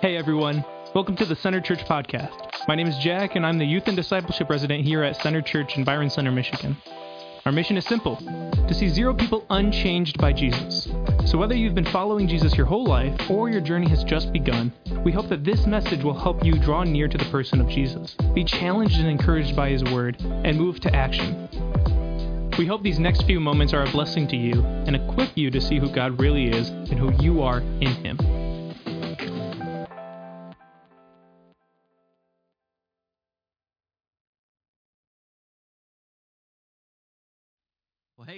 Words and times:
Hey 0.00 0.16
everyone, 0.16 0.64
welcome 0.94 1.16
to 1.16 1.24
the 1.24 1.34
Center 1.34 1.60
Church 1.60 1.80
podcast. 1.80 2.30
My 2.68 2.76
name 2.76 2.86
is 2.86 2.96
Jack, 2.98 3.34
and 3.34 3.44
I'm 3.44 3.58
the 3.58 3.64
Youth 3.64 3.88
and 3.88 3.96
Discipleship 3.96 4.48
Resident 4.48 4.84
here 4.84 5.02
at 5.02 5.20
Center 5.20 5.42
Church 5.42 5.76
in 5.76 5.82
Byron 5.82 6.08
Center, 6.08 6.30
Michigan. 6.30 6.76
Our 7.44 7.50
mission 7.50 7.76
is 7.76 7.84
simple 7.84 8.14
to 8.14 8.74
see 8.74 8.88
zero 8.88 9.12
people 9.12 9.44
unchanged 9.50 10.16
by 10.18 10.32
Jesus. 10.32 10.88
So, 11.26 11.36
whether 11.36 11.56
you've 11.56 11.74
been 11.74 11.84
following 11.84 12.28
Jesus 12.28 12.56
your 12.56 12.66
whole 12.66 12.86
life 12.86 13.28
or 13.28 13.50
your 13.50 13.60
journey 13.60 13.88
has 13.88 14.04
just 14.04 14.32
begun, 14.32 14.72
we 15.04 15.10
hope 15.10 15.28
that 15.30 15.42
this 15.42 15.66
message 15.66 16.04
will 16.04 16.16
help 16.16 16.44
you 16.44 16.60
draw 16.60 16.84
near 16.84 17.08
to 17.08 17.18
the 17.18 17.28
person 17.32 17.60
of 17.60 17.68
Jesus, 17.68 18.14
be 18.34 18.44
challenged 18.44 19.00
and 19.00 19.08
encouraged 19.08 19.56
by 19.56 19.68
his 19.68 19.82
word, 19.82 20.16
and 20.20 20.56
move 20.56 20.78
to 20.78 20.94
action. 20.94 21.48
We 22.56 22.66
hope 22.66 22.84
these 22.84 23.00
next 23.00 23.24
few 23.24 23.40
moments 23.40 23.72
are 23.72 23.82
a 23.82 23.90
blessing 23.90 24.28
to 24.28 24.36
you 24.36 24.62
and 24.62 24.94
equip 24.94 25.36
you 25.36 25.50
to 25.50 25.60
see 25.60 25.80
who 25.80 25.90
God 25.90 26.20
really 26.20 26.46
is 26.46 26.68
and 26.68 27.00
who 27.00 27.12
you 27.20 27.42
are 27.42 27.58
in 27.58 27.94
him. 28.04 28.37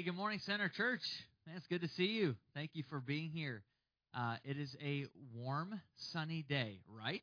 Hey, 0.00 0.04
good 0.06 0.16
morning, 0.16 0.40
Center 0.46 0.70
Church. 0.70 1.02
Man, 1.46 1.56
it's 1.58 1.66
good 1.66 1.82
to 1.82 1.88
see 1.88 2.06
you. 2.06 2.34
Thank 2.54 2.70
you 2.72 2.82
for 2.88 3.00
being 3.00 3.28
here. 3.28 3.62
Uh, 4.16 4.36
it 4.46 4.56
is 4.56 4.74
a 4.82 5.04
warm, 5.36 5.78
sunny 5.98 6.42
day, 6.48 6.80
right? 6.88 7.20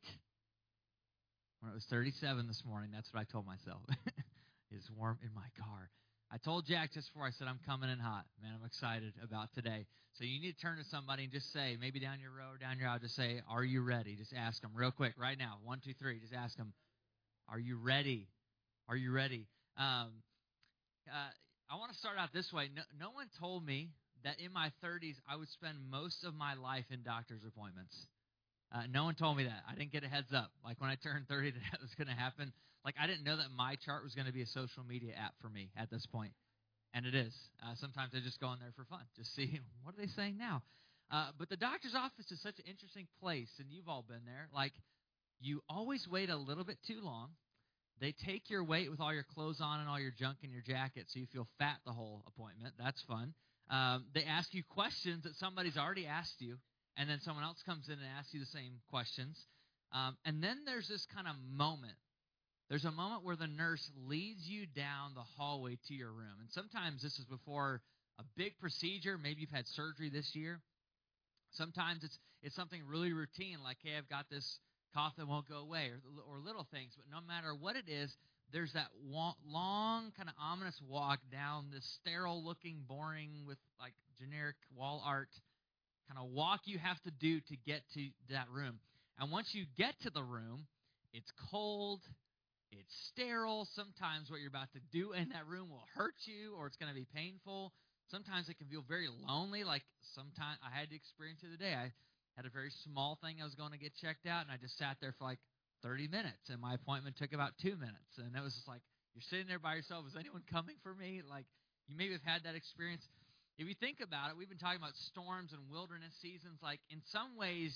When 1.58 1.72
it 1.72 1.74
was 1.74 1.84
37 1.90 2.46
this 2.46 2.62
morning, 2.64 2.90
that's 2.94 3.12
what 3.12 3.18
I 3.18 3.24
told 3.24 3.46
myself. 3.46 3.80
it's 4.70 4.88
warm 4.96 5.18
in 5.24 5.30
my 5.34 5.48
car. 5.58 5.90
I 6.30 6.36
told 6.38 6.66
Jack 6.66 6.92
just 6.94 7.12
before 7.12 7.26
I 7.26 7.32
said 7.32 7.48
I'm 7.48 7.58
coming 7.66 7.90
in 7.90 7.98
hot. 7.98 8.26
Man, 8.40 8.52
I'm 8.56 8.64
excited 8.64 9.14
about 9.24 9.52
today. 9.56 9.84
So 10.12 10.22
you 10.22 10.40
need 10.40 10.52
to 10.52 10.60
turn 10.60 10.78
to 10.78 10.84
somebody 10.84 11.24
and 11.24 11.32
just 11.32 11.52
say, 11.52 11.76
maybe 11.80 11.98
down 11.98 12.20
your 12.20 12.30
row, 12.30 12.54
down 12.60 12.78
your 12.78 12.88
aisle, 12.88 13.00
just 13.00 13.16
say, 13.16 13.42
Are 13.50 13.64
you 13.64 13.82
ready? 13.82 14.14
Just 14.14 14.32
ask 14.32 14.62
them 14.62 14.70
real 14.72 14.92
quick, 14.92 15.14
right 15.18 15.36
now. 15.36 15.58
One, 15.64 15.80
two, 15.84 15.94
three. 15.98 16.20
Just 16.20 16.32
ask 16.32 16.56
them, 16.56 16.72
Are 17.48 17.58
you 17.58 17.76
ready? 17.76 18.28
Are 18.88 18.96
you 18.96 19.10
ready? 19.10 19.48
Um, 19.76 20.22
uh, 21.08 21.30
I 21.70 21.76
want 21.76 21.92
to 21.92 21.98
start 21.98 22.16
out 22.16 22.32
this 22.32 22.50
way. 22.52 22.70
No, 22.74 22.82
no 22.98 23.10
one 23.12 23.28
told 23.38 23.64
me 23.64 23.90
that 24.24 24.40
in 24.40 24.52
my 24.52 24.72
30s 24.82 25.16
I 25.28 25.36
would 25.36 25.48
spend 25.50 25.76
most 25.90 26.24
of 26.24 26.34
my 26.34 26.54
life 26.54 26.86
in 26.90 27.02
doctor's 27.02 27.44
appointments. 27.46 27.94
Uh, 28.72 28.82
no 28.90 29.04
one 29.04 29.14
told 29.14 29.36
me 29.36 29.44
that. 29.44 29.62
I 29.68 29.74
didn't 29.74 29.92
get 29.92 30.02
a 30.04 30.08
heads 30.08 30.32
up. 30.32 30.50
Like 30.64 30.80
when 30.80 30.88
I 30.88 30.96
turned 30.96 31.28
30, 31.28 31.52
that 31.72 31.80
was 31.80 31.94
going 31.94 32.08
to 32.08 32.16
happen. 32.16 32.52
Like 32.84 32.94
I 33.00 33.06
didn't 33.06 33.24
know 33.24 33.36
that 33.36 33.52
my 33.54 33.76
chart 33.84 34.02
was 34.02 34.14
going 34.14 34.26
to 34.26 34.32
be 34.32 34.42
a 34.42 34.46
social 34.46 34.82
media 34.84 35.12
app 35.12 35.34
for 35.42 35.48
me 35.48 35.70
at 35.76 35.90
this 35.90 36.06
point, 36.06 36.32
and 36.94 37.04
it 37.04 37.14
is. 37.14 37.34
Uh, 37.62 37.74
sometimes 37.76 38.12
I 38.14 38.20
just 38.20 38.40
go 38.40 38.52
in 38.52 38.60
there 38.60 38.72
for 38.76 38.84
fun, 38.84 39.04
just 39.16 39.34
see 39.34 39.60
what 39.82 39.94
are 39.94 40.00
they 40.00 40.08
saying 40.16 40.38
now. 40.38 40.62
Uh, 41.10 41.30
but 41.38 41.48
the 41.48 41.56
doctor's 41.56 41.94
office 41.94 42.30
is 42.30 42.40
such 42.40 42.58
an 42.58 42.64
interesting 42.68 43.06
place, 43.20 43.48
and 43.58 43.68
you've 43.70 43.88
all 43.88 44.04
been 44.08 44.24
there. 44.24 44.48
Like 44.54 44.72
you 45.40 45.60
always 45.68 46.06
wait 46.08 46.30
a 46.30 46.36
little 46.36 46.64
bit 46.64 46.78
too 46.86 47.00
long 47.02 47.30
they 48.00 48.12
take 48.12 48.50
your 48.50 48.64
weight 48.64 48.90
with 48.90 49.00
all 49.00 49.12
your 49.12 49.24
clothes 49.24 49.60
on 49.60 49.80
and 49.80 49.88
all 49.88 50.00
your 50.00 50.12
junk 50.16 50.38
in 50.42 50.50
your 50.50 50.62
jacket 50.62 51.06
so 51.08 51.18
you 51.18 51.26
feel 51.26 51.48
fat 51.58 51.78
the 51.86 51.92
whole 51.92 52.22
appointment. 52.26 52.74
That's 52.78 53.02
fun. 53.02 53.34
Um, 53.70 54.06
they 54.14 54.24
ask 54.24 54.54
you 54.54 54.62
questions 54.62 55.24
that 55.24 55.34
somebody's 55.36 55.76
already 55.76 56.06
asked 56.06 56.40
you, 56.40 56.56
and 56.96 57.08
then 57.08 57.20
someone 57.20 57.44
else 57.44 57.62
comes 57.66 57.88
in 57.88 57.94
and 57.94 58.02
asks 58.18 58.32
you 58.32 58.40
the 58.40 58.46
same 58.46 58.80
questions. 58.90 59.46
Um, 59.92 60.16
and 60.24 60.42
then 60.42 60.58
there's 60.64 60.88
this 60.88 61.06
kind 61.14 61.26
of 61.26 61.34
moment. 61.50 61.96
There's 62.68 62.84
a 62.84 62.92
moment 62.92 63.24
where 63.24 63.36
the 63.36 63.46
nurse 63.46 63.90
leads 64.06 64.46
you 64.46 64.66
down 64.66 65.14
the 65.14 65.24
hallway 65.36 65.78
to 65.88 65.94
your 65.94 66.12
room. 66.12 66.36
And 66.40 66.50
sometimes 66.50 67.02
this 67.02 67.18
is 67.18 67.24
before 67.24 67.80
a 68.18 68.24
big 68.36 68.58
procedure. 68.58 69.16
Maybe 69.16 69.40
you've 69.40 69.50
had 69.50 69.66
surgery 69.66 70.10
this 70.10 70.34
year. 70.34 70.60
Sometimes 71.52 72.04
it's 72.04 72.18
it's 72.42 72.54
something 72.54 72.82
really 72.86 73.12
routine, 73.12 73.58
like, 73.64 73.78
hey, 73.82 73.96
I've 73.98 74.08
got 74.08 74.26
this 74.30 74.60
cough 74.94 75.14
that 75.16 75.28
won't 75.28 75.48
go 75.48 75.58
away, 75.58 75.90
or, 75.90 76.36
or 76.36 76.40
little 76.40 76.66
things. 76.70 76.92
But 76.96 77.06
no 77.10 77.24
matter 77.26 77.54
what 77.54 77.76
it 77.76 77.88
is, 77.88 78.14
there's 78.52 78.72
that 78.72 78.88
long, 79.04 80.12
kind 80.16 80.28
of 80.28 80.34
ominous 80.40 80.80
walk 80.88 81.20
down 81.30 81.66
this 81.72 81.84
sterile 82.00 82.44
looking, 82.44 82.84
boring, 82.88 83.44
with 83.46 83.58
like 83.80 83.92
generic 84.18 84.56
wall 84.74 85.02
art 85.04 85.28
kind 86.08 86.18
of 86.18 86.32
walk 86.32 86.60
you 86.64 86.78
have 86.78 87.00
to 87.02 87.10
do 87.10 87.40
to 87.40 87.56
get 87.66 87.82
to 87.94 88.08
that 88.30 88.46
room. 88.50 88.80
And 89.20 89.30
once 89.30 89.50
you 89.52 89.66
get 89.76 89.94
to 90.02 90.10
the 90.10 90.22
room, 90.22 90.66
it's 91.12 91.30
cold, 91.50 92.00
it's 92.72 92.94
sterile. 93.12 93.68
Sometimes 93.74 94.30
what 94.30 94.40
you're 94.40 94.48
about 94.48 94.72
to 94.72 94.80
do 94.90 95.12
in 95.12 95.28
that 95.30 95.46
room 95.46 95.68
will 95.68 95.84
hurt 95.94 96.14
you 96.24 96.54
or 96.56 96.66
it's 96.66 96.76
going 96.76 96.88
to 96.88 96.98
be 96.98 97.06
painful. 97.14 97.72
Sometimes 98.10 98.48
it 98.48 98.56
can 98.56 98.68
feel 98.68 98.84
very 98.88 99.08
lonely, 99.28 99.64
like 99.64 99.82
sometimes 100.14 100.56
I 100.64 100.72
had 100.72 100.88
to 100.88 100.96
experience 100.96 101.40
it 101.44 101.52
today. 101.52 101.74
I 101.76 101.92
had 102.36 102.46
a 102.46 102.50
very 102.50 102.70
small 102.84 103.18
thing 103.22 103.36
I 103.40 103.44
was 103.44 103.54
going 103.54 103.72
to 103.72 103.78
get 103.78 103.96
checked 103.96 104.26
out, 104.26 104.42
and 104.42 104.50
I 104.50 104.56
just 104.56 104.78
sat 104.78 104.96
there 105.00 105.14
for 105.18 105.24
like 105.24 105.38
30 105.82 106.08
minutes, 106.08 106.50
and 106.50 106.60
my 106.60 106.74
appointment 106.74 107.16
took 107.16 107.32
about 107.32 107.52
two 107.60 107.76
minutes. 107.76 108.18
And 108.18 108.34
it 108.34 108.42
was 108.42 108.54
just 108.54 108.68
like, 108.68 108.82
you're 109.14 109.26
sitting 109.30 109.46
there 109.46 109.58
by 109.58 109.74
yourself. 109.74 110.06
Is 110.06 110.16
anyone 110.18 110.42
coming 110.50 110.76
for 110.82 110.94
me? 110.94 111.22
Like, 111.28 111.46
you 111.88 111.96
maybe 111.96 112.12
have 112.12 112.22
had 112.22 112.44
that 112.44 112.54
experience. 112.54 113.02
If 113.58 113.66
you 113.66 113.74
think 113.74 113.98
about 113.98 114.30
it, 114.30 114.36
we've 114.38 114.48
been 114.48 114.62
talking 114.62 114.78
about 114.78 114.94
storms 115.10 115.52
and 115.52 115.62
wilderness 115.70 116.14
seasons. 116.22 116.58
Like, 116.62 116.78
in 116.90 117.02
some 117.10 117.34
ways, 117.36 117.74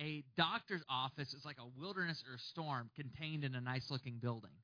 a 0.00 0.24
doctor's 0.36 0.82
office 0.88 1.34
is 1.34 1.44
like 1.44 1.58
a 1.60 1.68
wilderness 1.78 2.22
or 2.24 2.36
a 2.36 2.44
storm 2.50 2.88
contained 2.96 3.44
in 3.44 3.54
a 3.54 3.60
nice 3.60 3.84
looking 3.90 4.16
building. 4.16 4.56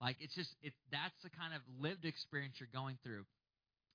Like, 0.00 0.16
it's 0.20 0.34
just, 0.34 0.52
it, 0.60 0.74
that's 0.92 1.16
the 1.22 1.30
kind 1.30 1.54
of 1.54 1.62
lived 1.80 2.04
experience 2.04 2.56
you're 2.60 2.68
going 2.72 2.98
through. 3.02 3.24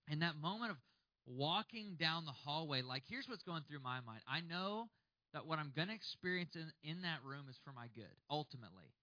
In 0.10 0.20
that 0.26 0.34
moment 0.42 0.72
of 0.72 0.78
walking 1.26 1.96
down 2.00 2.26
the 2.26 2.32
hallway, 2.32 2.82
like 2.82 3.04
here's 3.08 3.28
what's 3.28 3.44
going 3.44 3.64
through 3.68 3.82
my 3.82 4.00
mind. 4.02 4.22
I 4.28 4.42
know 4.42 4.90
that 5.34 5.46
what 5.46 5.60
I'm 5.60 5.72
going 5.76 5.90
to 5.90 5.94
experience 5.94 6.56
in, 6.56 6.72
in 6.84 7.02
that 7.04 7.20
room 7.24 7.46
is 7.50 7.58
for 7.64 7.72
my 7.74 7.88
good, 7.96 8.14
ultimately. 8.30 8.94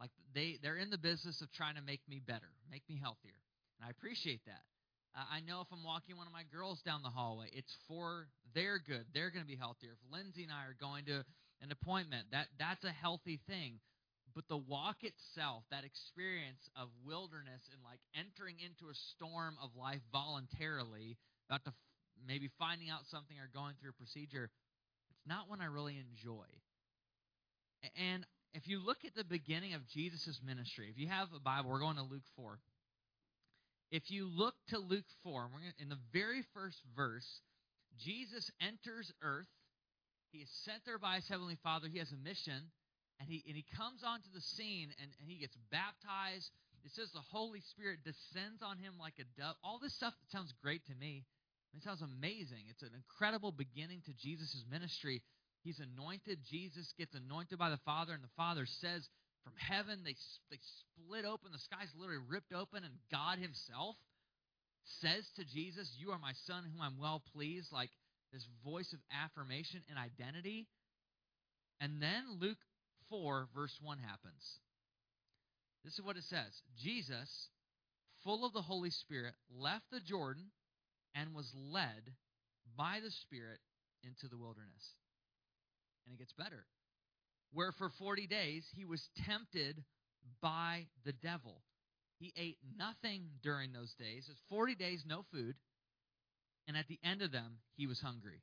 Like 0.00 0.10
they, 0.34 0.58
they're 0.62 0.76
in 0.76 0.90
the 0.90 0.98
business 0.98 1.40
of 1.42 1.50
trying 1.52 1.76
to 1.76 1.82
make 1.82 2.00
me 2.08 2.20
better, 2.24 2.52
make 2.70 2.82
me 2.88 2.98
healthier. 3.00 3.40
And 3.80 3.86
I 3.86 3.90
appreciate 3.90 4.44
that. 4.46 4.62
Uh, 5.16 5.24
I 5.32 5.40
know 5.40 5.60
if 5.60 5.68
I'm 5.72 5.82
walking 5.82 6.16
one 6.16 6.26
of 6.26 6.32
my 6.32 6.44
girls 6.52 6.80
down 6.84 7.02
the 7.02 7.08
hallway, 7.08 7.50
it's 7.52 7.74
for 7.88 8.28
their 8.54 8.78
good. 8.78 9.06
They're 9.14 9.30
going 9.30 9.44
to 9.44 9.48
be 9.48 9.56
healthier. 9.56 9.96
If 9.96 10.12
Lindsay 10.12 10.44
and 10.44 10.52
I 10.52 10.68
are 10.68 10.76
going 10.78 11.06
to 11.06 11.24
an 11.62 11.72
appointment, 11.72 12.26
that, 12.30 12.46
that's 12.58 12.84
a 12.84 12.92
healthy 12.92 13.40
thing. 13.48 13.80
But 14.38 14.46
the 14.46 14.56
walk 14.56 15.02
itself, 15.02 15.64
that 15.72 15.82
experience 15.82 16.62
of 16.78 16.86
wilderness 17.04 17.58
and 17.74 17.82
like 17.82 17.98
entering 18.14 18.54
into 18.62 18.86
a 18.86 18.94
storm 19.10 19.58
of 19.60 19.74
life 19.74 19.98
voluntarily, 20.12 21.18
about 21.50 21.64
to 21.64 21.72
maybe 22.24 22.48
finding 22.56 22.88
out 22.88 23.00
something 23.10 23.34
or 23.34 23.50
going 23.52 23.74
through 23.80 23.90
a 23.90 23.98
procedure, 23.98 24.48
it's 25.10 25.26
not 25.26 25.50
one 25.50 25.60
I 25.60 25.64
really 25.64 25.98
enjoy. 25.98 26.46
And 27.98 28.24
if 28.54 28.68
you 28.68 28.78
look 28.78 28.98
at 29.04 29.16
the 29.16 29.24
beginning 29.24 29.74
of 29.74 29.82
Jesus' 29.88 30.38
ministry, 30.46 30.86
if 30.88 31.02
you 31.02 31.08
have 31.08 31.26
a 31.34 31.40
Bible, 31.40 31.70
we're 31.70 31.80
going 31.80 31.96
to 31.96 32.06
Luke 32.06 32.22
4. 32.36 32.60
If 33.90 34.08
you 34.08 34.30
look 34.30 34.54
to 34.68 34.78
Luke 34.78 35.10
4, 35.24 35.50
in 35.82 35.88
the 35.88 35.98
very 36.12 36.44
first 36.54 36.78
verse, 36.94 37.26
Jesus 37.98 38.48
enters 38.62 39.10
earth. 39.20 39.50
He 40.30 40.38
is 40.38 40.50
sent 40.64 40.84
there 40.86 41.00
by 41.00 41.16
his 41.16 41.26
heavenly 41.26 41.58
Father. 41.64 41.88
He 41.88 41.98
has 41.98 42.12
a 42.12 42.16
mission, 42.16 42.70
and 43.20 43.28
he, 43.28 43.42
and 43.46 43.56
he 43.56 43.64
comes 43.76 44.02
onto 44.04 44.30
the 44.32 44.40
scene 44.40 44.94
and, 45.00 45.10
and 45.20 45.28
he 45.28 45.38
gets 45.38 45.56
baptized. 45.70 46.50
It 46.84 46.92
says 46.92 47.10
the 47.10 47.24
Holy 47.30 47.60
Spirit 47.60 48.04
descends 48.04 48.62
on 48.62 48.78
him 48.78 48.94
like 48.98 49.18
a 49.18 49.26
dove. 49.40 49.56
All 49.62 49.78
this 49.78 49.94
stuff 49.94 50.14
sounds 50.30 50.54
great 50.62 50.86
to 50.86 50.94
me. 50.94 51.24
It 51.76 51.82
sounds 51.82 52.02
amazing. 52.02 52.64
It's 52.70 52.82
an 52.82 52.94
incredible 52.94 53.52
beginning 53.52 54.02
to 54.06 54.12
Jesus' 54.14 54.64
ministry. 54.70 55.22
He's 55.64 55.80
anointed. 55.80 56.38
Jesus 56.48 56.94
gets 56.96 57.14
anointed 57.14 57.58
by 57.58 57.70
the 57.70 57.82
Father, 57.84 58.14
and 58.14 58.22
the 58.22 58.36
Father 58.36 58.64
says 58.64 59.08
from 59.44 59.52
heaven, 59.58 60.00
they, 60.04 60.14
they 60.50 60.58
split 60.62 61.24
open. 61.24 61.52
The 61.52 61.58
sky's 61.58 61.92
literally 61.98 62.22
ripped 62.28 62.52
open, 62.52 62.84
and 62.84 62.94
God 63.10 63.38
Himself 63.38 63.96
says 65.00 65.28
to 65.36 65.44
Jesus, 65.44 65.94
You 65.98 66.10
are 66.12 66.18
my 66.18 66.32
Son, 66.46 66.64
whom 66.64 66.80
I'm 66.80 66.98
well 66.98 67.22
pleased, 67.34 67.72
like 67.72 67.90
this 68.32 68.46
voice 68.64 68.92
of 68.92 69.00
affirmation 69.12 69.82
and 69.88 69.98
identity. 69.98 70.68
And 71.80 72.02
then 72.02 72.24
Luke 72.40 72.58
4, 73.10 73.48
verse 73.54 73.76
1 73.82 73.98
happens. 73.98 74.58
This 75.84 75.94
is 75.94 76.04
what 76.04 76.16
it 76.16 76.24
says 76.24 76.62
Jesus, 76.82 77.48
full 78.24 78.44
of 78.44 78.52
the 78.52 78.62
Holy 78.62 78.90
Spirit, 78.90 79.34
left 79.56 79.84
the 79.90 80.00
Jordan 80.00 80.50
and 81.14 81.34
was 81.34 81.50
led 81.54 82.12
by 82.76 83.00
the 83.02 83.10
Spirit 83.10 83.60
into 84.04 84.28
the 84.28 84.36
wilderness. 84.36 84.94
And 86.06 86.14
it 86.14 86.18
gets 86.18 86.32
better. 86.32 86.66
Where 87.52 87.72
for 87.72 87.90
40 87.98 88.26
days 88.26 88.64
he 88.74 88.84
was 88.84 89.08
tempted 89.26 89.82
by 90.42 90.86
the 91.04 91.12
devil. 91.12 91.62
He 92.18 92.32
ate 92.36 92.58
nothing 92.76 93.28
during 93.42 93.72
those 93.72 93.94
days. 93.98 94.26
It's 94.30 94.40
40 94.48 94.74
days, 94.74 95.04
no 95.06 95.24
food. 95.32 95.54
And 96.66 96.76
at 96.76 96.88
the 96.88 96.98
end 97.02 97.22
of 97.22 97.32
them, 97.32 97.58
he 97.76 97.86
was 97.86 98.00
hungry. 98.00 98.42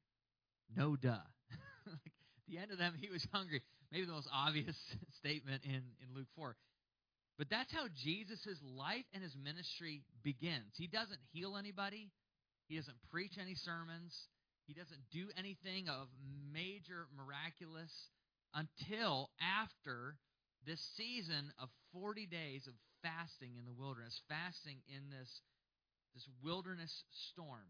No 0.75 0.95
duh. 0.95 1.19
at 1.87 2.45
the 2.47 2.57
end 2.57 2.71
of 2.71 2.77
them, 2.77 2.93
he 2.99 3.09
was 3.09 3.25
hungry. 3.31 3.61
Maybe 3.95 4.07
the 4.07 4.11
most 4.11 4.27
obvious 4.33 4.75
statement 5.19 5.63
in, 5.63 5.79
in 6.03 6.13
Luke 6.13 6.27
4. 6.35 6.57
But 7.37 7.47
that's 7.49 7.71
how 7.71 7.87
Jesus' 7.95 8.59
life 8.61 9.05
and 9.13 9.23
his 9.23 9.37
ministry 9.41 10.03
begins. 10.21 10.75
He 10.75 10.87
doesn't 10.87 11.19
heal 11.31 11.55
anybody, 11.55 12.11
he 12.67 12.75
doesn't 12.75 12.97
preach 13.09 13.37
any 13.39 13.55
sermons. 13.55 14.27
He 14.67 14.73
doesn't 14.73 14.99
do 15.13 15.29
anything 15.37 15.87
of 15.87 16.07
major 16.51 17.05
miraculous 17.15 17.93
until 18.53 19.29
after 19.39 20.17
this 20.65 20.81
season 20.97 21.53
of 21.61 21.69
40 21.93 22.25
days 22.25 22.67
of 22.67 22.73
fasting 23.03 23.51
in 23.59 23.65
the 23.65 23.71
wilderness, 23.71 24.19
fasting 24.27 24.79
in 24.89 25.11
this, 25.11 25.29
this 26.15 26.27
wilderness 26.43 27.03
storm. 27.29 27.69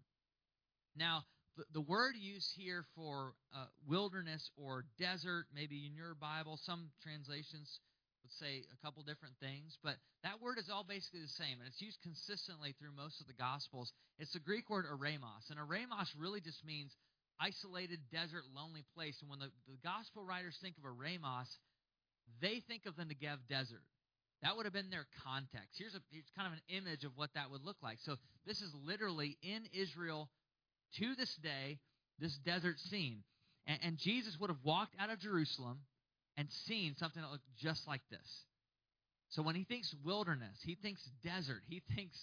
Now, 0.95 1.25
the, 1.57 1.63
the 1.73 1.81
word 1.81 2.15
used 2.19 2.51
here 2.55 2.85
for 2.95 3.33
uh, 3.55 3.65
wilderness 3.87 4.51
or 4.57 4.85
desert, 4.99 5.45
maybe 5.53 5.85
in 5.85 5.95
your 5.95 6.15
Bible, 6.15 6.59
some 6.61 6.89
translations 7.01 7.79
would 8.23 8.31
say 8.31 8.63
a 8.73 8.85
couple 8.85 9.03
different 9.03 9.35
things, 9.39 9.77
but 9.83 9.95
that 10.23 10.41
word 10.41 10.57
is 10.57 10.69
all 10.69 10.83
basically 10.83 11.21
the 11.21 11.27
same, 11.27 11.59
and 11.59 11.67
it's 11.67 11.81
used 11.81 12.01
consistently 12.01 12.73
through 12.79 12.91
most 12.95 13.21
of 13.21 13.27
the 13.27 13.37
Gospels. 13.37 13.93
It's 14.17 14.33
the 14.33 14.39
Greek 14.39 14.69
word 14.69 14.85
eremos, 14.85 15.49
and 15.49 15.59
eremos 15.59 16.09
really 16.17 16.41
just 16.41 16.65
means 16.65 16.95
isolated, 17.39 17.99
desert, 18.11 18.43
lonely 18.55 18.83
place. 18.95 19.21
And 19.21 19.29
when 19.29 19.39
the, 19.39 19.51
the 19.67 19.77
Gospel 19.83 20.23
writers 20.23 20.57
think 20.61 20.75
of 20.77 20.83
eremos, 20.83 21.47
they 22.41 22.61
think 22.67 22.85
of 22.85 22.95
the 22.95 23.03
Negev 23.03 23.37
desert. 23.47 23.83
That 24.41 24.55
would 24.57 24.65
have 24.65 24.73
been 24.73 24.89
their 24.89 25.07
context. 25.23 25.77
Here's, 25.77 25.95
a, 25.95 26.01
here's 26.11 26.29
kind 26.35 26.47
of 26.47 26.53
an 26.53 26.65
image 26.69 27.03
of 27.03 27.11
what 27.15 27.33
that 27.35 27.51
would 27.51 27.63
look 27.63 27.77
like. 27.81 27.99
So 28.01 28.15
this 28.45 28.61
is 28.61 28.73
literally 28.73 29.37
in 29.41 29.63
Israel 29.73 30.29
to 30.97 31.15
this 31.15 31.33
day, 31.35 31.79
this 32.19 32.37
desert 32.45 32.79
scene. 32.79 33.23
And, 33.67 33.79
and 33.83 33.97
Jesus 33.97 34.37
would 34.39 34.49
have 34.49 34.63
walked 34.63 34.95
out 34.99 35.09
of 35.09 35.19
Jerusalem 35.19 35.79
and 36.37 36.47
seen 36.67 36.95
something 36.97 37.21
that 37.21 37.31
looked 37.31 37.47
just 37.57 37.87
like 37.87 38.01
this. 38.09 38.43
So 39.29 39.41
when 39.41 39.55
he 39.55 39.63
thinks 39.63 39.93
wilderness, 40.03 40.59
he 40.63 40.75
thinks 40.75 41.01
desert, 41.23 41.63
he 41.67 41.81
thinks 41.95 42.17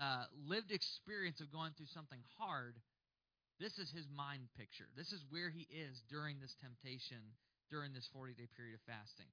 uh, 0.00 0.24
lived 0.46 0.70
experience 0.70 1.40
of 1.40 1.52
going 1.52 1.72
through 1.76 1.92
something 1.92 2.20
hard, 2.38 2.74
this 3.60 3.78
is 3.78 3.90
his 3.90 4.06
mind 4.10 4.48
picture. 4.58 4.88
This 4.96 5.12
is 5.12 5.22
where 5.30 5.50
he 5.50 5.66
is 5.70 6.02
during 6.10 6.40
this 6.40 6.54
temptation, 6.60 7.22
during 7.70 7.92
this 7.92 8.08
40 8.12 8.34
day 8.34 8.48
period 8.56 8.74
of 8.74 8.82
fasting. 8.86 9.30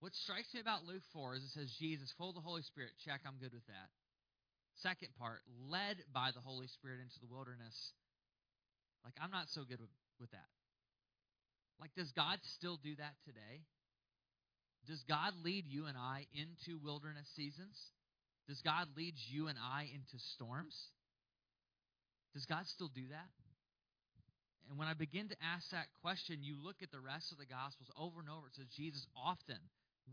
What 0.00 0.14
strikes 0.16 0.52
me 0.52 0.60
about 0.60 0.82
Luke 0.82 1.06
4 1.12 1.36
is 1.36 1.44
it 1.44 1.54
says 1.54 1.70
Jesus, 1.78 2.10
full 2.18 2.30
of 2.30 2.34
the 2.34 2.42
Holy 2.42 2.62
Spirit. 2.62 2.90
Check, 3.04 3.20
I'm 3.22 3.38
good 3.38 3.52
with 3.52 3.66
that. 3.70 3.86
Second 4.80 5.08
part, 5.18 5.40
led 5.68 5.98
by 6.12 6.30
the 6.34 6.40
Holy 6.40 6.66
Spirit 6.66 7.00
into 7.00 7.20
the 7.20 7.32
wilderness. 7.32 7.92
Like, 9.04 9.14
I'm 9.20 9.30
not 9.30 9.48
so 9.50 9.64
good 9.64 9.80
with, 9.80 9.90
with 10.20 10.30
that. 10.30 10.48
Like, 11.80 11.90
does 11.94 12.12
God 12.12 12.38
still 12.54 12.78
do 12.82 12.94
that 12.96 13.14
today? 13.24 13.66
Does 14.86 15.02
God 15.08 15.34
lead 15.44 15.64
you 15.66 15.86
and 15.86 15.96
I 15.96 16.26
into 16.32 16.78
wilderness 16.82 17.28
seasons? 17.36 17.78
Does 18.48 18.60
God 18.62 18.88
lead 18.96 19.14
you 19.30 19.48
and 19.48 19.58
I 19.58 19.90
into 19.94 20.18
storms? 20.34 20.74
Does 22.34 22.46
God 22.46 22.66
still 22.66 22.88
do 22.88 23.06
that? 23.10 23.30
And 24.70 24.78
when 24.78 24.88
I 24.88 24.94
begin 24.94 25.28
to 25.28 25.36
ask 25.42 25.70
that 25.70 25.86
question, 26.00 26.38
you 26.42 26.56
look 26.56 26.76
at 26.82 26.90
the 26.90 27.00
rest 27.00 27.30
of 27.30 27.38
the 27.38 27.46
Gospels 27.46 27.90
over 27.98 28.20
and 28.20 28.28
over. 28.30 28.46
It 28.46 28.54
says 28.56 28.66
Jesus 28.74 29.06
often 29.16 29.58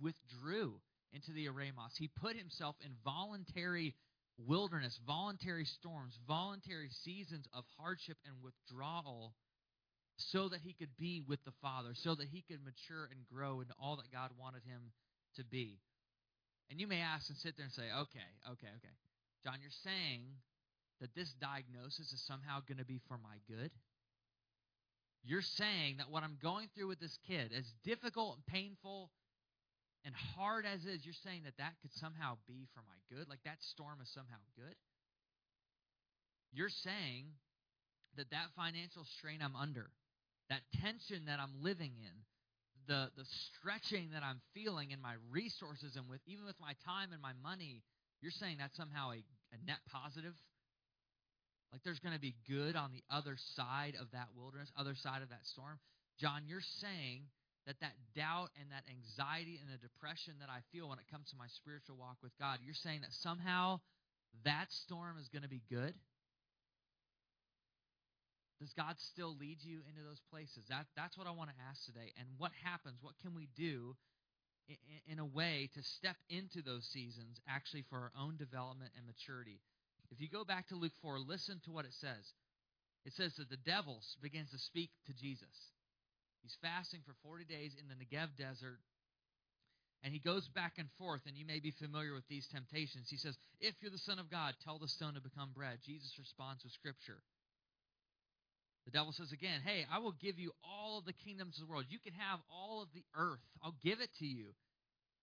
withdrew 0.02 0.82
into 1.14 1.32
the 1.32 1.48
eremos. 1.48 1.98
He 1.98 2.10
put 2.10 2.36
himself 2.36 2.76
in 2.84 2.92
voluntary 3.04 3.96
wilderness, 4.48 5.00
voluntary 5.06 5.66
storms, 5.66 6.18
voluntary 6.28 6.90
seasons 7.04 7.48
of 7.54 7.64
hardship 7.78 8.18
and 8.26 8.36
withdrawal 8.44 9.34
so 10.18 10.50
that 10.50 10.60
he 10.62 10.74
could 10.74 10.96
be 10.98 11.22
with 11.28 11.44
the 11.46 11.54
Father, 11.62 11.92
so 11.94 12.16
that 12.16 12.28
he 12.28 12.42
could 12.42 12.60
mature 12.64 13.08
and 13.12 13.20
grow 13.32 13.62
into 13.62 13.74
all 13.82 13.96
that 13.96 14.12
God 14.12 14.32
wanted 14.40 14.64
him 14.64 14.92
to 15.36 15.44
be. 15.44 15.80
And 16.70 16.80
you 16.80 16.88
may 16.88 17.00
ask 17.00 17.30
and 17.30 17.38
sit 17.38 17.56
there 17.58 17.66
and 17.66 17.74
say, 17.74 17.84
okay, 17.84 18.30
okay, 18.52 18.68
okay. 18.68 18.96
John, 19.44 19.60
you're 19.62 19.72
saying 19.84 20.24
that 21.00 21.16
this 21.16 21.32
diagnosis 21.40 22.12
is 22.12 22.22
somehow 22.28 22.60
going 22.68 22.78
to 22.78 22.86
be 22.86 23.00
for 23.08 23.18
my 23.18 23.38
good? 23.48 23.72
You're 25.24 25.42
saying 25.42 25.98
that 25.98 26.12
what 26.12 26.24
I'm 26.24 26.38
going 26.42 26.68
through 26.76 26.88
with 26.88 27.00
this 27.00 27.18
kid, 27.28 27.52
as 27.58 27.66
difficult 27.84 28.36
and 28.36 28.46
painful 28.46 29.10
and 30.06 30.16
hard 30.36 30.66
as 30.66 30.86
is, 30.86 31.04
you're 31.04 31.18
saying 31.24 31.44
that 31.44 31.57
that 31.57 31.75
could 31.81 31.92
somehow 32.00 32.38
be 32.48 32.68
for 32.74 32.81
my 32.88 32.98
good? 33.12 33.28
Like 33.28 33.44
that 33.44 33.60
storm 33.60 34.00
is 34.01 34.10
somehow 34.13 34.40
good? 34.56 34.75
You're 36.51 36.72
saying 36.72 37.36
that 38.16 38.31
that 38.31 38.50
financial 38.56 39.06
strain 39.18 39.40
I'm 39.42 39.56
under, 39.56 39.92
that 40.50 40.62
tension 40.81 41.25
that 41.28 41.40
I'm 41.40 41.62
living 41.62 41.94
in, 42.00 42.16
the, 42.88 43.12
the 43.16 43.25
stretching 43.28 44.10
that 44.13 44.24
I'm 44.24 44.42
feeling 44.56 44.90
in 44.92 45.01
my 45.01 45.13
resources 45.30 45.96
and 45.96 46.10
with 46.10 46.22
even 46.25 46.45
with 46.45 46.57
my 46.60 46.74
time 46.86 47.13
and 47.13 47.22
my 47.22 47.34
money, 47.44 47.84
you're 48.22 48.34
saying 48.34 48.57
that's 48.57 48.75
somehow 48.75 49.12
a, 49.12 49.22
a 49.54 49.57
net 49.68 49.78
positive? 49.92 50.34
Like 51.72 51.84
there's 51.84 52.00
going 52.00 52.16
to 52.16 52.22
be 52.22 52.34
good 52.50 52.75
on 52.75 52.92
the 52.92 53.04
other 53.13 53.38
side 53.56 53.94
of 54.02 54.10
that 54.12 54.34
wilderness, 54.36 54.72
other 54.75 54.95
side 54.95 55.22
of 55.22 55.30
that 55.30 55.45
storm? 55.45 55.78
John, 56.18 56.44
you're 56.48 56.66
saying 56.81 57.30
that 57.68 57.80
that 57.82 57.96
doubt 58.16 58.50
and 58.60 58.72
that 58.72 58.88
anxiety 58.90 59.60
and 59.62 59.70
the 59.70 59.82
depression 59.82 60.36
that 60.40 60.50
I 60.50 60.64
feel 60.72 60.90
when 60.90 61.00
it 61.00 61.10
comes 61.12 61.30
to 61.32 61.38
my 61.38 61.48
spiritual 61.60 61.98
walk 61.98 62.18
with 62.24 62.36
God, 62.40 62.60
you're 62.64 62.78
saying 62.78 63.02
that 63.02 63.14
somehow 63.14 63.80
that 64.46 64.72
storm 64.72 65.18
is 65.20 65.28
going 65.30 65.44
to 65.44 65.52
be 65.52 65.62
good? 65.70 65.94
Does 68.60 68.74
God 68.76 68.96
still 69.00 69.36
lead 69.40 69.64
you 69.64 69.80
into 69.88 70.04
those 70.04 70.20
places? 70.32 70.68
That, 70.68 70.86
that's 70.96 71.18
what 71.18 71.28
I 71.28 71.32
want 71.32 71.50
to 71.50 71.64
ask 71.70 71.86
today. 71.86 72.12
And 72.20 72.28
what 72.38 72.52
happens? 72.64 73.00
What 73.02 73.16
can 73.24 73.34
we 73.34 73.48
do 73.56 73.96
in, 74.68 75.16
in 75.16 75.20
a 75.20 75.26
way 75.26 75.70
to 75.76 75.82
step 75.82 76.18
into 76.30 76.62
those 76.62 76.84
seasons 76.92 77.40
actually 77.48 77.86
for 77.90 77.96
our 77.98 78.12
own 78.20 78.36
development 78.36 78.92
and 78.98 79.08
maturity? 79.08 79.62
If 80.12 80.20
you 80.20 80.28
go 80.28 80.44
back 80.44 80.68
to 80.70 80.76
Luke 80.76 80.98
4, 81.02 81.20
listen 81.20 81.62
to 81.66 81.72
what 81.72 81.86
it 81.86 81.96
says. 82.02 82.34
It 83.06 83.14
says 83.14 83.34
that 83.38 83.50
the 83.50 83.64
devil 83.64 84.02
begins 84.22 84.52
to 84.52 84.60
speak 84.60 84.90
to 85.08 85.14
Jesus. 85.14 85.56
He's 86.42 86.58
fasting 86.62 87.02
for 87.06 87.14
40 87.24 87.46
days 87.46 87.76
in 87.80 87.88
the 87.88 87.96
Negev 87.96 88.36
desert. 88.38 88.80
And 90.04 90.14
he 90.14 90.20
goes 90.20 90.48
back 90.48 90.80
and 90.80 90.88
forth, 90.98 91.22
and 91.28 91.36
you 91.36 91.46
may 91.46 91.60
be 91.60 91.72
familiar 91.72 92.14
with 92.14 92.28
these 92.30 92.48
temptations. 92.48 93.08
He 93.10 93.18
says, 93.18 93.36
If 93.60 93.76
you're 93.82 93.92
the 93.92 93.98
Son 93.98 94.18
of 94.18 94.32
God, 94.32 94.56
tell 94.64 94.80
the 94.80 94.88
stone 94.88 95.16
to 95.16 95.22
become 95.22 95.52
bread. 95.54 95.80
Jesus 95.86 96.16
responds 96.18 96.64
with 96.64 96.72
Scripture. 96.72 97.20
The 98.86 98.92
devil 98.92 99.12
says 99.12 99.34
again, 99.34 99.60
Hey, 99.66 99.86
I 99.92 100.00
will 100.00 100.16
give 100.18 100.40
you 100.40 100.52
all 100.64 101.00
of 101.00 101.06
the 101.06 101.14
kingdoms 101.14 101.60
of 101.60 101.68
the 101.68 101.72
world. 101.72 101.86
You 101.90 102.00
can 102.00 102.14
have 102.14 102.40
all 102.50 102.82
of 102.82 102.90
the 102.94 103.04
earth. 103.14 103.44
I'll 103.62 103.76
give 103.84 104.00
it 104.00 104.10
to 104.20 104.26
you. 104.26 104.56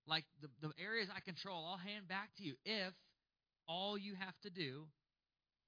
Like 0.07 0.25
the, 0.43 0.49
the 0.61 0.73
areas 0.79 1.09
I 1.09 1.21
control, 1.21 1.67
I'll 1.67 1.81
hand 1.81 2.07
back 2.07 2.31
to 2.37 2.45
you 2.45 2.55
if 2.65 2.93
all 3.67 3.99
you 3.99 4.15
have 4.15 4.39
to 4.43 4.51
do 4.51 4.87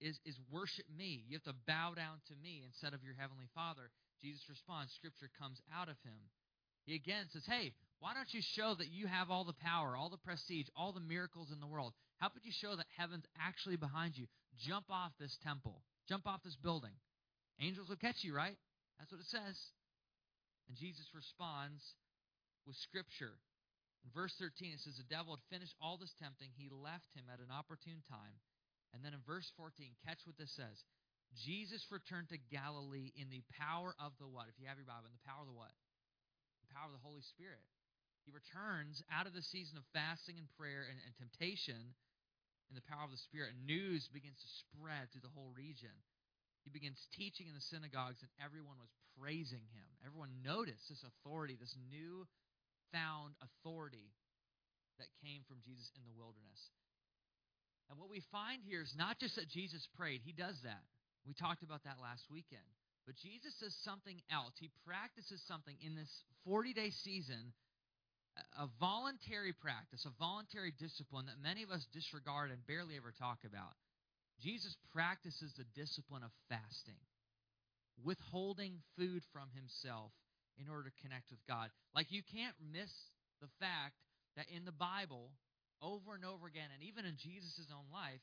is, 0.00 0.21
is 0.25 0.39
worship 0.50 0.87
me. 0.97 1.25
You 1.27 1.37
have 1.37 1.49
to 1.50 1.59
bow 1.67 1.95
down 1.97 2.23
to 2.29 2.35
me 2.41 2.62
instead 2.65 2.95
of 2.95 3.03
your 3.03 3.15
heavenly 3.19 3.49
Father. 3.55 3.91
Jesus 4.20 4.43
responds, 4.49 4.93
Scripture 4.94 5.31
comes 5.38 5.61
out 5.75 5.88
of 5.88 5.97
him. 6.04 6.19
He 6.85 6.95
again 6.95 7.26
says, 7.33 7.45
Hey, 7.47 7.73
why 8.00 8.14
don't 8.14 8.33
you 8.33 8.40
show 8.40 8.75
that 8.75 8.90
you 8.90 9.07
have 9.07 9.31
all 9.31 9.45
the 9.45 9.59
power, 9.59 9.97
all 9.97 10.09
the 10.09 10.23
prestige, 10.23 10.66
all 10.76 10.92
the 10.92 11.00
miracles 11.00 11.50
in 11.52 11.61
the 11.61 11.66
world? 11.66 11.92
How 12.19 12.28
could 12.28 12.45
you 12.45 12.52
show 12.52 12.75
that 12.75 12.87
heaven's 12.97 13.26
actually 13.38 13.76
behind 13.76 14.16
you? 14.16 14.26
Jump 14.59 14.87
off 14.90 15.12
this 15.19 15.37
temple, 15.42 15.83
jump 16.09 16.26
off 16.26 16.42
this 16.42 16.57
building. 16.57 16.95
Angels 17.61 17.88
will 17.88 18.00
catch 18.00 18.23
you, 18.23 18.35
right? 18.35 18.57
That's 18.99 19.11
what 19.11 19.21
it 19.21 19.31
says. 19.31 19.59
And 20.69 20.76
Jesus 20.78 21.07
responds 21.14 21.83
with 22.66 22.76
Scripture. 22.76 23.38
In 24.07 24.11
verse 24.14 24.35
13, 24.38 24.75
it 24.75 24.81
says, 24.81 24.97
The 24.97 25.11
devil 25.11 25.35
had 25.35 25.45
finished 25.50 25.75
all 25.83 25.99
this 25.99 26.14
tempting. 26.23 26.54
He 26.54 26.71
left 26.71 27.11
him 27.19 27.26
at 27.26 27.42
an 27.42 27.50
opportune 27.50 28.07
time. 28.07 28.38
And 28.95 29.04
then 29.04 29.12
in 29.12 29.21
verse 29.26 29.50
14, 29.59 29.99
catch 30.07 30.23
what 30.25 30.38
this 30.38 30.54
says. 30.54 30.78
Jesus 31.37 31.85
returned 31.92 32.32
to 32.32 32.40
Galilee 32.49 33.12
in 33.16 33.28
the 33.28 33.44
power 33.61 33.92
of 34.00 34.16
the 34.16 34.28
what? 34.28 34.49
If 34.49 34.56
you 34.56 34.66
have 34.68 34.80
your 34.80 34.88
Bible, 34.88 35.11
in 35.11 35.16
the 35.16 35.28
power 35.28 35.44
of 35.44 35.50
the 35.50 35.56
what? 35.56 35.75
The 36.64 36.73
power 36.73 36.88
of 36.88 36.97
the 36.97 37.04
Holy 37.04 37.23
Spirit. 37.23 37.62
He 38.25 38.32
returns 38.32 39.00
out 39.08 39.28
of 39.28 39.32
the 39.32 39.44
season 39.44 39.80
of 39.80 39.85
fasting 39.97 40.37
and 40.37 40.49
prayer 40.56 40.85
and, 40.88 41.00
and 41.00 41.16
temptation 41.16 41.97
in 42.68 42.75
the 42.76 42.85
power 42.85 43.04
of 43.04 43.12
the 43.12 43.20
Spirit. 43.25 43.56
And 43.56 43.64
news 43.64 44.08
begins 44.12 44.37
to 44.40 44.50
spread 44.64 45.08
through 45.08 45.25
the 45.25 45.32
whole 45.32 45.52
region. 45.56 45.92
He 46.64 46.73
begins 46.73 47.00
teaching 47.16 47.49
in 47.49 47.56
the 47.56 47.64
synagogues, 47.64 48.20
and 48.20 48.28
everyone 48.37 48.76
was 48.76 48.92
praising 49.16 49.64
him. 49.73 49.88
Everyone 50.04 50.44
noticed 50.44 50.85
this 50.92 51.00
authority, 51.00 51.56
this 51.56 51.76
new 51.88 52.28
found 52.92 53.32
authority 53.40 54.12
that 55.00 55.08
came 55.25 55.47
from 55.49 55.64
Jesus 55.64 55.88
in 55.97 56.04
the 56.04 56.12
wilderness. 56.12 56.61
And 57.88 57.97
what 57.97 58.12
we 58.12 58.20
find 58.28 58.61
here 58.61 58.85
is 58.85 58.92
not 58.92 59.16
just 59.16 59.40
that 59.40 59.49
Jesus 59.49 59.88
prayed, 59.97 60.20
he 60.20 60.37
does 60.37 60.61
that. 60.68 60.85
We 61.26 61.34
talked 61.34 61.62
about 61.62 61.84
that 61.84 62.00
last 62.02 62.25
weekend. 62.30 62.64
But 63.06 63.16
Jesus 63.16 63.56
does 63.56 63.75
something 63.84 64.20
else. 64.30 64.52
He 64.60 64.68
practices 64.84 65.40
something 65.48 65.75
in 65.80 65.96
this 65.96 66.12
40 66.44 66.75
day 66.75 66.90
season, 66.90 67.52
a 68.58 68.68
voluntary 68.78 69.52
practice, 69.52 70.04
a 70.04 70.12
voluntary 70.18 70.72
discipline 70.76 71.26
that 71.26 71.40
many 71.42 71.62
of 71.62 71.70
us 71.70 71.87
disregard 71.92 72.50
and 72.50 72.60
barely 72.66 72.96
ever 72.96 73.12
talk 73.16 73.38
about. 73.48 73.72
Jesus 74.44 74.76
practices 74.92 75.56
the 75.56 75.64
discipline 75.75 76.22
of 76.22 76.30
fasting, 76.48 77.00
withholding 78.04 78.78
food 78.96 79.22
from 79.32 79.48
himself 79.56 80.12
in 80.60 80.68
order 80.68 80.90
to 80.90 81.00
connect 81.02 81.30
with 81.30 81.40
God. 81.48 81.70
Like 81.94 82.12
you 82.12 82.22
can't 82.22 82.54
miss 82.60 82.92
the 83.40 83.48
fact 83.58 83.96
that 84.37 84.46
in 84.54 84.64
the 84.64 84.75
Bible, 84.75 85.32
over 85.82 86.14
and 86.14 86.25
over 86.25 86.46
again, 86.46 86.70
and 86.75 86.82
even 86.82 87.06
in 87.06 87.16
Jesus' 87.16 87.70
own 87.70 87.87
life, 87.90 88.20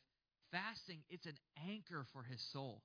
fasting, 0.56 1.04
it's 1.12 1.28
an 1.28 1.36
anchor 1.68 2.08
for 2.16 2.24
his 2.24 2.40
soul. 2.56 2.80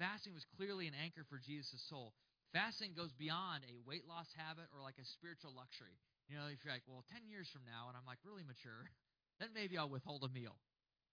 Fasting 0.00 0.32
was 0.32 0.48
clearly 0.56 0.88
an 0.88 0.96
anchor 0.96 1.28
for 1.28 1.36
Jesus' 1.36 1.84
soul. 1.92 2.16
Fasting 2.56 2.96
goes 2.96 3.12
beyond 3.12 3.68
a 3.68 3.76
weight 3.84 4.08
loss 4.08 4.28
habit 4.32 4.72
or 4.72 4.80
like 4.80 4.96
a 4.96 5.04
spiritual 5.04 5.52
luxury. 5.52 6.00
You 6.32 6.40
know, 6.40 6.48
if 6.48 6.64
you're 6.64 6.72
like, 6.72 6.88
well, 6.88 7.04
10 7.12 7.28
years 7.28 7.48
from 7.52 7.68
now, 7.68 7.92
and 7.92 7.96
I'm 7.96 8.08
like 8.08 8.24
really 8.24 8.44
mature, 8.44 8.88
then 9.40 9.52
maybe 9.52 9.76
I'll 9.76 9.92
withhold 9.92 10.24
a 10.24 10.32
meal. 10.32 10.56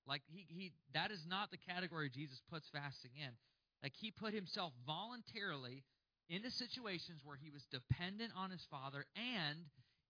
Like 0.08 0.24
he, 0.28 0.48
he 0.48 0.72
that 0.96 1.12
is 1.12 1.24
not 1.28 1.52
the 1.52 1.60
category 1.60 2.12
Jesus 2.12 2.40
puts 2.52 2.68
fasting 2.72 3.16
in. 3.16 3.32
Like 3.84 3.96
he 4.00 4.12
put 4.12 4.36
himself 4.36 4.72
voluntarily 4.88 5.84
into 6.28 6.52
situations 6.52 7.24
where 7.24 7.40
he 7.40 7.52
was 7.52 7.64
dependent 7.72 8.32
on 8.36 8.52
his 8.52 8.64
father 8.72 9.08
and 9.16 9.60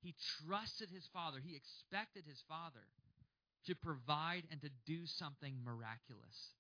he 0.02 0.14
trusted 0.42 0.90
his 0.90 1.06
father. 1.14 1.38
He 1.42 1.58
expected 1.58 2.26
his 2.26 2.42
father 2.50 2.86
to 3.68 3.76
provide 3.76 4.44
and 4.52 4.62
to 4.62 4.70
do 4.86 5.06
something 5.06 5.56
miraculous. 5.64 6.54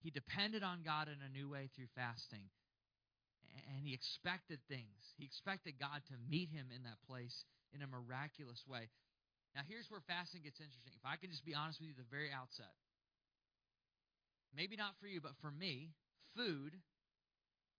He 0.00 0.10
depended 0.10 0.62
on 0.62 0.82
God 0.84 1.08
in 1.08 1.18
a 1.20 1.32
new 1.32 1.48
way 1.48 1.70
through 1.74 1.90
fasting. 1.94 2.48
And 3.68 3.80
he 3.82 3.94
expected 3.94 4.60
things. 4.68 5.14
He 5.16 5.24
expected 5.24 5.80
God 5.80 6.02
to 6.08 6.14
meet 6.30 6.50
him 6.50 6.68
in 6.74 6.84
that 6.84 7.02
place 7.08 7.44
in 7.74 7.82
a 7.82 7.90
miraculous 7.90 8.62
way. 8.68 8.88
Now, 9.56 9.62
here's 9.66 9.90
where 9.90 10.04
fasting 10.06 10.42
gets 10.44 10.60
interesting. 10.60 10.92
If 10.94 11.04
I 11.04 11.16
can 11.16 11.30
just 11.30 11.44
be 11.44 11.54
honest 11.54 11.80
with 11.80 11.88
you 11.88 11.96
at 11.98 12.02
the 12.04 12.14
very 12.14 12.30
outset, 12.30 12.70
maybe 14.54 14.76
not 14.76 14.94
for 15.00 15.08
you, 15.08 15.20
but 15.20 15.34
for 15.40 15.50
me, 15.50 15.90
food 16.36 16.76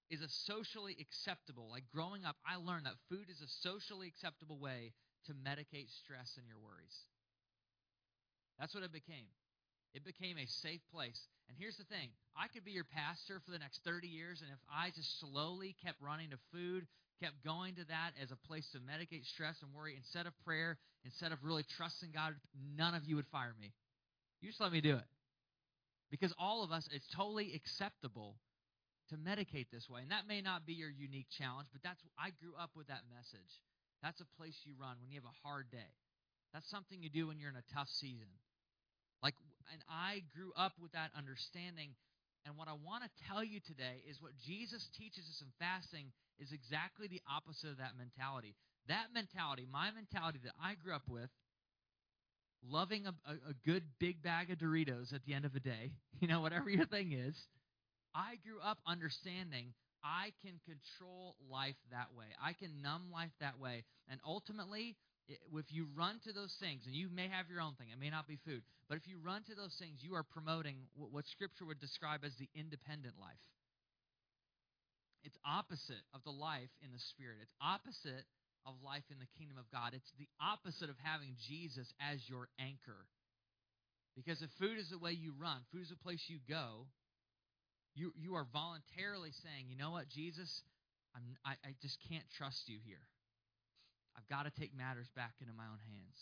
is 0.10 0.22
a 0.22 0.30
socially 0.30 0.98
acceptable. 1.00 1.70
Like 1.70 1.86
growing 1.94 2.26
up, 2.26 2.36
I 2.44 2.58
learned 2.58 2.86
that 2.86 3.00
food 3.08 3.30
is 3.30 3.42
a 3.42 3.48
socially 3.62 4.08
acceptable 4.10 4.58
way 4.58 4.94
to 5.28 5.34
medicate 5.34 5.94
stress 5.94 6.36
and 6.38 6.48
your 6.48 6.58
worries. 6.58 7.06
That's 8.60 8.76
what 8.76 8.84
it 8.84 8.92
became. 8.92 9.32
It 9.94 10.06
became 10.06 10.38
a 10.38 10.46
safe 10.46 10.82
place. 10.94 11.20
And 11.48 11.58
here's 11.58 11.78
the 11.78 11.86
thing 11.86 12.10
I 12.36 12.48
could 12.48 12.64
be 12.64 12.72
your 12.72 12.86
pastor 12.86 13.42
for 13.46 13.52
the 13.52 13.58
next 13.60 13.82
30 13.84 14.08
years, 14.08 14.42
and 14.42 14.52
if 14.52 14.60
I 14.70 14.92
just 14.92 15.20
slowly 15.20 15.76
kept 15.84 16.02
running 16.02 16.30
to 16.30 16.38
food, 16.54 16.86
kept 17.20 17.44
going 17.44 17.76
to 17.76 17.86
that 17.86 18.12
as 18.22 18.32
a 18.32 18.48
place 18.48 18.70
to 18.72 18.80
medicate 18.80 19.26
stress 19.26 19.58
and 19.62 19.74
worry 19.74 19.96
instead 19.96 20.28
of 20.28 20.34
prayer, 20.46 20.78
instead 21.04 21.32
of 21.32 21.40
really 21.44 21.66
trusting 21.76 22.12
God, 22.14 22.36
none 22.78 22.94
of 22.94 23.04
you 23.06 23.16
would 23.16 23.28
fire 23.28 23.56
me. 23.60 23.74
You 24.42 24.50
just 24.50 24.62
let 24.62 24.72
me 24.72 24.82
do 24.82 24.96
it. 24.96 25.08
Because 26.12 26.34
all 26.40 26.64
of 26.64 26.72
us, 26.72 26.88
it's 26.92 27.08
totally 27.14 27.54
acceptable 27.54 28.36
to 29.10 29.18
medicate 29.18 29.68
this 29.72 29.90
way. 29.90 30.02
And 30.02 30.12
that 30.12 30.28
may 30.28 30.42
not 30.42 30.66
be 30.66 30.74
your 30.74 30.90
unique 30.90 31.28
challenge, 31.38 31.68
but 31.74 31.82
that's 31.84 32.02
I 32.18 32.30
grew 32.42 32.54
up 32.58 32.72
with 32.76 32.88
that 32.88 33.04
message. 33.10 33.62
That's 34.02 34.22
a 34.22 34.30
place 34.38 34.56
you 34.64 34.74
run 34.80 34.96
when 35.02 35.12
you 35.12 35.20
have 35.20 35.30
a 35.30 35.48
hard 35.48 35.70
day. 35.72 35.92
That's 36.54 36.70
something 36.70 37.02
you 37.02 37.10
do 37.10 37.28
when 37.28 37.38
you're 37.40 37.50
in 37.50 37.60
a 37.60 37.74
tough 37.74 37.90
season. 37.90 38.30
Like 39.22 39.36
and 39.72 39.82
I 39.90 40.24
grew 40.36 40.52
up 40.58 40.74
with 40.82 40.92
that 40.94 41.12
understanding. 41.18 41.96
And 42.46 42.58
what 42.58 42.68
I 42.68 42.74
want 42.74 43.04
to 43.04 43.10
tell 43.28 43.44
you 43.44 43.60
today 43.60 44.02
is 44.10 44.22
what 44.22 44.32
Jesus 44.46 44.90
teaches 44.98 45.28
us 45.30 45.42
in 45.42 45.52
fasting 45.60 46.12
is 46.40 46.52
exactly 46.52 47.08
the 47.08 47.22
opposite 47.30 47.70
of 47.70 47.78
that 47.78 47.98
mentality. 47.98 48.56
That 48.88 49.14
mentality, 49.14 49.68
my 49.70 49.92
mentality 49.92 50.40
that 50.44 50.54
I 50.62 50.76
grew 50.76 50.96
up 50.96 51.08
with, 51.08 51.30
loving 52.64 53.06
a, 53.06 53.14
a, 53.30 53.34
a 53.52 53.54
good 53.66 53.84
big 54.00 54.24
bag 54.24 54.50
of 54.50 54.58
Doritos 54.58 55.14
at 55.14 55.24
the 55.26 55.34
end 55.34 55.46
of 55.46 55.54
the 55.54 55.60
day, 55.60 55.92
you 56.20 56.28
know, 56.28 56.42
whatever 56.42 56.70
your 56.70 56.86
thing 56.86 57.12
is, 57.12 57.36
I 58.16 58.40
grew 58.44 58.60
up 58.64 58.80
understanding 58.88 59.74
I 60.04 60.32
can 60.42 60.60
control 60.64 61.36
life 61.52 61.76
that 61.92 62.08
way. 62.16 62.26
I 62.42 62.54
can 62.54 62.82
numb 62.82 63.12
life 63.12 63.32
that 63.40 63.60
way. 63.60 63.84
And 64.08 64.20
ultimately, 64.26 64.96
if 65.30 65.70
you 65.70 65.88
run 65.96 66.20
to 66.26 66.34
those 66.34 66.56
things, 66.60 66.84
and 66.86 66.96
you 66.96 67.10
may 67.14 67.30
have 67.30 67.50
your 67.50 67.62
own 67.62 67.78
thing, 67.78 67.94
it 67.94 68.02
may 68.02 68.10
not 68.10 68.28
be 68.28 68.42
food, 68.42 68.66
but 68.90 68.98
if 68.98 69.06
you 69.08 69.22
run 69.22 69.44
to 69.46 69.54
those 69.54 69.78
things, 69.78 70.02
you 70.02 70.16
are 70.16 70.26
promoting 70.26 70.90
what 70.98 71.28
Scripture 71.30 71.66
would 71.66 71.80
describe 71.80 72.26
as 72.26 72.34
the 72.42 72.50
independent 72.58 73.14
life. 73.22 73.46
It's 75.24 75.38
opposite 75.46 76.02
of 76.14 76.24
the 76.24 76.34
life 76.34 76.74
in 76.82 76.92
the 76.92 77.04
Spirit. 77.14 77.38
It's 77.44 77.54
opposite 77.62 78.26
of 78.66 78.74
life 78.84 79.06
in 79.12 79.20
the 79.20 79.30
kingdom 79.38 79.58
of 79.58 79.70
God. 79.70 79.94
It's 79.94 80.12
the 80.18 80.30
opposite 80.42 80.90
of 80.90 80.98
having 81.04 81.36
Jesus 81.48 81.94
as 82.02 82.18
your 82.26 82.50
anchor. 82.58 83.06
Because 84.16 84.42
if 84.42 84.50
food 84.58 84.78
is 84.80 84.90
the 84.90 84.98
way 84.98 85.12
you 85.12 85.34
run, 85.38 85.62
food 85.72 85.84
is 85.84 85.94
the 85.94 86.02
place 86.02 86.24
you 86.28 86.40
go, 86.48 86.88
you, 87.96 88.14
you 88.18 88.36
are 88.36 88.48
voluntarily 88.52 89.32
saying, 89.44 89.70
you 89.70 89.78
know 89.78 89.92
what, 89.92 90.10
Jesus, 90.10 90.50
I'm, 91.16 91.24
I, 91.46 91.54
I 91.64 91.72
just 91.82 91.98
can't 92.10 92.26
trust 92.38 92.68
you 92.68 92.80
here. 92.84 93.06
I've 94.20 94.28
got 94.28 94.44
to 94.44 94.60
take 94.60 94.76
matters 94.76 95.08
back 95.16 95.32
into 95.40 95.54
my 95.54 95.64
own 95.64 95.80
hands. 95.80 96.20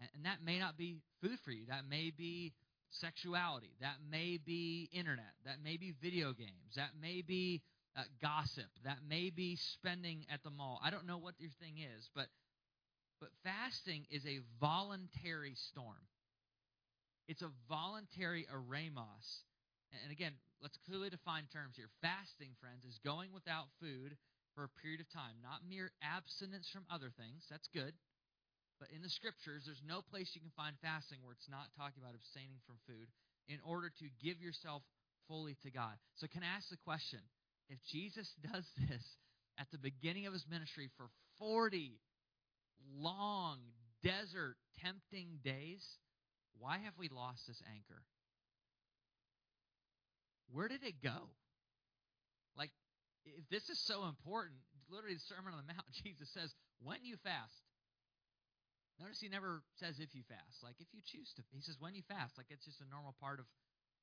And, 0.00 0.10
and 0.14 0.24
that 0.26 0.44
may 0.44 0.58
not 0.58 0.76
be 0.76 1.00
food 1.22 1.38
for 1.44 1.50
you. 1.50 1.64
That 1.68 1.88
may 1.88 2.12
be 2.14 2.52
sexuality. 2.90 3.72
That 3.80 3.96
may 4.10 4.38
be 4.44 4.90
internet. 4.92 5.32
That 5.46 5.62
may 5.64 5.78
be 5.78 5.94
video 6.02 6.32
games. 6.32 6.76
That 6.76 6.90
may 7.00 7.22
be 7.22 7.62
uh, 7.96 8.02
gossip. 8.20 8.68
That 8.84 8.98
may 9.08 9.30
be 9.30 9.56
spending 9.56 10.26
at 10.32 10.42
the 10.42 10.50
mall. 10.50 10.80
I 10.84 10.90
don't 10.90 11.06
know 11.06 11.18
what 11.18 11.34
your 11.38 11.50
thing 11.60 11.78
is, 11.78 12.10
but 12.14 12.26
but 13.20 13.30
fasting 13.42 14.06
is 14.10 14.24
a 14.26 14.38
voluntary 14.60 15.54
storm. 15.56 16.06
It's 17.26 17.42
a 17.42 17.50
voluntary 17.68 18.46
eremos. 18.46 19.42
And 20.04 20.12
again, 20.12 20.32
let's 20.62 20.78
clearly 20.86 21.10
define 21.10 21.44
terms 21.52 21.74
here. 21.74 21.90
Fasting, 22.00 22.50
friends, 22.60 22.84
is 22.84 23.00
going 23.04 23.32
without 23.32 23.66
food 23.80 24.16
for 24.58 24.66
a 24.66 24.80
period 24.82 24.98
of 24.98 25.06
time, 25.14 25.38
not 25.38 25.62
mere 25.62 25.94
abstinence 26.02 26.66
from 26.74 26.82
other 26.90 27.14
things. 27.14 27.46
That's 27.46 27.70
good. 27.70 27.94
But 28.82 28.90
in 28.90 29.06
the 29.06 29.14
scriptures, 29.14 29.70
there's 29.70 29.86
no 29.86 30.02
place 30.02 30.34
you 30.34 30.42
can 30.42 30.50
find 30.58 30.74
fasting 30.82 31.22
where 31.22 31.30
it's 31.38 31.46
not 31.46 31.70
talking 31.78 32.02
about 32.02 32.18
abstaining 32.18 32.58
from 32.66 32.82
food 32.82 33.06
in 33.46 33.62
order 33.62 33.86
to 34.02 34.06
give 34.18 34.42
yourself 34.42 34.82
fully 35.30 35.54
to 35.62 35.70
God. 35.70 35.94
So, 36.18 36.26
can 36.26 36.42
I 36.42 36.50
ask 36.58 36.66
the 36.74 36.82
question 36.82 37.22
if 37.70 37.78
Jesus 37.86 38.26
does 38.50 38.66
this 38.90 39.06
at 39.62 39.70
the 39.70 39.78
beginning 39.78 40.26
of 40.26 40.34
his 40.34 40.42
ministry 40.50 40.90
for 40.98 41.06
40 41.38 41.94
long, 42.98 43.62
desert, 44.02 44.58
tempting 44.82 45.38
days, 45.46 45.86
why 46.58 46.82
have 46.82 46.98
we 46.98 47.06
lost 47.06 47.46
this 47.46 47.62
anchor? 47.70 48.02
Where 50.50 50.66
did 50.66 50.82
it 50.82 50.98
go? 50.98 51.30
If 53.24 53.48
this 53.50 53.68
is 53.68 53.78
so 53.78 54.06
important, 54.06 54.58
literally 54.90 55.14
the 55.16 55.28
Sermon 55.28 55.54
on 55.54 55.62
the 55.64 55.72
Mount, 55.72 55.88
Jesus 56.04 56.28
says, 56.30 56.54
when 56.82 57.02
you 57.02 57.16
fast. 57.22 57.64
Notice 58.98 59.22
he 59.22 59.30
never 59.30 59.62
says 59.78 60.02
if 60.02 60.10
you 60.10 60.26
fast. 60.26 60.58
Like 60.66 60.82
if 60.82 60.90
you 60.90 60.98
choose 61.06 61.30
to. 61.38 61.42
He 61.54 61.62
says 61.62 61.78
when 61.78 61.94
you 61.94 62.02
fast. 62.10 62.34
Like 62.34 62.50
it's 62.50 62.66
just 62.66 62.82
a 62.82 62.90
normal 62.90 63.14
part 63.22 63.38
of 63.38 63.46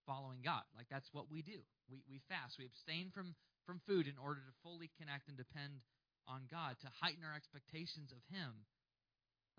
following 0.08 0.40
God. 0.40 0.64
Like 0.72 0.88
that's 0.88 1.12
what 1.12 1.28
we 1.28 1.44
do. 1.44 1.60
We, 1.92 2.00
we 2.08 2.24
fast. 2.32 2.56
We 2.56 2.66
abstain 2.66 3.12
from, 3.12 3.36
from 3.68 3.84
food 3.84 4.08
in 4.08 4.16
order 4.16 4.40
to 4.40 4.54
fully 4.64 4.88
connect 4.96 5.28
and 5.28 5.36
depend 5.36 5.84
on 6.32 6.48
God, 6.50 6.80
to 6.82 6.88
heighten 7.04 7.28
our 7.28 7.36
expectations 7.36 8.16
of 8.16 8.24
Him. 8.32 8.66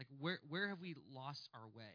Like 0.01 0.09
where, 0.19 0.41
where 0.49 0.69
have 0.69 0.81
we 0.81 0.97
lost 1.13 1.49
our 1.53 1.69
way? 1.77 1.95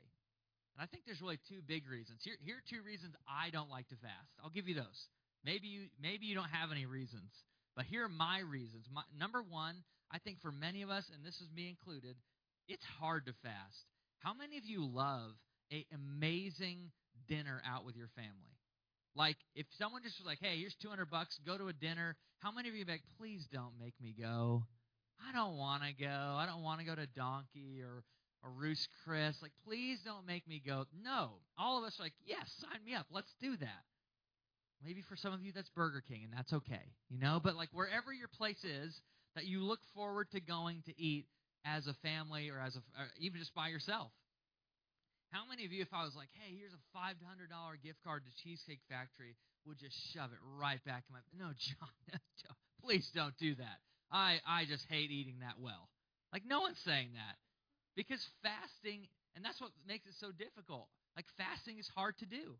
And 0.77 0.79
I 0.79 0.87
think 0.87 1.03
there's 1.03 1.21
really 1.21 1.41
two 1.49 1.65
big 1.65 1.89
reasons. 1.89 2.21
Here, 2.23 2.37
here 2.39 2.61
are 2.61 2.69
two 2.69 2.85
reasons 2.85 3.15
I 3.27 3.49
don't 3.49 3.69
like 3.69 3.89
to 3.89 3.97
fast. 3.99 4.31
I'll 4.39 4.53
give 4.53 4.69
you 4.69 4.75
those. 4.75 5.09
Maybe 5.43 5.67
you, 5.67 5.89
maybe 5.99 6.25
you 6.25 6.35
don't 6.35 6.53
have 6.53 6.71
any 6.71 6.85
reasons. 6.85 7.33
But 7.75 7.85
here 7.85 8.05
are 8.05 8.09
my 8.09 8.39
reasons. 8.39 8.85
My, 8.91 9.03
number 9.17 9.41
one, 9.41 9.75
I 10.11 10.19
think 10.19 10.41
for 10.41 10.51
many 10.51 10.81
of 10.81 10.89
us, 10.89 11.09
and 11.13 11.25
this 11.25 11.39
is 11.39 11.49
me 11.55 11.69
included, 11.69 12.15
it's 12.67 12.85
hard 12.99 13.25
to 13.25 13.33
fast. 13.43 13.85
How 14.19 14.33
many 14.33 14.57
of 14.57 14.65
you 14.65 14.85
love 14.85 15.31
a 15.71 15.85
amazing 15.93 16.91
dinner 17.27 17.61
out 17.65 17.85
with 17.85 17.95
your 17.95 18.09
family? 18.15 18.57
Like 19.15 19.37
if 19.55 19.65
someone 19.77 20.03
just 20.03 20.19
was 20.19 20.25
like, 20.25 20.39
"Hey, 20.39 20.59
here's 20.59 20.75
200 20.75 21.09
bucks, 21.09 21.39
go 21.45 21.57
to 21.57 21.67
a 21.67 21.73
dinner." 21.73 22.15
How 22.39 22.51
many 22.51 22.69
of 22.69 22.75
you 22.75 22.85
like, 22.85 23.03
"Please 23.17 23.45
don't 23.51 23.77
make 23.79 23.99
me 23.99 24.13
go. 24.13 24.65
I 25.19 25.31
don't 25.31 25.57
want 25.57 25.83
to 25.83 25.93
go. 25.93 26.35
I 26.37 26.45
don't 26.45 26.63
want 26.63 26.79
to 26.79 26.85
go 26.85 26.95
to 26.95 27.07
Donkey 27.07 27.81
or 27.81 28.03
or 28.43 28.51
Ruth's 28.51 28.87
Chris. 29.03 29.41
Like, 29.41 29.51
please 29.65 30.01
don't 30.01 30.25
make 30.25 30.47
me 30.47 30.59
go." 30.59 30.85
No, 30.93 31.41
all 31.57 31.77
of 31.77 31.83
us 31.83 31.99
are 31.99 32.03
like, 32.03 32.15
"Yes, 32.25 32.51
sign 32.59 32.83
me 32.85 32.95
up. 32.95 33.07
Let's 33.11 33.33
do 33.41 33.57
that." 33.57 33.85
Maybe 34.83 35.01
for 35.07 35.15
some 35.15 35.33
of 35.33 35.41
you 35.43 35.51
that's 35.53 35.69
Burger 35.69 36.03
King, 36.07 36.23
and 36.23 36.33
that's 36.33 36.53
okay, 36.53 36.81
you 37.09 37.19
know. 37.19 37.39
But 37.43 37.55
like 37.55 37.69
wherever 37.71 38.11
your 38.13 38.27
place 38.27 38.63
is 38.63 38.99
that 39.35 39.45
you 39.45 39.63
look 39.63 39.79
forward 39.93 40.27
to 40.31 40.41
going 40.41 40.81
to 40.85 40.99
eat 40.99 41.27
as 41.65 41.87
a 41.87 41.93
family 42.01 42.49
or 42.49 42.59
as 42.59 42.75
a 42.75 42.79
or 42.97 43.07
even 43.19 43.39
just 43.39 43.53
by 43.53 43.67
yourself. 43.69 44.11
How 45.31 45.47
many 45.47 45.63
of 45.63 45.71
you, 45.71 45.81
if 45.81 45.93
I 45.93 46.03
was 46.03 46.15
like, 46.15 46.27
hey, 46.33 46.55
here's 46.57 46.73
a 46.73 46.83
five 46.93 47.15
hundred 47.23 47.49
dollar 47.49 47.77
gift 47.81 48.03
card 48.03 48.23
to 48.25 48.31
Cheesecake 48.43 48.81
Factory, 48.89 49.35
would 49.65 49.79
just 49.79 49.95
shove 50.13 50.31
it 50.33 50.41
right 50.59 50.83
back 50.83 51.03
in 51.07 51.13
my 51.13 51.21
no, 51.37 51.53
John, 51.55 52.19
please 52.83 53.09
don't 53.13 53.37
do 53.37 53.55
that. 53.55 53.79
I 54.11 54.39
I 54.47 54.65
just 54.65 54.85
hate 54.89 55.11
eating 55.11 55.39
that 55.39 55.59
well. 55.59 55.89
Like 56.33 56.43
no 56.45 56.61
one's 56.61 56.79
saying 56.83 57.09
that 57.13 57.37
because 57.95 58.23
fasting, 58.41 59.07
and 59.35 59.45
that's 59.45 59.61
what 59.61 59.71
makes 59.87 60.07
it 60.07 60.15
so 60.19 60.31
difficult. 60.31 60.87
Like 61.15 61.25
fasting 61.37 61.77
is 61.77 61.87
hard 61.95 62.17
to 62.19 62.25
do. 62.25 62.57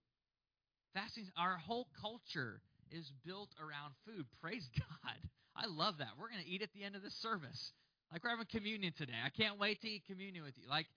Fasting, 0.94 1.28
our 1.38 1.58
whole 1.58 1.88
culture 2.02 2.62
is 2.92 3.10
built 3.26 3.50
around 3.60 3.94
food. 4.06 4.26
Praise 4.42 4.68
God. 4.78 5.20
I 5.56 5.68
love 5.68 6.00
that. 6.00 6.16
We're 6.20 6.30
going 6.30 6.44
to 6.44 6.50
eat 6.50 6.62
at 6.62 6.74
the 6.74 6.84
end 6.84 6.96
of 6.96 7.04
this 7.04 7.16
service. 7.22 7.72
Like 8.12 8.24
we're 8.24 8.32
having 8.32 8.48
communion 8.52 8.94
today. 8.98 9.16
I 9.24 9.30
can't 9.30 9.60
wait 9.60 9.82
to 9.82 9.88
eat 9.88 10.04
communion 10.08 10.44
with 10.44 10.56
you. 10.58 10.68
Like, 10.70 10.88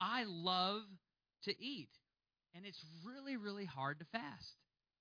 I 0.00 0.24
love 0.26 0.82
to 1.44 1.50
eat. 1.50 1.90
And 2.54 2.64
it's 2.66 2.78
really, 3.04 3.36
really 3.36 3.66
hard 3.66 3.98
to 3.98 4.06
fast. 4.10 4.54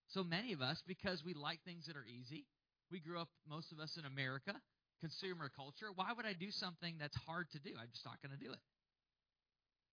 So 0.09 0.23
many 0.23 0.53
of 0.53 0.61
us, 0.61 0.81
because 0.87 1.21
we 1.25 1.33
like 1.33 1.61
things 1.65 1.85
that 1.85 1.95
are 1.95 2.05
easy, 2.05 2.45
We 2.89 2.99
grew 2.99 3.21
up, 3.21 3.29
most 3.45 3.71
of 3.71 3.77
us 3.77 3.97
in 3.97 4.05
America, 4.05 4.57
consumer 5.01 5.49
culture. 5.53 5.93
Why 5.93 6.09
would 6.17 6.25
I 6.25 6.33
do 6.33 6.49
something 6.49 6.97
that's 6.97 7.15
hard 7.29 7.45
to 7.53 7.59
do? 7.61 7.69
I'm 7.77 7.89
just 7.93 8.05
not 8.05 8.17
going 8.25 8.33
to 8.33 8.41
do 8.41 8.49
it. 8.49 8.63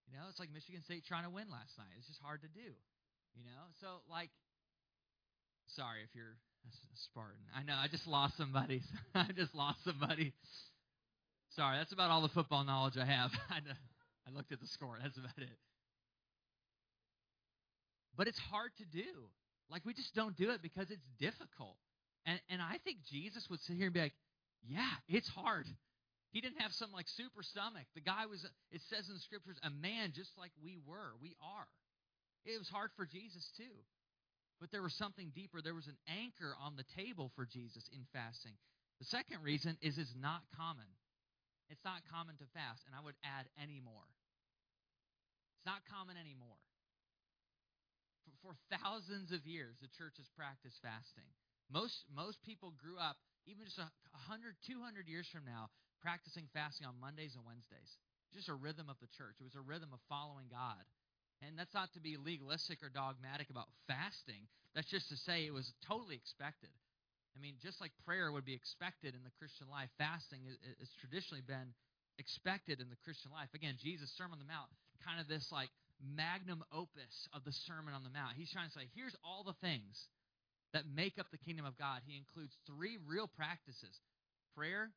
You 0.09 0.17
know, 0.17 0.25
it's 0.33 0.41
like 0.41 0.49
Michigan 0.53 0.81
State 0.85 1.05
trying 1.05 1.25
to 1.29 1.33
win 1.33 1.53
last 1.53 1.77
night. 1.77 1.93
It's 2.01 2.09
just 2.09 2.23
hard 2.25 2.41
to 2.41 2.49
do. 2.49 2.73
You 3.37 3.45
know, 3.45 3.63
so 3.85 4.01
like, 4.09 4.33
sorry 5.75 6.03
if 6.05 6.15
you're 6.15 6.37
a 6.67 6.97
Spartan. 6.97 7.43
I 7.55 7.63
know 7.63 7.75
I 7.75 7.89
just 7.89 8.07
lost 8.07 8.37
somebody. 8.37 8.83
I 9.15 9.29
just 9.35 9.55
lost 9.55 9.85
somebody. 9.85 10.33
Sorry, 11.51 11.79
that's 11.79 11.93
about 11.93 12.11
all 12.11 12.23
the 12.23 12.29
football 12.29 12.65
knowledge 12.65 12.97
I 12.97 13.05
have. 13.07 13.31
I, 13.51 13.61
know, 13.61 13.77
I 14.27 14.31
looked 14.35 14.53
at 14.53 14.61
the 14.61 14.67
score. 14.67 14.99
That's 15.01 15.17
about 15.17 15.39
it. 15.39 15.59
But 18.17 18.29
it's 18.29 18.39
hard 18.39 18.73
to 18.79 18.85
do. 18.85 19.29
Like 19.71 19.85
we 19.85 19.95
just 19.95 20.15
don't 20.15 20.37
do 20.37 20.51
it 20.51 20.63
because 20.63 20.91
it's 20.91 21.07
difficult. 21.19 21.77
And 22.25 22.41
and 22.49 22.63
I 22.63 22.79
think 22.85 22.99
Jesus 23.11 23.49
would 23.51 23.61
sit 23.61 23.77
here 23.77 23.87
and 23.87 23.95
be 23.95 24.01
like, 24.01 24.15
"Yeah, 24.67 24.91
it's 25.09 25.29
hard." 25.29 25.67
He 26.31 26.41
didn't 26.41 26.61
have 26.61 26.73
some 26.73 26.93
like 26.93 27.09
super 27.09 27.43
stomach. 27.43 27.87
The 27.95 28.01
guy 28.01 28.27
was 28.27 28.45
it 28.71 28.81
says 28.91 29.09
in 29.09 29.15
the 29.15 29.21
scriptures 29.21 29.59
a 29.63 29.71
man 29.71 30.13
just 30.15 30.31
like 30.39 30.53
we 30.63 30.79
were. 30.87 31.15
We 31.21 31.35
are. 31.43 31.67
It 32.45 32.59
was 32.59 32.69
hard 32.69 32.91
for 32.97 33.07
Jesus 33.07 33.51
too. 33.57 33.75
But 34.61 34.73
there 34.73 34.83
was 34.83 34.95
something 34.97 35.33
deeper. 35.35 35.61
There 35.61 35.77
was 35.77 35.87
an 35.87 36.01
anchor 36.09 36.57
on 36.57 36.77
the 36.77 36.89
table 36.97 37.31
for 37.37 37.45
Jesus 37.45 37.85
in 37.93 38.09
fasting. 38.13 38.57
The 38.99 39.09
second 39.13 39.45
reason 39.45 39.77
is 39.85 39.99
it's 40.01 40.17
not 40.17 40.49
common. 40.57 40.89
It's 41.69 41.85
not 41.85 42.07
common 42.09 42.41
to 42.41 42.47
fast, 42.55 42.87
and 42.87 42.95
I 42.97 43.03
would 43.05 43.19
add 43.27 43.51
anymore. 43.61 44.07
It's 45.59 45.69
not 45.69 45.85
common 45.91 46.17
anymore. 46.17 46.63
For, 48.25 48.33
for 48.41 48.55
thousands 48.71 49.35
of 49.35 49.45
years, 49.45 49.77
the 49.83 49.93
church 49.99 50.17
has 50.17 50.31
practiced 50.39 50.81
fasting. 50.81 51.29
Most, 51.69 52.07
most 52.07 52.39
people 52.47 52.73
grew 52.79 52.97
up, 52.97 53.19
even 53.51 53.67
just 53.67 53.83
a 53.83 53.91
100, 54.31 54.57
200 54.63 55.11
years 55.11 55.27
from 55.29 55.45
now, 55.45 55.69
practicing 56.01 56.47
fasting 56.55 56.87
on 56.87 56.97
Mondays 57.03 57.35
and 57.35 57.43
Wednesdays. 57.45 57.99
Just 58.31 58.49
a 58.49 58.55
rhythm 58.55 58.87
of 58.87 58.97
the 59.03 59.11
church. 59.19 59.37
It 59.43 59.47
was 59.47 59.59
a 59.59 59.65
rhythm 59.65 59.91
of 59.91 59.99
following 60.09 60.47
God. 60.47 60.87
And 61.45 61.59
that's 61.59 61.75
not 61.75 61.93
to 61.93 62.01
be 62.01 62.17
legalistic 62.17 62.81
or 62.83 62.89
dogmatic 62.89 63.51
about 63.51 63.69
fasting. 63.87 64.49
That's 64.75 64.89
just 64.89 65.09
to 65.11 65.17
say 65.17 65.45
it 65.45 65.53
was 65.53 65.73
totally 65.85 66.17
expected. 66.17 66.73
I 67.37 67.39
mean, 67.41 67.61
just 67.61 67.81
like 67.81 67.93
prayer 68.09 68.33
would 68.33 68.49
be 68.49 68.57
expected 68.57 69.13
in 69.13 69.21
the 69.21 69.35
Christian 69.37 69.69
life, 69.69 69.93
fasting 70.01 70.41
has 70.81 70.89
traditionally 71.01 71.45
been 71.45 71.77
expected 72.17 72.81
in 72.81 72.89
the 72.89 72.97
Christian 73.05 73.29
life. 73.29 73.53
Again, 73.53 73.77
Jesus' 73.77 74.09
Sermon 74.17 74.41
on 74.41 74.41
the 74.41 74.49
Mount, 74.49 74.73
kind 75.05 75.21
of 75.21 75.29
this 75.29 75.53
like 75.53 75.69
magnum 76.01 76.65
opus 76.73 77.29
of 77.37 77.45
the 77.45 77.53
Sermon 77.53 77.93
on 77.93 78.05
the 78.05 78.13
Mount. 78.13 78.41
He's 78.41 78.51
trying 78.51 78.73
to 78.73 78.77
say, 78.77 78.89
here's 78.97 79.17
all 79.21 79.45
the 79.45 79.57
things 79.61 80.09
that 80.73 80.89
make 80.89 81.21
up 81.21 81.29
the 81.31 81.41
kingdom 81.41 81.65
of 81.69 81.77
God. 81.77 82.01
He 82.09 82.17
includes 82.17 82.57
three 82.65 82.97
real 83.05 83.29
practices 83.29 84.01
prayer, 84.57 84.89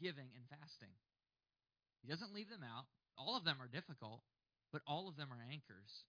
giving, 0.00 0.28
and 0.36 0.44
fasting. 0.52 0.92
He 2.04 2.08
doesn't 2.12 2.36
leave 2.36 2.52
them 2.52 2.64
out. 2.64 2.84
All 3.16 3.36
of 3.36 3.44
them 3.48 3.56
are 3.60 3.68
difficult, 3.68 4.20
but 4.72 4.82
all 4.86 5.08
of 5.08 5.16
them 5.16 5.28
are 5.32 5.42
anchors. 5.50 6.04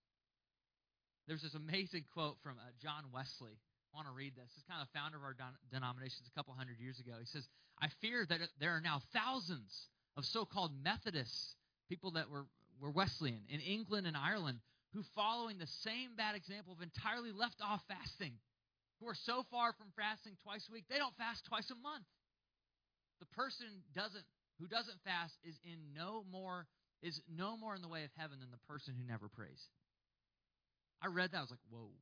There's 1.28 1.42
this 1.42 1.56
amazing 1.56 2.06
quote 2.14 2.38
from 2.42 2.58
uh, 2.58 2.72
John 2.82 3.04
Wesley. 3.14 3.60
I 3.92 3.98
want 3.98 4.08
to 4.08 4.14
read 4.14 4.36
this. 4.36 4.52
He's 4.56 4.64
kind 4.70 4.82
of 4.82 4.88
founder 4.94 5.18
of 5.18 5.24
our 5.24 5.34
don- 5.34 5.60
denominations 5.72 6.28
a 6.28 6.36
couple 6.38 6.54
hundred 6.54 6.80
years 6.80 7.00
ago. 7.00 7.14
He 7.20 7.26
says, 7.26 7.48
I 7.82 7.88
fear 8.02 8.26
that 8.30 8.40
there 8.60 8.72
are 8.72 8.82
now 8.82 9.02
thousands 9.14 9.88
of 10.16 10.26
so 10.26 10.46
called 10.46 10.72
Methodists, 10.84 11.56
people 11.90 12.12
that 12.12 12.30
were, 12.30 12.46
were 12.80 12.92
Wesleyan 12.92 13.44
in 13.50 13.60
England 13.60 14.08
and 14.08 14.16
Ireland, 14.16 14.60
who, 14.94 15.04
following 15.16 15.58
the 15.58 15.68
same 15.84 16.16
bad 16.16 16.36
example, 16.36 16.76
have 16.76 16.84
entirely 16.84 17.32
left 17.32 17.62
off 17.62 17.82
fasting, 17.88 18.34
who 19.00 19.08
are 19.08 19.16
so 19.16 19.44
far 19.52 19.74
from 19.74 19.88
fasting 19.96 20.34
twice 20.44 20.66
a 20.70 20.74
week, 20.74 20.86
they 20.90 20.98
don't 20.98 21.16
fast 21.18 21.46
twice 21.46 21.70
a 21.70 21.76
month. 21.76 22.06
The 23.20 23.28
person 23.36 23.68
doesn't 23.94 24.24
who 24.60 24.68
doesn't 24.68 24.98
fast 25.06 25.38
is 25.44 25.60
in 25.64 25.94
no 25.94 26.26
more 26.32 26.66
is 27.02 27.20
no 27.30 27.58
more 27.58 27.76
in 27.76 27.82
the 27.82 27.92
way 27.92 28.04
of 28.04 28.12
heaven 28.18 28.40
than 28.40 28.52
the 28.52 28.64
person 28.68 28.96
who 28.98 29.06
never 29.06 29.30
prays. 29.30 29.62
I 31.02 31.08
read 31.08 31.32
that, 31.32 31.38
I 31.38 31.46
was 31.46 31.54
like, 31.54 31.66
whoa. 31.70 31.94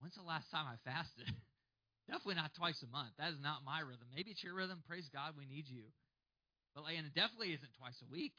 When's 0.00 0.18
the 0.18 0.26
last 0.26 0.50
time 0.50 0.66
I 0.66 0.76
fasted? 0.82 1.30
definitely 2.10 2.38
not 2.38 2.54
twice 2.54 2.78
a 2.82 2.90
month. 2.90 3.14
That 3.18 3.34
is 3.34 3.42
not 3.42 3.66
my 3.66 3.82
rhythm. 3.82 4.06
Maybe 4.14 4.30
it's 4.34 4.42
your 4.42 4.54
rhythm. 4.54 4.82
Praise 4.86 5.06
God, 5.10 5.38
we 5.38 5.46
need 5.46 5.66
you. 5.70 5.90
But 6.74 6.84
like, 6.84 6.98
and 6.98 7.06
it 7.06 7.14
definitely 7.14 7.54
isn't 7.54 7.74
twice 7.78 7.98
a 8.02 8.08
week. 8.10 8.36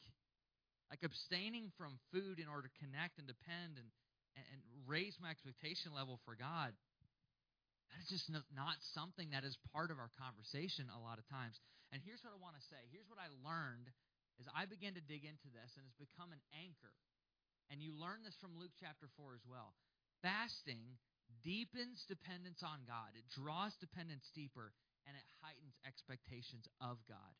Like 0.88 1.04
abstaining 1.04 1.68
from 1.76 2.00
food 2.12 2.40
in 2.40 2.48
order 2.48 2.68
to 2.68 2.80
connect 2.80 3.20
and 3.20 3.28
depend 3.28 3.76
and, 3.76 3.88
and 4.36 4.60
raise 4.88 5.16
my 5.20 5.28
expectation 5.28 5.92
level 5.92 6.20
for 6.24 6.32
God. 6.32 6.72
That 7.92 8.00
is 8.04 8.08
just 8.08 8.28
not 8.32 8.76
something 8.96 9.32
that 9.32 9.44
is 9.44 9.56
part 9.72 9.92
of 9.92 10.00
our 10.00 10.12
conversation 10.16 10.88
a 10.92 11.00
lot 11.00 11.20
of 11.20 11.28
times. 11.28 11.56
And 11.92 12.04
here's 12.04 12.20
what 12.20 12.36
I 12.36 12.40
want 12.40 12.56
to 12.56 12.64
say. 12.68 12.80
Here's 12.92 13.08
what 13.08 13.20
I 13.20 13.28
learned 13.40 13.88
as 14.38 14.46
I 14.54 14.66
began 14.66 14.94
to 14.94 15.04
dig 15.04 15.26
into 15.26 15.50
this, 15.50 15.74
and 15.74 15.84
it's 15.86 15.98
become 15.98 16.30
an 16.30 16.42
anchor. 16.54 16.94
And 17.68 17.82
you 17.82 17.92
learn 17.92 18.24
this 18.24 18.38
from 18.40 18.56
Luke 18.56 18.72
chapter 18.78 19.10
4 19.18 19.36
as 19.36 19.44
well. 19.44 19.76
Fasting 20.24 20.98
deepens 21.44 22.06
dependence 22.08 22.64
on 22.64 22.86
God, 22.88 23.14
it 23.14 23.26
draws 23.34 23.76
dependence 23.78 24.26
deeper, 24.32 24.72
and 25.06 25.14
it 25.14 25.26
heightens 25.44 25.76
expectations 25.84 26.66
of 26.80 26.98
God. 27.06 27.34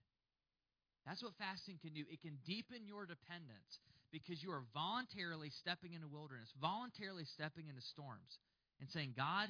That's 1.07 1.23
what 1.25 1.39
fasting 1.41 1.81
can 1.81 1.97
do. 1.97 2.05
It 2.13 2.21
can 2.21 2.37
deepen 2.45 2.85
your 2.85 3.09
dependence 3.09 3.81
because 4.13 4.43
you 4.43 4.53
are 4.53 4.65
voluntarily 4.77 5.49
stepping 5.49 5.97
into 5.97 6.09
wilderness, 6.09 6.53
voluntarily 6.61 7.25
stepping 7.25 7.69
into 7.69 7.81
storms, 7.81 8.37
and 8.81 8.91
saying, 8.91 9.15
God, 9.17 9.49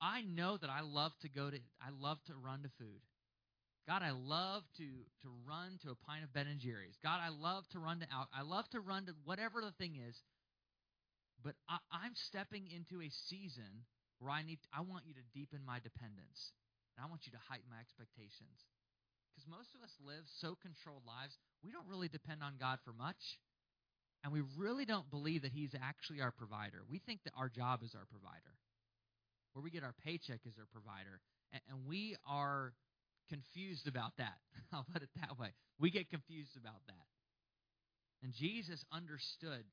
I 0.00 0.22
know 0.22 0.56
that 0.60 0.68
I 0.68 0.80
love 0.84 1.12
to 1.22 1.28
go 1.28 1.48
to 1.50 1.56
I 1.80 1.90
love 1.96 2.18
to 2.26 2.34
run 2.36 2.62
to 2.62 2.70
food. 2.76 3.00
God, 3.86 4.00
I 4.00 4.12
love 4.12 4.64
to 4.80 4.88
to 5.22 5.28
run 5.44 5.76
to 5.84 5.92
a 5.92 5.98
pint 6.08 6.24
of 6.24 6.32
Ben 6.32 6.46
and 6.48 6.60
Jerry's. 6.60 6.96
God, 7.02 7.20
I 7.20 7.28
love 7.28 7.68
to 7.72 7.78
run 7.78 8.00
to 8.00 8.08
out. 8.08 8.28
I 8.32 8.42
love 8.42 8.68
to 8.70 8.80
run 8.80 9.06
to 9.06 9.12
whatever 9.24 9.60
the 9.60 9.76
thing 9.76 10.00
is. 10.00 10.16
But 11.44 11.54
I, 11.68 11.76
I'm 11.92 12.16
stepping 12.16 12.64
into 12.72 13.04
a 13.04 13.10
season 13.28 13.84
where 14.18 14.32
I 14.32 14.42
need. 14.42 14.58
I 14.72 14.80
want 14.80 15.04
you 15.04 15.12
to 15.14 15.24
deepen 15.36 15.60
my 15.66 15.84
dependence, 15.84 16.56
and 16.96 17.04
I 17.04 17.10
want 17.12 17.28
you 17.28 17.32
to 17.36 17.42
heighten 17.44 17.68
my 17.68 17.76
expectations. 17.76 18.64
Because 19.28 19.44
most 19.50 19.74
of 19.76 19.84
us 19.84 19.92
live 20.00 20.24
so 20.40 20.56
controlled 20.56 21.04
lives, 21.04 21.36
we 21.60 21.74
don't 21.74 21.88
really 21.90 22.08
depend 22.08 22.40
on 22.40 22.54
God 22.56 22.78
for 22.86 22.94
much, 22.96 23.20
and 24.22 24.32
we 24.32 24.40
really 24.56 24.86
don't 24.88 25.10
believe 25.10 25.42
that 25.42 25.52
He's 25.52 25.74
actually 25.76 26.24
our 26.24 26.32
provider. 26.32 26.88
We 26.88 27.04
think 27.04 27.20
that 27.28 27.36
our 27.36 27.52
job 27.52 27.84
is 27.84 27.92
our 27.92 28.08
provider 28.08 28.56
where 29.54 29.62
we 29.62 29.70
get 29.70 29.82
our 29.82 29.94
paycheck 30.04 30.40
is 30.44 30.58
our 30.58 30.66
provider. 30.74 31.22
And, 31.52 31.62
and 31.70 31.78
we 31.86 32.16
are 32.26 32.74
confused 33.28 33.86
about 33.88 34.16
that. 34.18 34.38
I'll 34.72 34.86
put 34.92 35.02
it 35.02 35.10
that 35.20 35.38
way. 35.38 35.52
We 35.78 35.90
get 35.90 36.10
confused 36.10 36.56
about 36.56 36.80
that. 36.86 37.06
And 38.22 38.32
Jesus 38.32 38.84
understood 38.92 39.64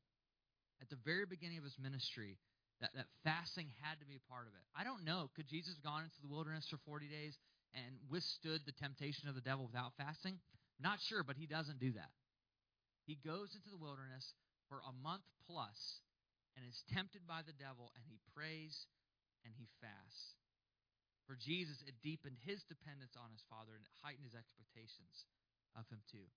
at 0.81 0.89
the 0.89 0.99
very 1.05 1.25
beginning 1.25 1.57
of 1.57 1.63
his 1.63 1.77
ministry 1.79 2.37
that, 2.81 2.89
that 2.97 3.07
fasting 3.23 3.69
had 3.79 4.01
to 4.01 4.05
be 4.05 4.17
a 4.17 4.25
part 4.27 4.49
of 4.49 4.53
it. 4.57 4.65
I 4.75 4.83
don't 4.83 5.05
know. 5.05 5.29
Could 5.37 5.47
Jesus 5.47 5.77
have 5.77 5.85
gone 5.85 6.03
into 6.03 6.19
the 6.19 6.27
wilderness 6.27 6.67
for 6.67 6.81
40 6.83 7.07
days 7.07 7.37
and 7.77 7.95
withstood 8.09 8.65
the 8.65 8.75
temptation 8.75 9.29
of 9.29 9.37
the 9.37 9.45
devil 9.45 9.69
without 9.69 9.93
fasting? 9.95 10.41
Not 10.81 10.99
sure, 10.99 11.23
but 11.23 11.37
he 11.37 11.45
doesn't 11.45 11.79
do 11.79 11.93
that. 11.93 12.11
He 13.05 13.15
goes 13.21 13.53
into 13.53 13.69
the 13.69 13.77
wilderness 13.77 14.33
for 14.67 14.81
a 14.81 14.93
month 15.05 15.23
plus 15.45 16.01
and 16.57 16.65
is 16.65 16.83
tempted 16.91 17.23
by 17.29 17.45
the 17.45 17.55
devil, 17.55 17.93
and 17.95 18.03
he 18.03 18.19
prays 18.35 18.89
and 19.45 19.53
he 19.55 19.69
fasts. 19.79 20.40
For 21.31 21.39
Jesus, 21.39 21.79
it 21.87 21.95
deepened 22.03 22.35
his 22.43 22.59
dependence 22.67 23.15
on 23.15 23.31
his 23.31 23.39
Father 23.47 23.71
and 23.71 23.87
heightened 24.03 24.27
his 24.27 24.35
expectations 24.35 25.23
of 25.79 25.87
him 25.87 26.03
too. 26.11 26.27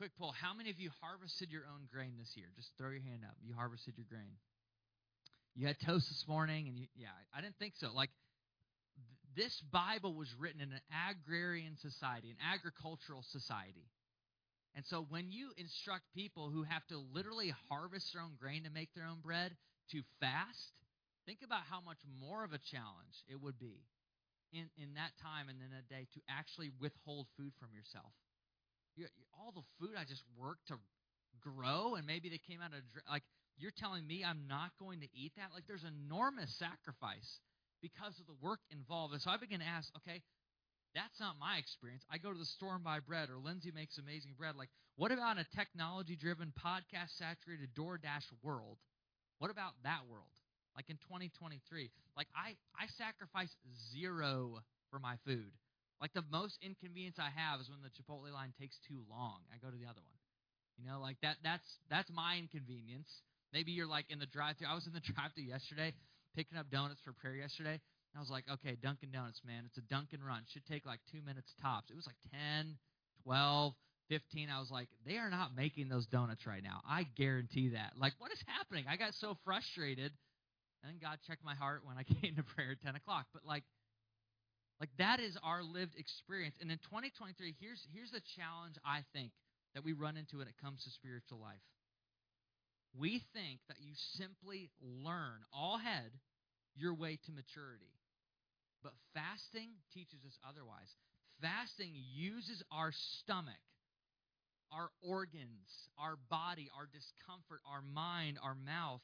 Quick 0.00 0.16
poll 0.16 0.32
How 0.32 0.56
many 0.56 0.72
of 0.72 0.80
you 0.80 0.88
harvested 1.04 1.52
your 1.52 1.68
own 1.68 1.84
grain 1.92 2.16
this 2.16 2.32
year? 2.32 2.48
Just 2.56 2.72
throw 2.80 2.88
your 2.88 3.04
hand 3.04 3.28
up. 3.28 3.36
You 3.44 3.52
harvested 3.52 4.00
your 4.00 4.08
grain. 4.08 4.40
You 5.52 5.68
had 5.68 5.76
toast 5.84 6.08
this 6.08 6.24
morning, 6.24 6.64
and 6.72 6.80
you, 6.80 6.88
yeah, 6.96 7.12
I 7.36 7.44
didn't 7.44 7.60
think 7.60 7.76
so. 7.76 7.92
Like, 7.92 8.08
th- 8.96 9.44
this 9.44 9.52
Bible 9.68 10.16
was 10.16 10.32
written 10.40 10.64
in 10.64 10.72
an 10.72 10.80
agrarian 10.88 11.76
society, 11.76 12.32
an 12.32 12.40
agricultural 12.40 13.20
society. 13.36 13.84
And 14.72 14.88
so 14.88 15.04
when 15.12 15.28
you 15.28 15.52
instruct 15.60 16.08
people 16.16 16.48
who 16.48 16.64
have 16.64 16.88
to 16.88 16.96
literally 17.12 17.52
harvest 17.68 18.16
their 18.16 18.24
own 18.24 18.32
grain 18.40 18.64
to 18.64 18.72
make 18.72 18.88
their 18.96 19.04
own 19.04 19.20
bread 19.20 19.52
to 19.92 20.00
fast, 20.24 20.72
Think 21.26 21.40
about 21.44 21.64
how 21.68 21.80
much 21.80 21.98
more 22.20 22.44
of 22.44 22.52
a 22.52 22.60
challenge 22.60 23.24
it 23.28 23.40
would 23.40 23.58
be 23.58 23.80
in, 24.52 24.68
in 24.76 24.94
that 24.94 25.16
time 25.20 25.48
and 25.48 25.58
in 25.58 25.72
a 25.72 25.82
day 25.88 26.06
to 26.14 26.20
actually 26.28 26.70
withhold 26.80 27.26
food 27.36 27.52
from 27.58 27.72
yourself. 27.72 28.12
You, 28.96 29.06
all 29.32 29.50
the 29.50 29.66
food 29.80 29.96
I 29.98 30.04
just 30.04 30.22
worked 30.36 30.68
to 30.68 30.76
grow, 31.40 31.96
and 31.96 32.06
maybe 32.06 32.28
they 32.28 32.38
came 32.38 32.62
out 32.62 32.70
of 32.70 32.84
like 33.10 33.24
you're 33.58 33.74
telling 33.74 34.06
me 34.06 34.24
I'm 34.24 34.46
not 34.48 34.70
going 34.78 35.00
to 35.00 35.08
eat 35.14 35.32
that. 35.36 35.50
Like 35.54 35.66
there's 35.66 35.84
enormous 35.84 36.54
sacrifice 36.58 37.40
because 37.82 38.18
of 38.20 38.26
the 38.26 38.38
work 38.40 38.60
involved. 38.70 39.12
And 39.12 39.22
so 39.22 39.30
I 39.30 39.36
begin 39.36 39.60
to 39.60 39.66
ask, 39.66 39.90
okay, 39.98 40.22
that's 40.94 41.18
not 41.18 41.34
my 41.40 41.58
experience. 41.58 42.04
I 42.10 42.18
go 42.18 42.32
to 42.32 42.38
the 42.38 42.46
store 42.46 42.74
and 42.74 42.84
buy 42.84 43.00
bread, 43.00 43.28
or 43.30 43.38
Lindsay 43.38 43.72
makes 43.74 43.98
amazing 43.98 44.34
bread. 44.38 44.54
Like, 44.56 44.70
what 44.96 45.10
about 45.10 45.38
a 45.38 45.46
technology 45.56 46.14
driven, 46.14 46.52
podcast 46.54 47.18
saturated 47.18 47.74
DoorDash 47.74 48.30
world? 48.42 48.78
What 49.38 49.50
about 49.50 49.74
that 49.82 50.06
world? 50.08 50.30
Like 50.76 50.90
in 50.90 50.96
2023, 51.06 51.90
like 52.16 52.28
I 52.34 52.58
I 52.74 52.86
sacrifice 52.98 53.50
zero 53.94 54.60
for 54.90 54.98
my 54.98 55.16
food. 55.24 55.52
Like 56.00 56.12
the 56.12 56.26
most 56.30 56.58
inconvenience 56.60 57.16
I 57.18 57.30
have 57.30 57.60
is 57.60 57.70
when 57.70 57.80
the 57.80 57.94
Chipotle 57.94 58.32
line 58.32 58.52
takes 58.58 58.76
too 58.86 59.00
long. 59.08 59.40
I 59.54 59.62
go 59.62 59.70
to 59.70 59.78
the 59.78 59.86
other 59.86 60.02
one. 60.02 60.20
You 60.76 60.90
know, 60.90 61.00
like 61.00 61.16
that 61.22 61.38
that's 61.42 61.66
that's 61.88 62.10
my 62.10 62.36
inconvenience. 62.38 63.08
Maybe 63.52 63.70
you're 63.70 63.86
like 63.86 64.10
in 64.10 64.18
the 64.18 64.26
drive-thru. 64.26 64.66
I 64.66 64.74
was 64.74 64.86
in 64.86 64.92
the 64.92 65.04
drive-thru 65.14 65.44
yesterday 65.44 65.94
picking 66.34 66.58
up 66.58 66.70
donuts 66.70 67.00
for 67.04 67.12
prayer 67.12 67.36
yesterday. 67.36 67.80
I 68.16 68.20
was 68.20 68.30
like, 68.30 68.44
okay, 68.50 68.76
Dunkin' 68.80 69.10
Donuts, 69.10 69.40
man. 69.44 69.64
It's 69.66 69.78
a 69.78 69.82
Dunkin' 69.82 70.22
run. 70.22 70.42
Should 70.52 70.66
take 70.66 70.86
like 70.86 71.00
two 71.10 71.20
minutes 71.22 71.52
tops. 71.60 71.90
It 71.90 71.96
was 71.96 72.06
like 72.06 72.18
10, 72.30 72.76
12, 73.24 73.74
15. 74.08 74.48
I 74.50 74.60
was 74.60 74.70
like, 74.70 74.88
they 75.04 75.16
are 75.16 75.30
not 75.30 75.56
making 75.56 75.88
those 75.88 76.06
donuts 76.06 76.46
right 76.46 76.62
now. 76.62 76.80
I 76.88 77.06
guarantee 77.16 77.70
that. 77.70 77.94
Like, 77.98 78.12
what 78.18 78.30
is 78.30 78.38
happening? 78.46 78.84
I 78.88 78.96
got 78.96 79.14
so 79.14 79.36
frustrated. 79.44 80.12
And 80.86 81.00
God 81.00 81.18
checked 81.26 81.44
my 81.44 81.54
heart 81.54 81.82
when 81.84 81.96
I 81.96 82.02
came 82.20 82.36
to 82.36 82.42
prayer 82.42 82.72
at 82.72 82.82
10 82.84 82.96
o'clock. 82.96 83.26
But 83.32 83.44
like, 83.46 83.64
like 84.80 84.90
that 84.98 85.20
is 85.20 85.36
our 85.42 85.62
lived 85.62 85.96
experience. 85.96 86.56
And 86.60 86.70
in 86.70 86.78
2023, 86.78 87.54
here's 87.60 87.80
here's 87.92 88.10
the 88.10 88.22
challenge 88.36 88.76
I 88.84 89.04
think 89.12 89.32
that 89.74 89.84
we 89.84 89.92
run 89.92 90.16
into 90.16 90.38
when 90.38 90.48
it 90.48 90.54
comes 90.60 90.84
to 90.84 90.90
spiritual 90.90 91.38
life. 91.40 91.62
We 92.96 93.22
think 93.34 93.58
that 93.68 93.78
you 93.80 93.92
simply 94.14 94.70
learn 94.80 95.42
all 95.52 95.78
head 95.78 96.12
your 96.76 96.94
way 96.94 97.18
to 97.26 97.32
maturity. 97.32 97.90
But 98.82 98.92
fasting 99.14 99.70
teaches 99.94 100.20
us 100.26 100.36
otherwise. 100.46 100.90
Fasting 101.40 101.90
uses 102.14 102.62
our 102.70 102.92
stomach, 102.92 103.58
our 104.70 104.90
organs, 105.02 105.66
our 105.98 106.16
body, 106.30 106.70
our 106.76 106.86
discomfort, 106.86 107.60
our 107.66 107.82
mind, 107.82 108.38
our 108.42 108.54
mouth 108.54 109.00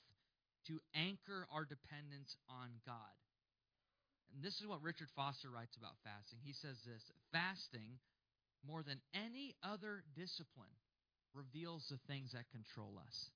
to 0.66 0.81
anchor 0.94 1.46
our 1.53 1.64
dependence 1.64 2.37
on 2.49 2.68
God. 2.85 3.14
And 4.35 4.44
this 4.44 4.61
is 4.61 4.66
what 4.66 4.83
Richard 4.83 5.09
Foster 5.16 5.51
writes 5.51 5.77
about 5.77 5.99
fasting. 6.05 6.38
He 6.42 6.53
says 6.53 6.79
this 6.87 7.03
fasting, 7.33 7.99
more 8.66 8.83
than 8.83 9.01
any 9.14 9.57
other 9.62 10.05
discipline, 10.14 10.75
reveals 11.35 11.87
the 11.88 11.99
things 12.07 12.33
that 12.33 12.51
control 12.51 13.01
us. 13.01 13.31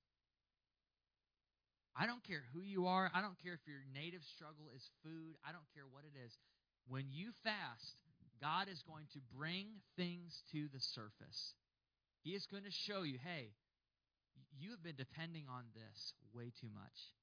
I 1.95 2.05
don't 2.05 2.23
care 2.23 2.43
who 2.53 2.59
you 2.61 2.87
are. 2.87 3.09
I 3.15 3.21
don't 3.21 3.39
care 3.39 3.53
if 3.53 3.63
your 3.67 3.83
native 3.95 4.23
struggle 4.35 4.67
is 4.75 4.83
food. 5.03 5.39
I 5.47 5.51
don't 5.55 5.67
care 5.73 5.87
what 5.87 6.03
it 6.03 6.15
is. 6.19 6.35
When 6.87 7.07
you 7.11 7.31
fast, 7.43 7.95
God 8.41 8.67
is 8.67 8.83
going 8.83 9.07
to 9.15 9.19
bring 9.35 9.79
things 9.95 10.43
to 10.51 10.67
the 10.73 10.79
surface. 10.79 11.55
He 12.21 12.31
is 12.31 12.45
going 12.51 12.63
to 12.63 12.71
show 12.71 13.03
you, 13.03 13.17
hey, 13.23 13.55
you 14.57 14.71
have 14.71 14.83
been 14.83 14.95
depending 14.97 15.45
on 15.49 15.63
this 15.73 16.13
way 16.33 16.51
too 16.59 16.69
much. 16.73 17.13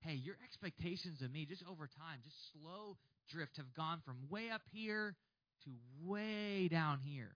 Hey, 0.00 0.14
your 0.14 0.36
expectations 0.44 1.22
of 1.22 1.32
me 1.32 1.44
just 1.44 1.64
over 1.66 1.86
time, 1.86 2.22
just 2.22 2.52
slow 2.52 2.96
drift, 3.28 3.56
have 3.56 3.74
gone 3.74 4.00
from 4.04 4.16
way 4.30 4.50
up 4.50 4.62
here 4.70 5.16
to 5.64 5.70
way 6.00 6.68
down 6.68 7.00
here. 7.02 7.34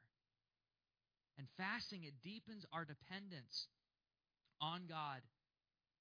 And 1.39 1.47
fasting, 1.57 2.05
it 2.05 2.15
deepens 2.23 2.65
our 2.71 2.85
dependence 2.85 3.67
on 4.61 4.87
God 4.87 5.23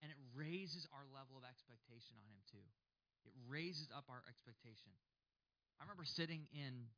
and 0.01 0.09
it 0.09 0.17
raises 0.33 0.85
our 0.93 1.05
level 1.13 1.37
of 1.37 1.45
expectation 1.45 2.17
on 2.17 2.25
Him, 2.29 2.41
too. 2.49 2.67
It 3.25 3.33
raises 3.45 3.89
up 3.93 4.09
our 4.09 4.25
expectation. 4.25 4.89
I 5.77 5.85
remember 5.85 6.05
sitting 6.05 6.49
in 6.53 6.89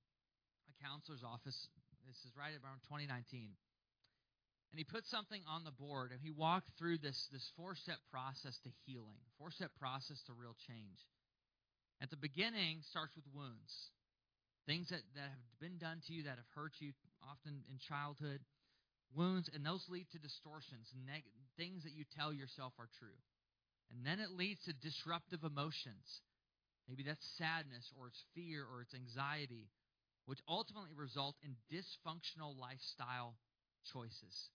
a 0.71 0.73
counselor's 0.79 1.23
office, 1.23 1.67
this 2.07 2.19
is 2.23 2.31
right 2.35 2.55
around 2.55 2.79
2019, 2.87 3.55
and 4.73 4.81
he 4.81 4.89
put 4.89 5.05
something 5.05 5.45
on 5.45 5.61
the 5.63 5.77
board 5.77 6.09
and 6.09 6.17
he 6.17 6.33
walked 6.33 6.73
through 6.81 6.97
this, 6.97 7.29
this 7.29 7.45
four 7.55 7.77
step 7.77 8.01
process 8.09 8.57
to 8.65 8.73
healing, 8.89 9.21
four 9.37 9.51
step 9.53 9.69
process 9.77 10.17
to 10.25 10.33
real 10.33 10.57
change. 10.65 10.97
At 12.01 12.09
the 12.09 12.17
beginning 12.17 12.81
starts 12.89 13.13
with 13.15 13.29
wounds. 13.29 13.69
Things 14.65 14.89
that, 14.89 15.05
that 15.13 15.29
have 15.29 15.45
been 15.61 15.77
done 15.77 16.01
to 16.07 16.13
you 16.13 16.23
that 16.23 16.41
have 16.41 16.49
hurt 16.57 16.73
you, 16.81 16.89
often 17.21 17.61
in 17.69 17.77
childhood 17.77 18.41
wounds, 19.13 19.45
and 19.53 19.61
those 19.61 19.85
lead 19.93 20.09
to 20.09 20.17
distortions, 20.17 20.89
neg- 21.05 21.29
things 21.55 21.83
that 21.83 21.93
you 21.93 22.03
tell 22.17 22.33
yourself 22.33 22.73
are 22.79 22.89
true. 22.97 23.21
And 23.93 24.01
then 24.01 24.17
it 24.17 24.33
leads 24.33 24.65
to 24.65 24.73
disruptive 24.73 25.43
emotions. 25.45 26.25
Maybe 26.89 27.03
that's 27.03 27.21
sadness, 27.37 27.93
or 27.93 28.07
it's 28.07 28.25
fear, 28.33 28.65
or 28.65 28.81
it's 28.81 28.97
anxiety, 28.97 29.69
which 30.25 30.41
ultimately 30.49 30.97
result 30.97 31.35
in 31.45 31.61
dysfunctional 31.69 32.57
lifestyle 32.57 33.37
choices. 33.93 34.49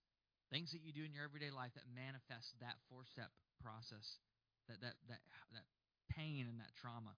Things 0.49 0.71
that 0.73 0.81
you 0.81 0.91
do 0.91 1.05
in 1.05 1.13
your 1.13 1.23
everyday 1.23 1.53
life 1.53 1.71
that 1.77 1.85
manifest 1.93 2.57
that 2.61 2.75
four 2.89 3.05
step 3.13 3.29
process, 3.61 4.17
that, 4.67 4.81
that, 4.81 4.97
that, 5.07 5.21
that 5.53 5.65
pain 6.09 6.49
and 6.49 6.59
that 6.59 6.73
trauma. 6.81 7.13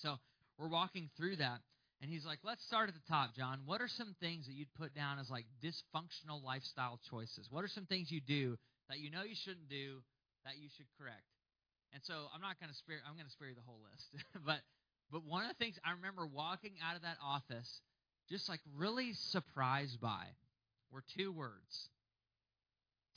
So 0.00 0.16
we're 0.56 0.72
walking 0.72 1.10
through 1.16 1.36
that. 1.36 1.60
And 2.00 2.08
he's 2.08 2.24
like, 2.24 2.40
let's 2.42 2.64
start 2.64 2.88
at 2.88 2.94
the 2.96 3.04
top, 3.12 3.36
John. 3.36 3.60
What 3.66 3.82
are 3.82 3.88
some 3.88 4.16
things 4.20 4.46
that 4.46 4.54
you'd 4.54 4.72
put 4.72 4.94
down 4.94 5.18
as 5.18 5.28
like 5.28 5.44
dysfunctional 5.60 6.42
lifestyle 6.42 6.98
choices? 7.10 7.48
What 7.50 7.62
are 7.62 7.68
some 7.68 7.84
things 7.84 8.10
you 8.10 8.20
do 8.24 8.56
that 8.88 9.00
you 9.00 9.10
know 9.10 9.22
you 9.22 9.36
shouldn't 9.36 9.68
do 9.68 10.00
that 10.48 10.56
you 10.56 10.68
should 10.76 10.88
correct? 10.96 11.28
And 11.92 12.00
so 12.04 12.32
I'm 12.32 12.40
not 12.40 12.58
going 12.58 12.70
to 12.72 12.76
spare 12.76 13.04
I'm 13.04 13.20
going 13.20 13.26
to 13.26 13.32
spare 13.32 13.48
you 13.48 13.54
the 13.54 13.68
whole 13.68 13.84
list. 13.84 14.08
but 14.46 14.64
but 15.12 15.26
one 15.28 15.44
of 15.44 15.52
the 15.52 15.60
things 15.60 15.76
I 15.84 15.92
remember 15.92 16.24
walking 16.24 16.72
out 16.80 16.96
of 16.96 17.02
that 17.02 17.18
office 17.20 17.68
just 18.30 18.48
like 18.48 18.60
really 18.76 19.12
surprised 19.12 20.00
by 20.00 20.24
were 20.90 21.04
two 21.18 21.32
words. 21.32 21.90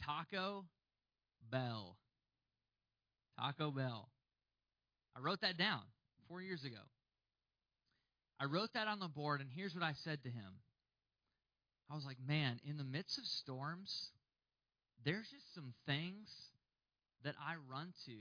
Taco 0.01 0.65
Bell. 1.51 1.97
Taco 3.37 3.71
Bell. 3.71 4.09
I 5.15 5.19
wrote 5.19 5.41
that 5.41 5.57
down 5.57 5.81
4 6.27 6.41
years 6.41 6.63
ago. 6.63 6.81
I 8.39 8.45
wrote 8.45 8.73
that 8.73 8.87
on 8.87 8.99
the 8.99 9.07
board, 9.07 9.41
and 9.41 9.49
here's 9.49 9.75
what 9.75 9.83
I 9.83 9.93
said 9.93 10.23
to 10.23 10.29
him. 10.29 10.59
I 11.89 11.95
was 11.95 12.05
like, 12.05 12.17
man, 12.25 12.59
in 12.67 12.77
the 12.77 12.83
midst 12.83 13.17
of 13.17 13.25
storms, 13.25 14.09
there's 15.05 15.29
just 15.29 15.53
some 15.53 15.73
things 15.85 16.29
that 17.23 17.35
I 17.39 17.55
run 17.69 17.93
to. 18.05 18.17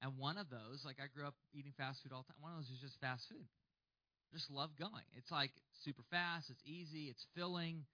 And 0.00 0.18
one 0.18 0.38
of 0.38 0.50
those, 0.50 0.84
like 0.84 0.96
I 0.98 1.06
grew 1.14 1.26
up 1.26 1.34
eating 1.52 1.72
fast 1.76 2.02
food 2.02 2.12
all 2.12 2.24
the 2.26 2.32
time, 2.32 2.40
one 2.40 2.52
of 2.52 2.58
those 2.58 2.70
is 2.70 2.80
just 2.80 3.00
fast 3.00 3.28
food. 3.28 3.46
Just 4.32 4.50
love 4.50 4.70
going. 4.78 5.04
It's 5.16 5.30
like 5.30 5.52
super 5.84 6.02
fast, 6.10 6.48
it's 6.50 6.62
easy, 6.64 7.06
it's 7.06 7.26
filling, 7.36 7.84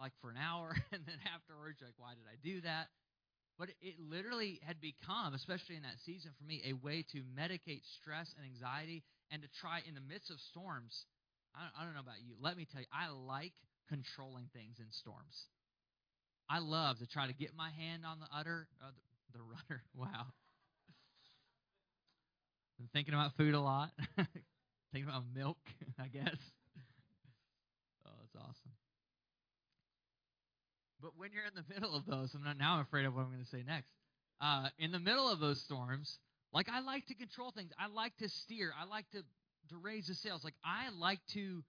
like 0.00 0.12
for 0.20 0.30
an 0.30 0.36
hour, 0.38 0.76
and 0.92 1.02
then 1.06 1.18
afterwards, 1.34 1.78
like, 1.82 1.94
why 1.98 2.14
did 2.14 2.24
I 2.30 2.36
do 2.42 2.60
that? 2.62 2.88
But 3.58 3.70
it 3.82 3.98
literally 3.98 4.60
had 4.62 4.80
become, 4.80 5.34
especially 5.34 5.74
in 5.74 5.82
that 5.82 5.98
season 6.06 6.30
for 6.38 6.44
me, 6.46 6.62
a 6.64 6.74
way 6.78 7.04
to 7.10 7.18
medicate 7.34 7.82
stress 7.98 8.30
and 8.38 8.46
anxiety 8.46 9.02
and 9.30 9.42
to 9.42 9.48
try 9.60 9.82
in 9.86 9.94
the 9.94 10.00
midst 10.00 10.30
of 10.30 10.38
storms. 10.38 10.94
I 11.54 11.66
don't, 11.66 11.74
I 11.74 11.84
don't 11.84 11.94
know 11.94 12.06
about 12.06 12.22
you. 12.22 12.36
Let 12.40 12.56
me 12.56 12.66
tell 12.70 12.80
you, 12.80 12.86
I 12.94 13.10
like 13.10 13.52
controlling 13.88 14.46
things 14.54 14.78
in 14.78 14.86
storms. 14.92 15.50
I 16.48 16.60
love 16.60 16.98
to 16.98 17.06
try 17.06 17.26
to 17.26 17.34
get 17.34 17.50
my 17.56 17.70
hand 17.70 18.04
on 18.06 18.20
the 18.20 18.26
udder, 18.32 18.68
uh, 18.80 18.90
the, 19.32 19.38
the 19.38 19.44
rudder. 19.44 19.82
Wow. 19.96 20.26
Been 22.78 22.88
thinking 22.92 23.12
about 23.12 23.32
food 23.36 23.54
a 23.54 23.60
lot. 23.60 23.90
thinking 24.92 25.08
about 25.10 25.24
milk, 25.34 25.58
I 25.98 26.06
guess. 26.06 26.38
Oh, 28.06 28.10
that's 28.20 28.36
awesome. 28.36 28.72
But 31.00 31.12
when 31.16 31.30
you're 31.32 31.46
in 31.46 31.54
the 31.54 31.74
middle 31.74 31.94
of 31.94 32.06
those, 32.06 32.34
I'm 32.34 32.42
not, 32.42 32.58
now 32.58 32.74
I'm 32.74 32.80
afraid 32.80 33.06
of 33.06 33.14
what 33.14 33.22
I'm 33.22 33.32
going 33.32 33.44
to 33.44 33.50
say 33.50 33.62
next. 33.66 33.88
Uh, 34.40 34.68
in 34.78 34.92
the 34.92 34.98
middle 34.98 35.30
of 35.30 35.40
those 35.40 35.60
storms, 35.62 36.18
like 36.52 36.68
I 36.68 36.80
like 36.80 37.06
to 37.06 37.14
control 37.14 37.50
things. 37.50 37.72
I 37.78 37.88
like 37.88 38.16
to 38.18 38.28
steer. 38.28 38.72
I 38.78 38.84
like 38.86 39.08
to 39.12 39.22
to 39.70 39.76
raise 39.76 40.06
the 40.06 40.14
sails. 40.14 40.44
Like 40.44 40.54
I 40.64 40.88
like 40.90 41.20
to 41.34 41.62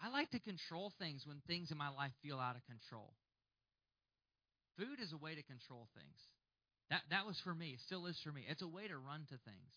I 0.00 0.10
like 0.10 0.30
to 0.30 0.40
control 0.40 0.92
things 0.98 1.26
when 1.26 1.40
things 1.46 1.70
in 1.70 1.78
my 1.78 1.88
life 1.88 2.12
feel 2.22 2.38
out 2.38 2.56
of 2.56 2.62
control. 2.66 3.14
Food 4.76 5.00
is 5.00 5.12
a 5.12 5.16
way 5.16 5.34
to 5.34 5.42
control 5.42 5.88
things. 5.96 6.18
That 6.90 7.02
that 7.10 7.26
was 7.26 7.40
for 7.40 7.54
me. 7.54 7.70
It 7.70 7.80
still 7.80 8.06
is 8.06 8.20
for 8.20 8.32
me. 8.32 8.44
It's 8.48 8.62
a 8.62 8.68
way 8.68 8.86
to 8.88 8.98
run 8.98 9.24
to 9.30 9.38
things. 9.48 9.72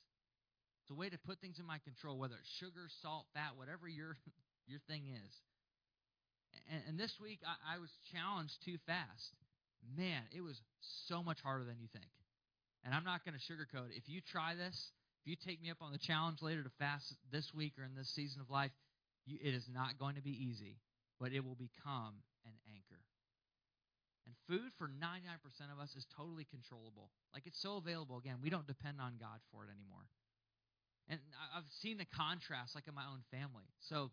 It's 0.84 0.92
a 0.92 1.00
way 1.00 1.10
to 1.10 1.18
put 1.18 1.40
things 1.40 1.60
in 1.60 1.66
my 1.66 1.78
control, 1.80 2.18
whether 2.18 2.36
it's 2.36 2.50
sugar, 2.60 2.90
salt, 3.02 3.26
fat, 3.34 3.56
whatever 3.56 3.88
your 3.88 4.18
your 4.68 4.80
thing 4.88 5.04
is. 5.08 5.32
And, 6.72 6.82
and 6.88 7.00
this 7.00 7.20
week 7.20 7.40
I, 7.46 7.76
I 7.76 7.80
was 7.80 7.90
challenged 8.12 8.64
to 8.66 8.78
fast. 8.86 9.36
Man, 9.98 10.22
it 10.36 10.42
was 10.42 10.62
so 11.08 11.24
much 11.24 11.42
harder 11.42 11.64
than 11.64 11.80
you 11.80 11.88
think. 11.92 12.12
And 12.84 12.94
I'm 12.94 13.04
not 13.04 13.26
going 13.26 13.36
to 13.36 13.44
sugarcoat. 13.44 13.96
If 13.96 14.08
you 14.08 14.22
try 14.22 14.56
this, 14.56 14.92
if 15.24 15.28
you 15.28 15.36
take 15.36 15.62
me 15.62 15.70
up 15.70 15.82
on 15.82 15.92
the 15.92 15.98
challenge 16.00 16.42
later 16.42 16.64
to 16.64 16.72
fast 16.80 17.16
this 17.32 17.54
week 17.54 17.74
or 17.78 17.84
in 17.84 17.96
this 17.96 18.10
season 18.10 18.42
of 18.42 18.50
life, 18.50 18.72
you, 19.26 19.38
it 19.42 19.54
is 19.54 19.68
not 19.72 20.00
going 20.00 20.16
to 20.16 20.22
be 20.22 20.32
easy, 20.32 20.78
but 21.20 21.34
it 21.34 21.44
will 21.44 21.60
become 21.60 22.24
an 22.46 22.56
anchor. 22.72 23.04
And 24.26 24.36
food 24.48 24.72
for 24.78 24.88
99% 24.88 25.26
of 25.74 25.80
us 25.82 25.96
is 25.98 26.06
totally 26.16 26.46
controllable. 26.46 27.10
Like 27.34 27.44
it's 27.48 27.60
so 27.62 27.78
available. 27.78 28.18
Again, 28.18 28.38
we 28.42 28.50
don't 28.50 28.68
depend 28.68 29.02
on 29.02 29.18
God 29.20 29.42
for 29.52 29.66
it 29.66 29.70
anymore. 29.74 30.06
And 31.10 31.20
I've 31.58 31.66
seen 31.82 31.98
the 31.98 32.06
contrast, 32.06 32.76
like 32.76 32.88
in 32.88 32.94
my 32.94 33.10
own 33.10 33.26
family. 33.32 33.66
So, 33.90 34.12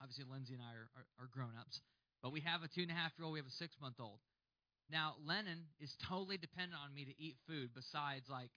obviously, 0.00 0.24
Lindsay 0.30 0.54
and 0.54 0.62
I 0.62 0.72
are, 0.74 0.88
are, 0.96 1.06
are 1.24 1.30
grown 1.32 1.54
ups, 1.58 1.80
but 2.22 2.32
we 2.32 2.40
have 2.40 2.62
a 2.62 2.68
two 2.68 2.82
and 2.82 2.90
a 2.90 2.94
half 2.94 3.12
year 3.16 3.24
old, 3.24 3.34
we 3.34 3.40
have 3.40 3.48
a 3.48 3.60
six 3.60 3.76
month 3.80 3.96
old. 4.00 4.20
Now, 4.90 5.14
Lennon 5.24 5.70
is 5.78 5.94
totally 6.08 6.36
dependent 6.36 6.80
on 6.82 6.92
me 6.92 7.04
to 7.04 7.14
eat 7.22 7.36
food 7.46 7.70
besides 7.74 8.26
like 8.28 8.50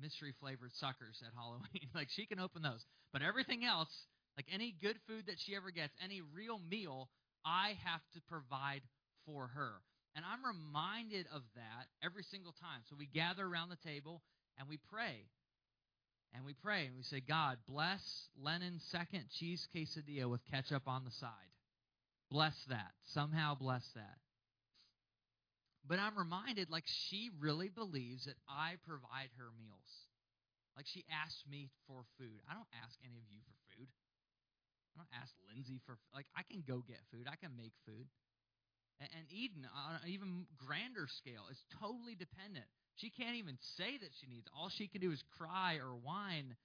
mystery 0.00 0.34
flavored 0.40 0.72
suckers 0.74 1.22
at 1.22 1.32
Halloween. 1.34 1.88
like 1.94 2.08
she 2.10 2.26
can 2.26 2.40
open 2.40 2.62
those. 2.62 2.84
But 3.12 3.22
everything 3.22 3.64
else, 3.64 3.90
like 4.36 4.46
any 4.52 4.74
good 4.82 4.98
food 5.06 5.26
that 5.26 5.36
she 5.38 5.54
ever 5.56 5.70
gets, 5.70 5.94
any 6.02 6.20
real 6.34 6.58
meal, 6.58 7.08
I 7.44 7.78
have 7.84 8.02
to 8.14 8.20
provide 8.28 8.82
for 9.24 9.48
her. 9.54 9.80
And 10.14 10.24
I'm 10.24 10.44
reminded 10.44 11.26
of 11.32 11.42
that 11.54 11.86
every 12.02 12.24
single 12.24 12.52
time. 12.52 12.82
So 12.88 12.96
we 12.98 13.06
gather 13.06 13.44
around 13.44 13.68
the 13.68 13.80
table 13.88 14.22
and 14.58 14.68
we 14.68 14.78
pray. 14.90 15.28
And 16.34 16.44
we 16.44 16.54
pray 16.54 16.86
and 16.86 16.96
we 16.96 17.02
say, 17.02 17.20
God, 17.20 17.56
bless 17.68 18.28
Lennon's 18.40 18.84
second 18.90 19.24
cheese 19.38 19.66
quesadilla 19.74 20.30
with 20.30 20.44
ketchup 20.50 20.86
on 20.86 21.04
the 21.04 21.10
side. 21.10 21.30
Bless 22.30 22.56
that. 22.68 22.92
Somehow 23.14 23.54
bless 23.54 23.84
that. 23.94 24.18
But 25.86 25.98
I'm 25.98 26.18
reminded, 26.18 26.68
like, 26.68 26.84
she 27.08 27.30
really 27.38 27.68
believes 27.68 28.26
that 28.26 28.34
I 28.48 28.74
provide 28.86 29.30
her 29.38 29.54
meals. 29.56 29.86
Like, 30.76 30.86
she 30.90 31.06
asks 31.08 31.40
me 31.48 31.70
for 31.86 32.02
food. 32.18 32.42
I 32.50 32.54
don't 32.54 32.68
ask 32.82 32.98
any 33.06 33.22
of 33.22 33.30
you 33.30 33.38
for 33.46 33.54
food. 33.70 33.88
I 34.92 35.00
don't 35.00 35.14
ask 35.22 35.30
Lindsay 35.46 35.80
for, 35.86 35.96
like, 36.12 36.26
I 36.34 36.42
can 36.42 36.64
go 36.66 36.82
get 36.82 37.00
food, 37.12 37.30
I 37.30 37.36
can 37.36 37.54
make 37.56 37.72
food. 37.86 38.08
And, 38.98 39.28
Eden, 39.30 39.68
on 39.68 40.00
an 40.02 40.08
even 40.08 40.48
grander 40.56 41.06
scale, 41.06 41.46
is 41.52 41.60
totally 41.80 42.16
dependent. 42.16 42.66
She 42.96 43.10
can't 43.10 43.36
even 43.36 43.58
say 43.76 43.98
that 44.00 44.12
she 44.20 44.26
needs. 44.26 44.48
All 44.56 44.68
she 44.68 44.88
can 44.88 45.00
do 45.00 45.12
is 45.12 45.22
cry 45.36 45.76
or 45.76 45.92
whine. 45.92 46.56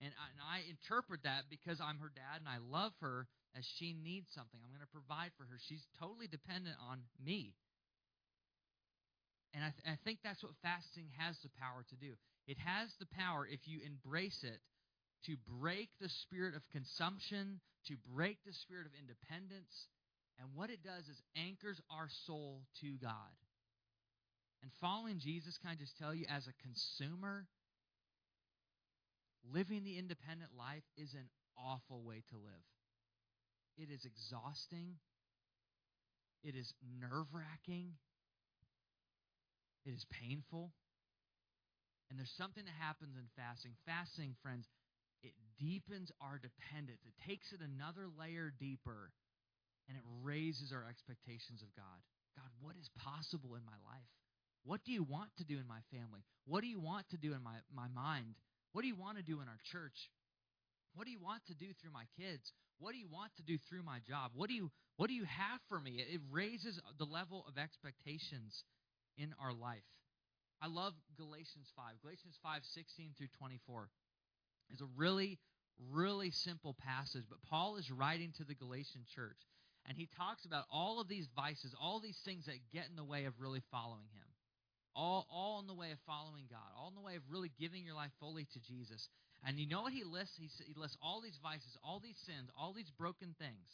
And 0.00 0.12
I, 0.16 0.26
and 0.32 0.42
I 0.42 0.56
interpret 0.68 1.22
that 1.24 1.46
because 1.48 1.80
I'm 1.80 1.98
her 1.98 2.10
dad 2.10 2.40
and 2.40 2.48
I 2.48 2.58
love 2.58 2.92
her 3.00 3.28
as 3.56 3.64
she 3.78 3.92
needs 3.92 4.26
something. 4.34 4.58
I'm 4.64 4.72
going 4.72 4.84
to 4.84 4.90
provide 4.96 5.30
for 5.36 5.44
her. 5.44 5.60
She's 5.68 5.84
totally 6.00 6.26
dependent 6.26 6.76
on 6.80 7.04
me. 7.20 7.54
And 9.54 9.62
I, 9.62 9.70
th- 9.76 9.86
I 9.86 9.96
think 10.02 10.24
that's 10.24 10.42
what 10.42 10.56
fasting 10.64 11.12
has 11.20 11.36
the 11.44 11.52
power 11.60 11.84
to 11.84 11.96
do. 11.96 12.16
It 12.48 12.56
has 12.58 12.88
the 12.98 13.06
power, 13.12 13.46
if 13.46 13.68
you 13.68 13.84
embrace 13.84 14.40
it, 14.42 14.58
to 15.28 15.36
break 15.60 15.92
the 16.00 16.08
spirit 16.08 16.56
of 16.56 16.62
consumption, 16.72 17.60
to 17.86 17.94
break 18.10 18.38
the 18.44 18.56
spirit 18.64 18.86
of 18.88 18.96
independence. 18.98 19.86
And 20.40 20.48
what 20.56 20.70
it 20.70 20.82
does 20.82 21.06
is 21.06 21.20
anchors 21.36 21.78
our 21.92 22.08
soul 22.26 22.64
to 22.80 22.96
God. 22.98 23.36
And 24.62 24.70
following 24.80 25.18
Jesus, 25.18 25.58
can 25.58 25.70
I 25.70 25.74
just 25.74 25.98
tell 25.98 26.14
you, 26.14 26.24
as 26.30 26.46
a 26.46 26.54
consumer, 26.62 27.46
living 29.52 29.82
the 29.84 29.98
independent 29.98 30.50
life 30.56 30.84
is 30.96 31.14
an 31.14 31.28
awful 31.58 32.02
way 32.02 32.22
to 32.30 32.36
live. 32.36 32.66
It 33.76 33.90
is 33.92 34.04
exhausting. 34.04 34.98
It 36.44 36.54
is 36.54 36.74
nerve 37.00 37.26
wracking. 37.32 37.92
It 39.84 39.90
is 39.90 40.06
painful. 40.10 40.70
And 42.10 42.18
there's 42.18 42.34
something 42.36 42.64
that 42.64 42.78
happens 42.78 43.16
in 43.16 43.26
fasting. 43.34 43.72
Fasting, 43.86 44.36
friends, 44.42 44.68
it 45.22 45.32
deepens 45.58 46.12
our 46.20 46.38
dependence. 46.38 47.00
It 47.06 47.14
takes 47.26 47.52
it 47.52 47.60
another 47.62 48.06
layer 48.18 48.52
deeper 48.60 49.10
and 49.88 49.96
it 49.96 50.04
raises 50.22 50.70
our 50.70 50.86
expectations 50.86 51.62
of 51.62 51.74
God. 51.74 51.98
God, 52.36 52.50
what 52.60 52.76
is 52.78 52.90
possible 52.94 53.54
in 53.56 53.64
my 53.64 53.78
life? 53.82 54.06
What 54.64 54.84
do 54.84 54.92
you 54.92 55.02
want 55.02 55.30
to 55.38 55.44
do 55.44 55.58
in 55.58 55.66
my 55.66 55.80
family? 55.90 56.22
What 56.46 56.62
do 56.62 56.68
you 56.68 56.80
want 56.80 57.08
to 57.10 57.16
do 57.16 57.34
in 57.34 57.42
my, 57.42 57.58
my 57.74 57.88
mind? 57.88 58.34
What 58.72 58.82
do 58.82 58.88
you 58.88 58.96
want 58.96 59.18
to 59.18 59.22
do 59.22 59.40
in 59.40 59.48
our 59.48 59.58
church? 59.70 60.10
What 60.94 61.04
do 61.04 61.10
you 61.10 61.20
want 61.20 61.42
to 61.46 61.54
do 61.54 61.66
through 61.80 61.92
my 61.92 62.04
kids? 62.18 62.52
What 62.78 62.92
do 62.92 62.98
you 62.98 63.08
want 63.08 63.32
to 63.36 63.42
do 63.42 63.58
through 63.68 63.82
my 63.82 63.98
job? 64.06 64.32
What 64.34 64.48
do 64.48 64.54
you 64.54 64.70
what 64.96 65.08
do 65.08 65.14
you 65.14 65.24
have 65.24 65.60
for 65.68 65.80
me? 65.80 65.98
It 65.98 66.20
raises 66.30 66.78
the 66.98 67.06
level 67.06 67.44
of 67.48 67.56
expectations 67.56 68.64
in 69.16 69.34
our 69.40 69.52
life. 69.52 69.82
I 70.60 70.68
love 70.68 70.92
Galatians 71.16 71.72
5. 71.74 72.02
Galatians 72.02 72.38
5, 72.42 72.60
16 72.62 73.10
through 73.18 73.28
24 73.38 73.88
is 74.72 74.80
a 74.80 74.86
really, 74.96 75.38
really 75.90 76.30
simple 76.30 76.76
passage, 76.78 77.24
but 77.28 77.42
Paul 77.48 77.76
is 77.76 77.90
writing 77.90 78.32
to 78.36 78.44
the 78.44 78.54
Galatian 78.54 79.02
church, 79.14 79.38
and 79.88 79.98
he 79.98 80.08
talks 80.16 80.44
about 80.44 80.64
all 80.70 81.00
of 81.00 81.08
these 81.08 81.26
vices, 81.34 81.74
all 81.80 82.00
these 82.00 82.20
things 82.24 82.46
that 82.46 82.70
get 82.72 82.88
in 82.88 82.96
the 82.96 83.04
way 83.04 83.24
of 83.24 83.34
really 83.40 83.62
following 83.70 84.06
him. 84.14 84.31
All, 84.94 85.26
all 85.32 85.60
in 85.60 85.66
the 85.66 85.74
way 85.74 85.90
of 85.90 85.98
following 86.06 86.44
God, 86.50 86.68
all 86.76 86.88
in 86.88 86.94
the 86.94 87.00
way 87.00 87.16
of 87.16 87.22
really 87.30 87.50
giving 87.58 87.84
your 87.84 87.94
life 87.94 88.12
fully 88.20 88.46
to 88.52 88.60
Jesus. 88.60 89.08
And 89.44 89.58
you 89.58 89.66
know 89.66 89.82
what 89.82 89.92
he 89.92 90.04
lists? 90.04 90.36
He, 90.36 90.50
he 90.66 90.74
lists 90.76 90.96
all 91.02 91.20
these 91.20 91.38
vices, 91.42 91.76
all 91.82 91.98
these 91.98 92.18
sins, 92.26 92.50
all 92.56 92.72
these 92.72 92.90
broken 92.98 93.34
things. 93.38 93.66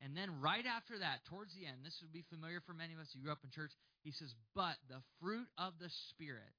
And 0.00 0.16
then 0.16 0.40
right 0.40 0.64
after 0.66 0.98
that, 0.98 1.24
towards 1.28 1.54
the 1.54 1.66
end, 1.66 1.82
this 1.82 1.98
would 2.02 2.12
be 2.12 2.24
familiar 2.30 2.60
for 2.60 2.74
many 2.74 2.94
of 2.94 3.00
us 3.00 3.10
who 3.12 3.22
grew 3.22 3.32
up 3.32 3.42
in 3.44 3.50
church, 3.50 3.72
he 4.02 4.12
says, 4.12 4.34
But 4.54 4.76
the 4.88 5.02
fruit 5.20 5.48
of 5.58 5.74
the 5.80 5.90
Spirit 6.10 6.54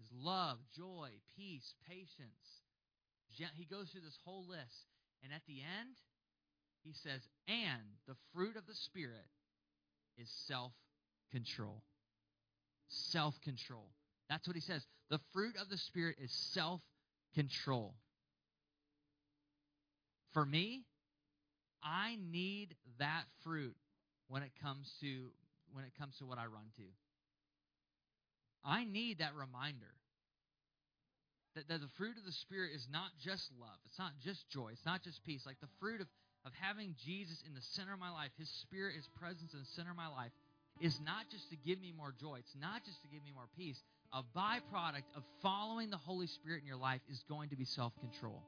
is 0.00 0.08
love, 0.12 0.58
joy, 0.76 1.10
peace, 1.36 1.74
patience. 1.88 2.64
He 3.30 3.64
goes 3.64 3.90
through 3.90 4.02
this 4.02 4.18
whole 4.24 4.46
list. 4.48 4.86
And 5.22 5.32
at 5.32 5.42
the 5.46 5.60
end, 5.60 5.96
he 6.84 6.92
says, 6.92 7.20
And 7.48 7.98
the 8.06 8.16
fruit 8.32 8.56
of 8.56 8.66
the 8.66 8.78
Spirit 8.86 9.26
is 10.16 10.30
self 10.46 10.72
control. 11.32 11.82
Self 12.88 13.34
control. 13.42 13.90
That's 14.28 14.46
what 14.46 14.56
he 14.56 14.62
says. 14.62 14.84
The 15.10 15.20
fruit 15.32 15.56
of 15.60 15.68
the 15.68 15.78
Spirit 15.78 16.16
is 16.22 16.32
self 16.52 16.80
control. 17.34 17.94
For 20.32 20.44
me, 20.44 20.84
I 21.82 22.16
need 22.30 22.74
that 22.98 23.24
fruit 23.44 23.76
when 24.28 24.42
it 24.42 24.52
comes 24.62 24.92
to 25.00 25.30
when 25.72 25.84
it 25.84 25.92
comes 25.98 26.16
to 26.18 26.26
what 26.26 26.38
I 26.38 26.46
run 26.46 26.66
to. 26.76 26.84
I 28.64 28.84
need 28.84 29.18
that 29.18 29.34
reminder 29.34 29.94
that, 31.54 31.68
that 31.68 31.80
the 31.80 31.92
fruit 31.96 32.18
of 32.18 32.24
the 32.24 32.32
Spirit 32.32 32.72
is 32.74 32.86
not 32.90 33.10
just 33.22 33.50
love, 33.60 33.78
it's 33.86 33.98
not 33.98 34.12
just 34.22 34.48
joy, 34.50 34.70
it's 34.72 34.84
not 34.84 35.02
just 35.02 35.24
peace. 35.24 35.46
Like 35.46 35.60
the 35.60 35.72
fruit 35.80 36.00
of, 36.00 36.08
of 36.44 36.52
having 36.60 36.94
Jesus 37.04 37.42
in 37.46 37.54
the 37.54 37.62
center 37.62 37.94
of 37.94 38.00
my 38.00 38.10
life, 38.10 38.30
His 38.38 38.50
Spirit, 38.62 38.96
His 38.96 39.08
presence 39.16 39.54
in 39.54 39.60
the 39.60 39.72
center 39.76 39.90
of 39.90 39.96
my 39.96 40.08
life, 40.08 40.32
is 40.80 41.00
not 41.04 41.28
just 41.30 41.48
to 41.50 41.56
give 41.56 41.80
me 41.80 41.92
more 41.96 42.14
joy, 42.20 42.36
it's 42.38 42.56
not 42.60 42.84
just 42.84 43.00
to 43.02 43.08
give 43.08 43.22
me 43.24 43.32
more 43.34 43.48
peace. 43.56 43.82
A 44.12 44.22
byproduct 44.36 45.08
of 45.16 45.22
following 45.42 45.90
the 45.90 45.96
Holy 45.96 46.26
Spirit 46.26 46.60
in 46.60 46.66
your 46.66 46.76
life 46.76 47.00
is 47.10 47.24
going 47.28 47.50
to 47.50 47.56
be 47.56 47.64
self 47.64 47.92
control. 48.00 48.42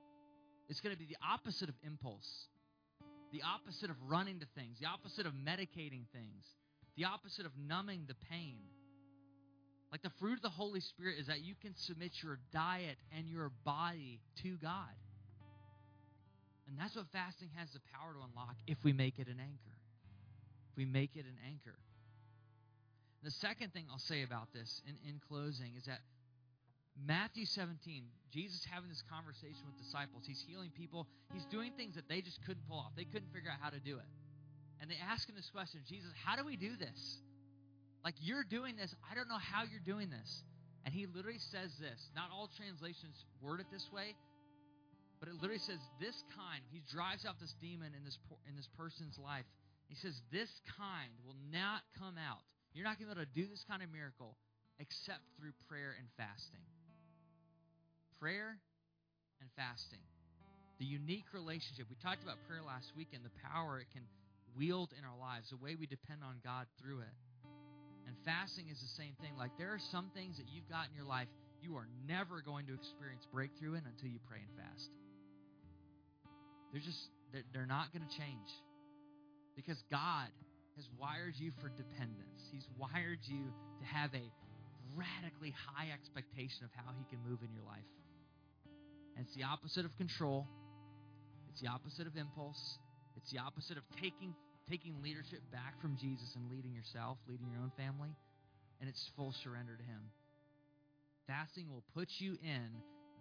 It's 0.68 0.80
going 0.80 0.94
to 0.94 0.98
be 0.98 1.06
the 1.06 1.16
opposite 1.26 1.68
of 1.68 1.74
impulse 1.82 2.48
the 3.32 3.42
opposite 3.42 3.90
of 3.90 3.96
running 4.06 4.40
to 4.40 4.46
things, 4.54 4.78
the 4.80 4.86
opposite 4.86 5.26
of 5.26 5.32
medicating 5.32 6.06
things, 6.12 6.44
the 6.96 7.04
opposite 7.04 7.46
of 7.46 7.52
numbing 7.58 8.04
the 8.08 8.14
pain. 8.30 8.58
Like 9.92 10.02
the 10.02 10.12
fruit 10.20 10.34
of 10.34 10.42
the 10.42 10.50
Holy 10.50 10.80
Spirit 10.80 11.16
is 11.18 11.26
that 11.28 11.40
you 11.40 11.54
can 11.60 11.74
submit 11.76 12.12
your 12.22 12.38
diet 12.52 12.96
and 13.16 13.26
your 13.26 13.50
body 13.64 14.20
to 14.42 14.56
God. 14.56 14.96
And 16.68 16.78
that's 16.78 16.94
what 16.96 17.06
fasting 17.12 17.48
has 17.56 17.70
the 17.72 17.80
power 17.92 18.12
to 18.12 18.20
unlock 18.20 18.56
if 18.66 18.76
we 18.84 18.92
make 18.92 19.18
it 19.18 19.28
an 19.28 19.40
anchor. 19.40 19.76
If 20.70 20.76
we 20.76 20.84
make 20.84 21.16
it 21.16 21.24
an 21.24 21.38
anchor. 21.46 21.78
The 23.22 23.30
second 23.30 23.72
thing 23.72 23.84
I'll 23.90 23.98
say 23.98 24.22
about 24.22 24.52
this 24.52 24.82
in, 24.86 24.94
in 25.08 25.20
closing 25.28 25.74
is 25.76 25.84
that 25.86 26.00
Matthew 27.06 27.46
17, 27.46 27.78
Jesus 28.30 28.66
having 28.66 28.88
this 28.88 29.02
conversation 29.06 29.62
with 29.66 29.78
disciples. 29.78 30.24
He's 30.26 30.42
healing 30.42 30.70
people. 30.74 31.06
He's 31.32 31.46
doing 31.46 31.72
things 31.76 31.94
that 31.94 32.08
they 32.08 32.20
just 32.20 32.42
couldn't 32.46 32.66
pull 32.68 32.78
off. 32.78 32.92
They 32.96 33.06
couldn't 33.06 33.30
figure 33.32 33.50
out 33.50 33.58
how 33.62 33.70
to 33.70 33.78
do 33.78 33.98
it. 33.98 34.08
And 34.80 34.90
they 34.90 34.98
ask 34.98 35.28
him 35.28 35.34
this 35.34 35.50
question 35.50 35.80
Jesus, 35.86 36.10
how 36.24 36.36
do 36.36 36.44
we 36.44 36.56
do 36.56 36.76
this? 36.76 37.18
Like, 38.04 38.14
you're 38.20 38.46
doing 38.46 38.76
this. 38.76 38.94
I 39.10 39.14
don't 39.14 39.28
know 39.28 39.42
how 39.42 39.66
you're 39.66 39.82
doing 39.84 40.10
this. 40.10 40.42
And 40.84 40.94
he 40.94 41.06
literally 41.06 41.42
says 41.50 41.74
this. 41.80 41.98
Not 42.14 42.30
all 42.32 42.48
translations 42.56 43.26
word 43.42 43.60
it 43.60 43.66
this 43.70 43.90
way, 43.92 44.14
but 45.18 45.28
it 45.28 45.34
literally 45.34 45.58
says, 45.58 45.82
this 46.00 46.14
kind. 46.34 46.62
He 46.70 46.82
drives 46.86 47.26
out 47.26 47.40
this 47.40 47.54
demon 47.60 47.92
in 47.96 48.04
this, 48.04 48.18
in 48.48 48.54
this 48.54 48.68
person's 48.78 49.18
life. 49.18 49.44
He 49.88 49.96
says, 49.96 50.14
this 50.30 50.48
kind 50.78 51.10
will 51.26 51.36
not 51.50 51.82
come 51.98 52.14
out. 52.16 52.46
You're 52.74 52.84
not 52.84 52.98
going 52.98 53.08
to 53.08 53.14
be 53.14 53.20
able 53.20 53.30
to 53.30 53.34
do 53.34 53.46
this 53.48 53.64
kind 53.68 53.82
of 53.82 53.90
miracle 53.90 54.36
except 54.78 55.22
through 55.38 55.52
prayer 55.68 55.96
and 55.98 56.06
fasting 56.16 56.62
prayer 58.18 58.58
and 59.40 59.48
fasting. 59.54 60.02
The 60.78 60.84
unique 60.84 61.30
relationship. 61.32 61.86
We 61.90 61.96
talked 62.02 62.22
about 62.22 62.38
prayer 62.46 62.62
last 62.62 62.92
week 62.96 63.08
and 63.14 63.24
the 63.24 63.34
power 63.42 63.78
it 63.78 63.86
can 63.92 64.02
wield 64.56 64.90
in 64.98 65.04
our 65.06 65.18
lives, 65.18 65.50
the 65.50 65.56
way 65.56 65.74
we 65.78 65.86
depend 65.86 66.22
on 66.22 66.42
God 66.42 66.66
through 66.78 67.00
it. 67.00 67.14
And 68.06 68.14
fasting 68.24 68.66
is 68.70 68.80
the 68.80 68.94
same 68.98 69.14
thing. 69.20 69.34
Like 69.38 69.54
there 69.58 69.70
are 69.70 69.82
some 69.90 70.10
things 70.14 70.38
that 70.38 70.46
you've 70.50 70.68
got 70.68 70.86
in 70.90 70.94
your 70.94 71.06
life 71.06 71.28
you 71.60 71.74
are 71.74 71.88
never 72.06 72.40
going 72.40 72.66
to 72.66 72.74
experience 72.74 73.26
breakthrough 73.32 73.74
in 73.74 73.82
until 73.86 74.08
you 74.08 74.18
pray 74.26 74.38
and 74.38 74.54
fast. 74.54 74.90
They're 76.70 76.82
just 76.82 77.10
they're 77.52 77.66
not 77.66 77.92
going 77.92 78.06
to 78.06 78.14
change. 78.14 78.50
Because 79.56 79.82
God 79.90 80.30
has 80.78 80.88
wired 80.94 81.34
you 81.36 81.50
for 81.60 81.68
dependence. 81.74 82.38
He's 82.54 82.66
wired 82.78 83.18
you 83.26 83.50
to 83.50 83.84
have 83.84 84.14
a 84.14 84.30
radically 84.94 85.50
high 85.50 85.90
expectation 85.90 86.62
of 86.62 86.70
how 86.78 86.94
he 86.94 87.04
can 87.10 87.18
move 87.26 87.42
in 87.42 87.50
your 87.50 87.66
life. 87.66 87.90
And 89.18 89.26
it's 89.26 89.34
the 89.34 89.42
opposite 89.42 89.84
of 89.84 89.90
control. 89.98 90.46
It's 91.50 91.60
the 91.60 91.68
opposite 91.68 92.06
of 92.06 92.16
impulse. 92.16 92.78
It's 93.18 93.30
the 93.34 93.42
opposite 93.42 93.76
of 93.76 93.82
taking 94.00 94.34
taking 94.70 95.02
leadership 95.02 95.40
back 95.50 95.80
from 95.80 95.96
Jesus 95.96 96.36
and 96.36 96.44
leading 96.52 96.74
yourself, 96.74 97.16
leading 97.26 97.50
your 97.50 97.60
own 97.60 97.72
family. 97.76 98.14
And 98.80 98.88
it's 98.88 99.10
full 99.16 99.32
surrender 99.42 99.74
to 99.74 99.82
Him. 99.82 100.12
Fasting 101.26 101.66
will 101.72 101.82
put 101.94 102.08
you 102.18 102.38
in 102.44 102.68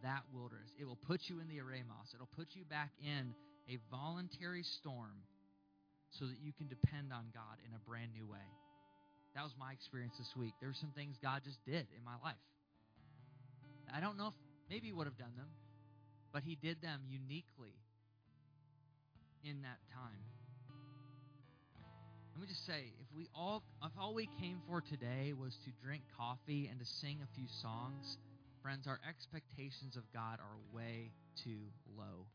that 0.04 0.22
wilderness. 0.34 0.70
It 0.78 0.86
will 0.86 1.00
put 1.08 1.22
you 1.32 1.40
in 1.40 1.48
the 1.48 1.58
eremos. 1.58 2.14
It'll 2.14 2.30
put 2.36 2.50
you 2.54 2.66
back 2.66 2.92
in 3.02 3.34
a 3.70 3.80
voluntary 3.90 4.64
storm 4.64 5.16
so 6.12 6.26
that 6.26 6.38
you 6.42 6.54
can 6.54 6.68
depend 6.68 7.12
on 7.12 7.26
God 7.34 7.60
in 7.68 7.74
a 7.76 7.82
brand 7.88 8.12
new 8.14 8.26
way. 8.26 8.48
That 9.36 9.44
was 9.44 9.54
my 9.60 9.72
experience 9.72 10.18
this 10.18 10.34
week. 10.36 10.54
There 10.60 10.70
were 10.70 10.78
some 10.78 10.92
things 10.96 11.18
God 11.22 11.42
just 11.46 11.64
did 11.66 11.86
in 11.96 12.04
my 12.04 12.16
life. 12.24 12.42
I 13.94 14.00
don't 14.00 14.18
know 14.18 14.28
if 14.28 14.38
maybe 14.70 14.88
He 14.88 14.94
would 14.94 15.08
have 15.08 15.18
done 15.18 15.36
them, 15.38 15.50
but 16.34 16.44
He 16.44 16.56
did 16.56 16.82
them 16.82 17.02
uniquely 17.08 17.76
in 19.44 19.62
that 19.62 19.78
time. 19.94 20.24
Let 22.34 22.42
me 22.42 22.48
just 22.48 22.66
say, 22.66 22.94
if 23.02 23.08
we 23.16 23.28
all 23.34 23.64
if 23.84 23.92
all 24.00 24.14
we 24.14 24.30
came 24.40 24.62
for 24.68 24.82
today 24.82 25.34
was 25.34 25.58
to 25.66 25.72
drink 25.84 26.04
coffee 26.16 26.68
and 26.70 26.80
to 26.80 26.86
sing 26.86 27.20
a 27.24 27.36
few 27.36 27.48
songs, 27.62 28.18
friends, 28.62 28.86
our 28.86 29.00
expectations 29.08 29.96
of 29.96 30.04
God 30.14 30.40
are 30.40 30.58
way 30.72 31.14
too 31.44 31.66
low. 31.98 32.28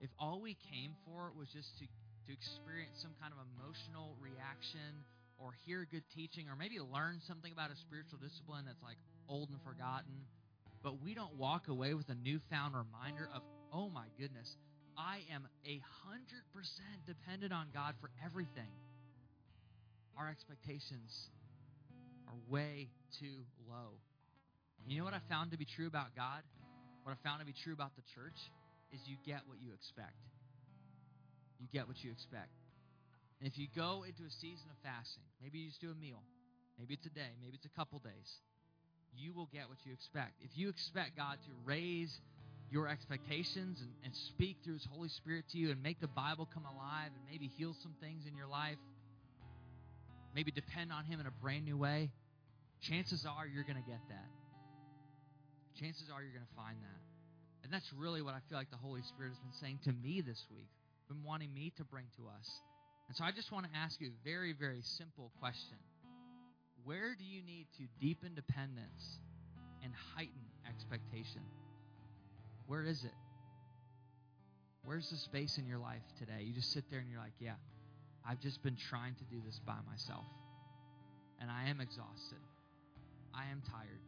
If 0.00 0.10
all 0.18 0.40
we 0.40 0.56
came 0.72 0.92
for 1.04 1.32
was 1.36 1.48
just 1.48 1.78
to, 1.78 1.84
to 1.86 2.30
experience 2.32 3.00
some 3.00 3.16
kind 3.20 3.32
of 3.32 3.40
emotional 3.56 4.16
reaction 4.20 5.04
or 5.38 5.52
hear 5.64 5.86
good 5.90 6.04
teaching 6.14 6.48
or 6.48 6.56
maybe 6.56 6.76
learn 6.80 7.20
something 7.24 7.52
about 7.52 7.70
a 7.70 7.76
spiritual 7.76 8.18
discipline 8.20 8.64
that's 8.66 8.82
like 8.82 9.00
old 9.28 9.48
and 9.50 9.60
forgotten, 9.64 10.28
but 10.82 11.00
we 11.02 11.14
don't 11.14 11.34
walk 11.36 11.68
away 11.68 11.94
with 11.94 12.08
a 12.08 12.14
newfound 12.14 12.74
reminder 12.76 13.28
of, 13.32 13.42
oh 13.72 13.88
my 13.88 14.06
goodness, 14.20 14.56
I 14.96 15.24
am 15.32 15.48
a 15.64 15.82
hundred 16.04 16.44
percent 16.52 17.04
dependent 17.06 17.52
on 17.52 17.68
God 17.72 17.94
for 18.00 18.10
everything. 18.24 18.72
Our 20.16 20.28
expectations 20.28 21.28
are 22.28 22.36
way 22.48 22.88
too 23.20 23.44
low. 23.68 24.00
You 24.86 24.98
know 24.98 25.04
what 25.04 25.14
I 25.14 25.20
found 25.28 25.50
to 25.50 25.58
be 25.58 25.66
true 25.66 25.86
about 25.86 26.14
God? 26.14 26.42
What 27.02 27.12
I 27.12 27.28
found 27.28 27.40
to 27.40 27.46
be 27.46 27.52
true 27.52 27.72
about 27.72 27.96
the 27.96 28.02
church 28.14 28.38
is 28.96 29.04
you 29.04 29.20
get 29.28 29.44
what 29.44 29.60
you 29.60 29.76
expect. 29.76 30.16
You 31.60 31.68
get 31.72 31.86
what 31.86 32.00
you 32.00 32.10
expect. 32.10 32.56
And 33.40 33.44
if 33.44 33.60
you 33.60 33.68
go 33.76 34.08
into 34.08 34.24
a 34.24 34.32
season 34.40 34.72
of 34.72 34.78
fasting, 34.80 35.28
maybe 35.44 35.60
you 35.60 35.68
just 35.68 35.80
do 35.80 35.92
a 35.92 35.98
meal, 36.00 36.24
maybe 36.80 36.94
it's 36.96 37.04
a 37.04 37.12
day, 37.12 37.36
maybe 37.44 37.60
it's 37.60 37.68
a 37.68 37.76
couple 37.76 38.00
days, 38.00 38.40
you 39.12 39.32
will 39.36 39.48
get 39.52 39.68
what 39.68 39.76
you 39.84 39.92
expect. 39.92 40.40
If 40.40 40.56
you 40.56 40.68
expect 40.68 41.16
God 41.16 41.36
to 41.44 41.52
raise 41.64 42.12
your 42.70 42.88
expectations 42.88 43.80
and, 43.80 43.92
and 44.04 44.12
speak 44.32 44.56
through 44.64 44.74
His 44.74 44.88
Holy 44.90 45.08
Spirit 45.08 45.44
to 45.52 45.58
you 45.58 45.70
and 45.70 45.82
make 45.82 46.00
the 46.00 46.08
Bible 46.08 46.48
come 46.52 46.64
alive 46.64 47.12
and 47.12 47.22
maybe 47.30 47.50
heal 47.56 47.76
some 47.82 47.94
things 48.00 48.24
in 48.26 48.36
your 48.36 48.48
life, 48.48 48.80
maybe 50.34 50.50
depend 50.50 50.92
on 50.92 51.04
Him 51.04 51.20
in 51.20 51.26
a 51.26 51.36
brand 51.42 51.64
new 51.64 51.76
way, 51.76 52.10
chances 52.80 53.26
are 53.26 53.46
you're 53.46 53.64
going 53.64 53.80
to 53.80 53.88
get 53.88 54.00
that. 54.08 54.28
Chances 55.78 56.08
are 56.12 56.22
you're 56.22 56.32
going 56.32 56.48
to 56.48 56.56
find 56.56 56.76
that. 56.80 57.05
And 57.66 57.74
that's 57.74 57.90
really 57.98 58.22
what 58.22 58.30
I 58.32 58.38
feel 58.48 58.56
like 58.56 58.70
the 58.70 58.78
Holy 58.78 59.02
Spirit 59.02 59.30
has 59.30 59.42
been 59.42 59.58
saying 59.58 59.80
to 59.90 59.92
me 59.92 60.20
this 60.20 60.38
week, 60.54 60.70
been 61.08 61.24
wanting 61.26 61.52
me 61.52 61.72
to 61.78 61.84
bring 61.84 62.04
to 62.14 62.30
us. 62.30 62.46
And 63.08 63.16
so 63.16 63.24
I 63.24 63.32
just 63.32 63.50
want 63.50 63.66
to 63.66 63.72
ask 63.74 64.00
you 64.00 64.14
a 64.14 64.18
very, 64.22 64.52
very 64.52 64.82
simple 64.82 65.32
question. 65.40 65.74
Where 66.84 67.16
do 67.18 67.24
you 67.24 67.42
need 67.42 67.66
to 67.78 67.90
deepen 67.98 68.36
dependence 68.36 69.18
and 69.82 69.90
heighten 70.14 70.46
expectation? 70.70 71.42
Where 72.68 72.84
is 72.84 73.02
it? 73.02 73.18
Where's 74.84 75.10
the 75.10 75.16
space 75.16 75.58
in 75.58 75.66
your 75.66 75.78
life 75.78 76.06
today? 76.20 76.46
You 76.46 76.54
just 76.54 76.70
sit 76.70 76.84
there 76.88 77.00
and 77.00 77.10
you're 77.10 77.18
like, 77.18 77.34
yeah, 77.40 77.58
I've 78.22 78.38
just 78.38 78.62
been 78.62 78.76
trying 78.76 79.16
to 79.16 79.24
do 79.24 79.42
this 79.44 79.58
by 79.66 79.78
myself. 79.90 80.26
And 81.40 81.50
I 81.50 81.68
am 81.68 81.80
exhausted. 81.80 82.38
I 83.34 83.50
am 83.50 83.60
tired. 83.68 84.06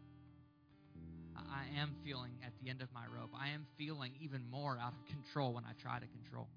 I 1.46 1.80
am 1.80 1.94
feeling 2.04 2.32
at 2.44 2.52
the 2.62 2.70
end 2.70 2.82
of 2.82 2.88
my 2.92 3.04
rope. 3.06 3.30
I 3.38 3.50
am 3.50 3.66
feeling 3.76 4.12
even 4.20 4.42
more 4.50 4.78
out 4.80 4.92
of 4.92 5.02
control 5.06 5.54
when 5.54 5.64
I 5.64 5.72
try 5.80 5.98
to 5.98 6.06
control. 6.06 6.48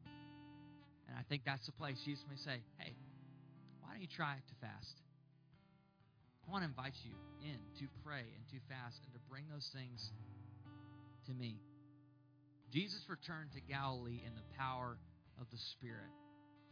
And 1.07 1.17
I 1.17 1.23
think 1.29 1.43
that's 1.45 1.65
the 1.65 1.73
place 1.73 1.99
Jesus 2.05 2.23
may 2.29 2.37
say, 2.37 2.63
hey, 2.77 2.95
why 3.81 3.91
don't 3.91 4.01
you 4.01 4.07
try 4.07 4.35
to 4.35 4.55
fast? 4.61 4.95
I 6.47 6.51
want 6.51 6.63
to 6.63 6.69
invite 6.69 6.95
you 7.03 7.13
in 7.43 7.59
to 7.79 7.85
pray 8.03 8.23
and 8.23 8.43
to 8.49 8.57
fast 8.67 8.99
and 9.05 9.13
to 9.13 9.21
bring 9.29 9.45
those 9.51 9.69
things 9.73 10.11
to 11.27 11.33
me. 11.33 11.59
Jesus 12.71 13.03
returned 13.09 13.51
to 13.53 13.61
Galilee 13.61 14.23
in 14.25 14.33
the 14.35 14.47
power 14.57 14.97
of 15.39 15.45
the 15.51 15.59
Spirit. 15.75 16.11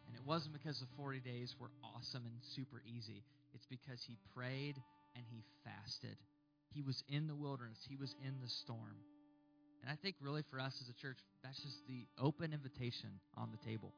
And 0.07 0.15
it 0.15 0.25
wasn't 0.25 0.53
because 0.53 0.79
the 0.79 0.89
40 0.97 1.19
days 1.19 1.53
were 1.59 1.69
awesome 1.83 2.25
and 2.25 2.35
super 2.55 2.81
easy. 2.87 3.23
It's 3.53 3.67
because 3.69 4.01
he 4.07 4.17
prayed 4.33 4.75
and 5.15 5.23
he 5.29 5.43
fasted. 5.63 6.17
He 6.73 6.81
was 6.81 7.03
in 7.07 7.27
the 7.27 7.35
wilderness, 7.35 7.79
he 7.87 7.95
was 7.95 8.15
in 8.23 8.35
the 8.41 8.49
storm. 8.49 8.97
And 9.81 9.91
I 9.91 9.95
think 9.95 10.15
really 10.21 10.43
for 10.49 10.59
us 10.59 10.73
as 10.81 10.89
a 10.89 10.93
church, 11.01 11.17
that's 11.43 11.61
just 11.61 11.87
the 11.87 12.05
open 12.21 12.53
invitation 12.53 13.09
on 13.37 13.49
the 13.51 13.69
table. 13.69 13.93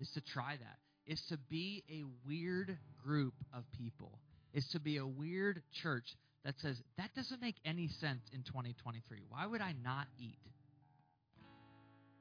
Is 0.00 0.10
to 0.12 0.20
try 0.20 0.56
that. 0.56 0.78
Is 1.06 1.20
to 1.28 1.36
be 1.36 1.84
a 1.90 2.02
weird 2.26 2.76
group 3.04 3.34
of 3.52 3.64
people. 3.76 4.18
Is 4.54 4.66
to 4.68 4.80
be 4.80 4.96
a 4.96 5.06
weird 5.06 5.62
church 5.82 6.16
that 6.44 6.54
says, 6.60 6.76
that 6.98 7.14
doesn't 7.14 7.40
make 7.40 7.56
any 7.64 7.88
sense 7.88 8.22
in 8.32 8.42
2023. 8.42 9.18
Why 9.28 9.46
would 9.46 9.60
I 9.60 9.74
not 9.84 10.06
eat? 10.18 10.38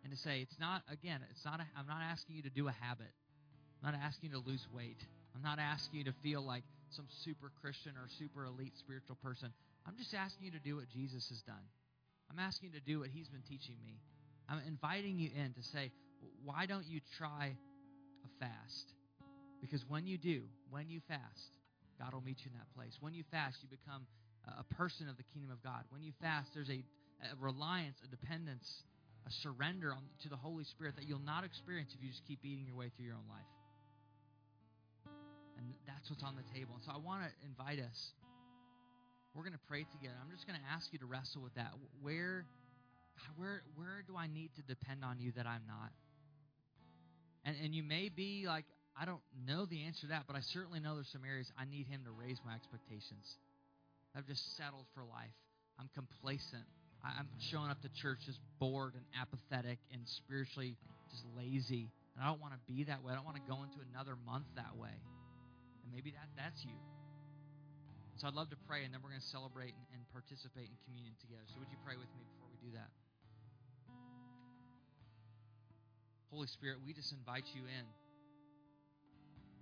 And 0.03 0.11
to 0.11 0.17
say, 0.17 0.41
it's 0.41 0.59
not, 0.59 0.83
again, 0.91 1.21
it's 1.29 1.45
not, 1.45 1.59
a, 1.59 1.63
I'm 1.77 1.87
not 1.87 2.01
asking 2.01 2.35
you 2.35 2.43
to 2.43 2.49
do 2.49 2.67
a 2.67 2.71
habit. 2.71 3.11
I'm 3.83 3.91
not 3.91 3.99
asking 4.01 4.31
you 4.31 4.41
to 4.41 4.47
lose 4.47 4.65
weight. 4.73 4.97
I'm 5.35 5.41
not 5.41 5.59
asking 5.59 5.99
you 5.99 6.05
to 6.05 6.13
feel 6.21 6.41
like 6.41 6.63
some 6.95 7.05
super 7.23 7.51
Christian 7.61 7.93
or 7.97 8.07
super 8.19 8.45
elite 8.45 8.73
spiritual 8.77 9.15
person. 9.23 9.53
I'm 9.87 9.97
just 9.97 10.13
asking 10.13 10.45
you 10.45 10.51
to 10.51 10.59
do 10.59 10.75
what 10.75 10.89
Jesus 10.89 11.27
has 11.29 11.41
done. 11.41 11.63
I'm 12.29 12.39
asking 12.39 12.71
you 12.71 12.79
to 12.79 12.85
do 12.85 12.99
what 12.99 13.09
he's 13.09 13.27
been 13.27 13.43
teaching 13.47 13.75
me. 13.83 13.99
I'm 14.47 14.61
inviting 14.67 15.19
you 15.19 15.29
in 15.35 15.53
to 15.53 15.63
say, 15.63 15.91
why 16.43 16.65
don't 16.65 16.85
you 16.85 16.99
try 17.17 17.55
a 18.23 18.29
fast? 18.39 18.93
Because 19.61 19.83
when 19.87 20.07
you 20.07 20.17
do, 20.17 20.43
when 20.69 20.89
you 20.89 21.01
fast, 21.07 21.51
God 21.99 22.13
will 22.13 22.21
meet 22.21 22.39
you 22.41 22.51
in 22.51 22.57
that 22.57 22.73
place. 22.75 22.97
When 22.99 23.13
you 23.13 23.23
fast, 23.31 23.57
you 23.61 23.69
become 23.69 24.07
a 24.47 24.63
person 24.75 25.07
of 25.07 25.17
the 25.17 25.23
kingdom 25.33 25.51
of 25.51 25.61
God. 25.63 25.83
When 25.89 26.01
you 26.01 26.13
fast, 26.21 26.49
there's 26.53 26.69
a, 26.69 26.81
a 27.21 27.35
reliance, 27.39 27.97
a 28.03 28.09
dependence, 28.09 28.67
a 29.27 29.31
surrender 29.31 29.93
on, 29.93 30.01
to 30.23 30.29
the 30.29 30.35
Holy 30.37 30.63
Spirit 30.63 30.95
that 30.95 31.05
you'll 31.05 31.19
not 31.19 31.43
experience 31.43 31.93
if 31.93 32.01
you 32.01 32.09
just 32.09 32.25
keep 32.27 32.39
eating 32.43 32.65
your 32.65 32.75
way 32.75 32.89
through 32.95 33.05
your 33.05 33.15
own 33.15 33.29
life. 33.29 33.45
And 35.61 35.77
that's 35.85 36.09
what's 36.09 36.23
on 36.23 36.33
the 36.33 36.47
table. 36.57 36.73
And 36.73 36.83
so 36.83 36.91
I 36.91 36.97
want 36.97 37.21
to 37.21 37.29
invite 37.45 37.77
us. 37.77 38.17
We're 39.37 39.45
going 39.45 39.53
to 39.53 39.67
pray 39.69 39.85
together. 39.93 40.17
I'm 40.17 40.33
just 40.33 40.49
going 40.49 40.57
to 40.57 40.67
ask 40.73 40.89
you 40.91 40.99
to 40.99 41.05
wrestle 41.05 41.41
with 41.41 41.53
that. 41.55 41.71
Where, 42.01 42.45
where, 43.37 43.61
where 43.77 44.01
do 44.09 44.17
I 44.17 44.25
need 44.25 44.49
to 44.57 44.63
depend 44.65 45.05
on 45.05 45.21
you 45.21 45.31
that 45.37 45.45
I'm 45.45 45.63
not? 45.69 45.93
And, 47.45 47.55
and 47.63 47.75
you 47.75 47.83
may 47.83 48.09
be 48.09 48.45
like, 48.47 48.65
I 48.97 49.05
don't 49.05 49.21
know 49.47 49.65
the 49.65 49.85
answer 49.85 50.01
to 50.01 50.07
that, 50.07 50.25
but 50.27 50.35
I 50.35 50.41
certainly 50.41 50.81
know 50.81 50.95
there's 50.95 51.13
some 51.13 51.23
areas 51.23 51.47
I 51.57 51.63
need 51.63 51.87
Him 51.87 52.01
to 52.05 52.11
raise 52.11 52.41
my 52.43 52.53
expectations. 52.57 53.37
I've 54.17 54.27
just 54.27 54.57
settled 54.57 54.85
for 54.93 55.05
life. 55.05 55.31
I'm 55.79 55.89
complacent. 55.95 56.67
I'm 57.03 57.29
showing 57.49 57.71
up 57.71 57.81
to 57.81 57.89
church 58.01 58.19
just 58.25 58.39
bored 58.59 58.93
and 58.93 59.05
apathetic 59.15 59.79
and 59.91 60.01
spiritually 60.05 60.75
just 61.09 61.23
lazy. 61.37 61.89
And 62.15 62.23
I 62.23 62.27
don't 62.27 62.41
want 62.41 62.53
to 62.53 62.59
be 62.67 62.83
that 62.83 63.03
way. 63.03 63.13
I 63.13 63.15
don't 63.15 63.25
want 63.25 63.37
to 63.37 63.47
go 63.49 63.63
into 63.63 63.79
another 63.89 64.13
month 64.25 64.45
that 64.55 64.75
way. 64.77 64.93
Maybe 65.91 66.11
that, 66.11 66.31
that's 66.39 66.63
you. 66.63 66.75
So 68.15 68.27
I'd 68.27 68.33
love 68.33 68.49
to 68.51 68.59
pray, 68.67 68.83
and 68.85 68.93
then 68.93 69.01
we're 69.03 69.09
going 69.11 69.21
to 69.21 69.33
celebrate 69.33 69.75
and, 69.75 69.85
and 69.91 70.01
participate 70.15 70.71
in 70.71 70.77
communion 70.87 71.15
together. 71.19 71.43
So 71.51 71.59
would 71.59 71.71
you 71.71 71.77
pray 71.83 71.99
with 71.99 72.09
me 72.15 72.23
before 72.23 72.49
we 72.49 72.59
do 72.63 72.71
that? 72.79 72.89
Holy 76.29 76.47
Spirit, 76.47 76.79
we 76.85 76.93
just 76.93 77.11
invite 77.11 77.45
you 77.51 77.67
in. 77.67 77.85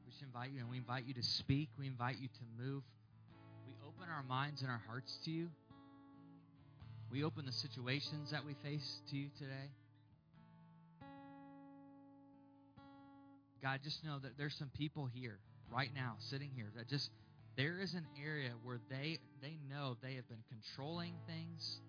We 0.06 0.12
just 0.12 0.22
invite 0.22 0.52
you, 0.52 0.60
and 0.62 0.70
we 0.70 0.78
invite 0.78 1.06
you 1.08 1.14
to 1.16 1.24
speak. 1.24 1.70
We 1.80 1.88
invite 1.88 2.22
you 2.22 2.28
to 2.28 2.46
move. 2.62 2.84
We 3.66 3.74
open 3.82 4.06
our 4.12 4.24
minds 4.24 4.62
and 4.62 4.70
our 4.70 4.82
hearts 4.86 5.18
to 5.26 5.32
you. 5.32 5.50
We 7.10 7.24
open 7.24 7.46
the 7.46 7.52
situations 7.52 8.30
that 8.32 8.46
we 8.46 8.54
face 8.62 9.02
to 9.10 9.18
you 9.18 9.30
today. 9.38 9.74
God, 13.62 13.80
just 13.84 14.06
know 14.06 14.20
that 14.20 14.38
there's 14.38 14.56
some 14.56 14.70
people 14.78 15.06
here 15.06 15.40
right 15.72 15.92
now, 15.94 16.16
sitting 16.20 16.50
here, 16.56 16.68
that 16.76 16.88
just 16.88 17.10
there 17.56 17.80
is 17.80 17.94
an 17.94 18.08
area 18.24 18.52
where 18.64 18.80
they 18.90 19.20
they 19.42 19.58
know 19.70 19.98
they 20.02 20.16
have 20.16 20.28
been 20.28 20.44
controlling 20.50 21.14
things. 21.28 21.82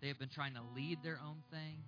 They 0.00 0.08
have 0.08 0.18
been 0.18 0.30
trying 0.30 0.54
to 0.54 0.62
lead 0.74 1.02
their 1.02 1.20
own 1.22 1.42
thing. 1.50 1.84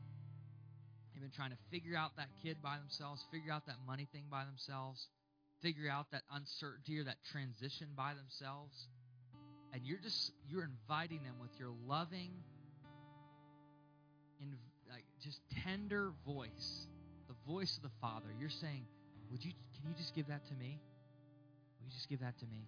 They've 1.12 1.22
been 1.22 1.30
trying 1.30 1.50
to 1.50 1.58
figure 1.70 1.96
out 1.96 2.16
that 2.16 2.28
kid 2.42 2.58
by 2.62 2.76
themselves, 2.78 3.24
figure 3.30 3.52
out 3.52 3.66
that 3.66 3.76
money 3.86 4.06
thing 4.12 4.24
by 4.30 4.44
themselves, 4.44 5.08
figure 5.62 5.90
out 5.90 6.10
that 6.12 6.22
uncertainty 6.32 6.98
or 6.98 7.04
that 7.04 7.16
transition 7.30 7.88
by 7.96 8.12
themselves. 8.14 8.88
And 9.72 9.82
you're 9.84 10.00
just 10.00 10.32
you're 10.46 10.64
inviting 10.64 11.22
them 11.22 11.36
with 11.40 11.58
your 11.58 11.70
loving 11.86 12.30
in 14.40 14.54
like 14.90 15.04
just 15.22 15.40
tender 15.64 16.12
voice, 16.26 16.86
the 17.28 17.50
voice 17.50 17.76
of 17.76 17.82
the 17.82 17.94
Father. 18.00 18.26
You're 18.38 18.50
saying, 18.50 18.84
"Would 19.30 19.44
you 19.44 19.52
can 19.74 19.88
you 19.88 19.94
just 19.96 20.14
give 20.14 20.26
that 20.26 20.44
to 20.48 20.54
me?" 20.54 20.78
Will 21.82 21.90
you 21.90 21.94
just 21.98 22.06
give 22.08 22.22
that 22.22 22.38
to 22.38 22.46
me? 22.46 22.62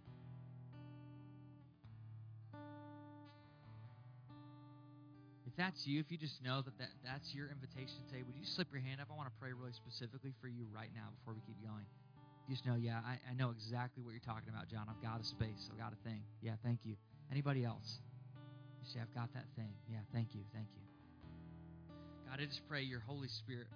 If 5.46 5.54
that's 5.54 5.86
you, 5.86 6.02
if 6.02 6.10
you 6.10 6.18
just 6.18 6.42
know 6.42 6.66
that, 6.66 6.74
that 6.82 6.90
that's 7.06 7.30
your 7.30 7.46
invitation 7.46 8.02
today, 8.10 8.26
would 8.26 8.34
you 8.34 8.42
slip 8.42 8.66
your 8.74 8.82
hand 8.82 8.98
up? 8.98 9.06
I 9.06 9.14
want 9.14 9.30
to 9.30 9.36
pray 9.38 9.54
really 9.54 9.70
specifically 9.70 10.34
for 10.42 10.50
you 10.50 10.66
right 10.74 10.90
now 10.90 11.14
before 11.14 11.30
we 11.30 11.46
keep 11.46 11.62
going. 11.62 11.86
You 12.50 12.58
just 12.58 12.66
know, 12.66 12.74
yeah, 12.74 12.98
I, 13.06 13.22
I 13.22 13.38
know 13.38 13.54
exactly 13.54 14.02
what 14.02 14.18
you're 14.18 14.26
talking 14.26 14.50
about, 14.50 14.66
John. 14.66 14.90
I've 14.90 14.98
got 14.98 15.22
a 15.22 15.24
space. 15.24 15.70
I've 15.70 15.78
got 15.78 15.94
a 15.94 16.00
thing. 16.02 16.26
Yeah, 16.42 16.58
thank 16.66 16.82
you. 16.82 16.98
Anybody 17.30 17.62
else? 17.62 18.02
You 18.82 18.90
say, 18.90 18.98
I've 18.98 19.14
got 19.14 19.30
that 19.38 19.46
thing. 19.54 19.70
Yeah, 19.86 20.02
thank 20.10 20.34
you. 20.34 20.42
Thank 20.50 20.66
you. 20.74 20.82
God, 22.26 22.42
I 22.42 22.50
just 22.50 22.66
pray 22.66 22.82
your 22.82 23.00
Holy 23.06 23.30
Spirit 23.30 23.70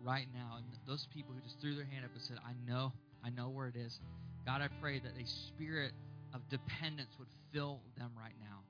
right 0.00 0.26
now 0.32 0.56
and 0.56 0.64
those 0.88 1.06
people 1.12 1.36
who 1.36 1.44
just 1.44 1.60
threw 1.60 1.76
their 1.76 1.84
hand 1.84 2.08
up 2.08 2.10
and 2.16 2.22
said, 2.24 2.40
I 2.40 2.56
know, 2.64 2.96
I 3.20 3.28
know 3.28 3.52
where 3.52 3.68
it 3.68 3.76
is. 3.76 4.00
God, 4.46 4.62
I 4.62 4.68
pray 4.80 4.98
that 4.98 5.12
a 5.12 5.26
spirit 5.48 5.92
of 6.34 6.40
dependence 6.48 7.10
would 7.18 7.28
fill 7.52 7.80
them 7.96 8.12
right 8.16 8.36
now. 8.40 8.60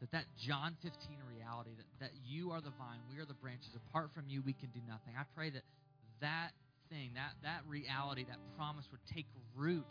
That 0.00 0.12
that 0.12 0.24
John 0.40 0.76
15 0.82 0.96
reality, 1.28 1.70
that, 1.76 2.08
that 2.08 2.12
you 2.24 2.52
are 2.52 2.60
the 2.60 2.72
vine, 2.80 3.04
we 3.12 3.20
are 3.20 3.26
the 3.26 3.36
branches. 3.36 3.68
Apart 3.76 4.10
from 4.14 4.24
you, 4.28 4.40
we 4.40 4.54
can 4.54 4.70
do 4.70 4.80
nothing. 4.88 5.12
I 5.18 5.24
pray 5.36 5.50
that 5.50 5.62
that 6.20 6.52
thing, 6.88 7.12
that, 7.14 7.36
that 7.42 7.62
reality, 7.68 8.24
that 8.28 8.38
promise 8.56 8.88
would 8.90 9.04
take 9.12 9.26
root 9.54 9.86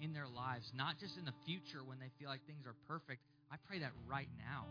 in 0.00 0.12
their 0.12 0.26
lives, 0.26 0.70
not 0.74 0.98
just 0.98 1.16
in 1.16 1.24
the 1.24 1.34
future 1.46 1.86
when 1.86 1.98
they 1.98 2.10
feel 2.18 2.28
like 2.28 2.42
things 2.46 2.66
are 2.66 2.74
perfect. 2.90 3.22
I 3.50 3.56
pray 3.68 3.78
that 3.80 3.92
right 4.06 4.28
now. 4.38 4.66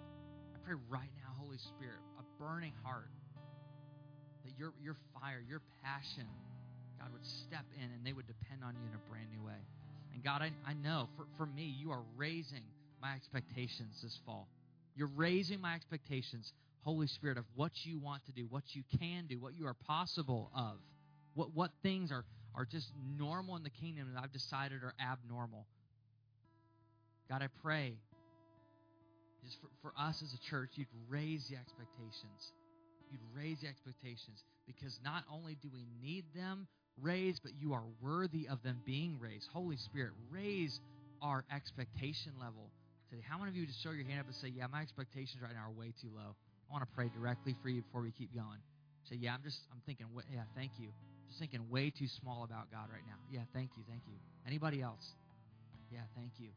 I 0.51 0.59
pray 0.59 0.75
right 0.89 1.11
now, 1.17 1.31
Holy 1.39 1.57
Spirit, 1.57 2.03
a 2.19 2.23
burning 2.35 2.73
heart, 2.83 3.09
that 4.43 4.53
your, 4.59 4.73
your 4.83 4.97
fire, 5.15 5.39
your 5.39 5.61
passion, 5.83 6.27
God 7.01 7.11
would 7.13 7.25
step 7.25 7.65
in 7.77 7.83
and 7.83 8.05
they 8.05 8.13
would 8.13 8.27
depend 8.27 8.63
on 8.63 8.75
you 8.75 8.85
in 8.87 8.93
a 8.93 9.09
brand 9.09 9.27
new 9.33 9.43
way. 9.45 9.57
And 10.13 10.23
God, 10.23 10.41
I, 10.41 10.51
I 10.69 10.73
know 10.73 11.09
for, 11.17 11.25
for 11.37 11.45
me, 11.45 11.63
you 11.63 11.91
are 11.91 12.03
raising 12.15 12.63
my 13.01 13.15
expectations 13.15 13.99
this 14.03 14.19
fall. 14.25 14.47
You're 14.95 15.09
raising 15.15 15.59
my 15.59 15.73
expectations, 15.73 16.53
Holy 16.83 17.07
Spirit, 17.07 17.37
of 17.37 17.45
what 17.55 17.71
you 17.83 17.97
want 17.97 18.25
to 18.25 18.31
do, 18.31 18.45
what 18.49 18.63
you 18.75 18.83
can 18.99 19.25
do, 19.25 19.39
what 19.39 19.55
you 19.57 19.65
are 19.65 19.73
possible 19.73 20.51
of, 20.55 20.77
what, 21.33 21.55
what 21.55 21.71
things 21.81 22.11
are, 22.11 22.25
are 22.53 22.65
just 22.65 22.91
normal 23.17 23.55
in 23.55 23.63
the 23.63 23.71
kingdom 23.71 24.11
that 24.13 24.21
I've 24.21 24.33
decided 24.33 24.83
are 24.83 24.93
abnormal. 25.01 25.65
God, 27.29 27.41
I 27.41 27.47
pray 27.63 27.95
just 29.43 29.57
for, 29.59 29.69
for 29.81 29.93
us 29.99 30.21
as 30.21 30.33
a 30.33 30.49
church, 30.49 30.71
you'd 30.75 30.87
raise 31.09 31.47
the 31.47 31.55
expectations. 31.55 32.51
You'd 33.09 33.21
raise 33.35 33.61
the 33.61 33.67
expectations 33.67 34.43
because 34.67 34.99
not 35.03 35.23
only 35.33 35.55
do 35.55 35.69
we 35.73 35.85
need 36.01 36.25
them 36.35 36.67
raised, 37.01 37.41
but 37.43 37.53
you 37.59 37.73
are 37.73 37.83
worthy 38.01 38.47
of 38.47 38.61
them 38.63 38.81
being 38.85 39.17
raised. 39.19 39.47
Holy 39.53 39.77
Spirit, 39.77 40.11
raise 40.29 40.79
our 41.21 41.45
expectation 41.53 42.33
level 42.39 42.71
today. 43.09 43.23
How 43.27 43.37
many 43.37 43.49
of 43.49 43.55
you 43.55 43.65
just 43.65 43.81
show 43.81 43.91
your 43.91 44.05
hand 44.05 44.19
up 44.19 44.27
and 44.27 44.35
say, 44.35 44.47
Yeah, 44.47 44.67
my 44.67 44.81
expectations 44.81 45.41
right 45.41 45.53
now 45.53 45.69
are 45.69 45.71
way 45.71 45.93
too 46.01 46.09
low? 46.13 46.35
I 46.69 46.73
want 46.73 46.83
to 46.83 46.95
pray 46.95 47.09
directly 47.09 47.55
for 47.61 47.69
you 47.69 47.81
before 47.81 48.01
we 48.01 48.11
keep 48.11 48.33
going. 48.33 48.59
Say, 49.09 49.17
Yeah, 49.17 49.33
I'm 49.33 49.43
just, 49.43 49.59
I'm 49.71 49.81
thinking, 49.85 50.07
yeah, 50.31 50.43
thank 50.55 50.71
you. 50.77 50.89
Just 51.27 51.39
thinking 51.39 51.69
way 51.69 51.91
too 51.91 52.07
small 52.07 52.43
about 52.43 52.71
God 52.71 52.87
right 52.91 53.03
now. 53.05 53.15
Yeah, 53.29 53.41
thank 53.53 53.69
you, 53.77 53.83
thank 53.87 54.01
you. 54.07 54.15
Anybody 54.45 54.81
else? 54.81 55.05
Yeah, 55.91 56.01
thank 56.15 56.31
you. 56.37 56.49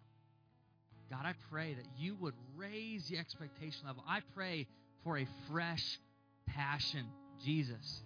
God, 1.11 1.27
I 1.27 1.35
pray 1.51 1.75
that 1.75 1.85
you 1.99 2.17
would 2.17 2.35
raise 2.57 3.09
the 3.09 3.19
expectation 3.19 3.87
level. 3.87 4.03
I 4.09 4.21
pray 4.35 4.67
for 5.05 5.19
a 5.19 5.27
fresh 5.51 5.99
passion, 6.49 7.07
Jesus. 7.45 8.03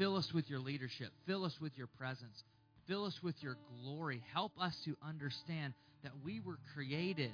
Fill 0.00 0.16
us 0.16 0.32
with 0.32 0.48
your 0.48 0.60
leadership. 0.60 1.12
Fill 1.26 1.44
us 1.44 1.54
with 1.60 1.76
your 1.76 1.86
presence. 1.86 2.42
Fill 2.88 3.04
us 3.04 3.18
with 3.22 3.34
your 3.42 3.58
glory. 3.84 4.22
Help 4.32 4.52
us 4.58 4.74
to 4.86 4.96
understand 5.06 5.74
that 6.02 6.12
we 6.24 6.40
were 6.40 6.56
created 6.74 7.30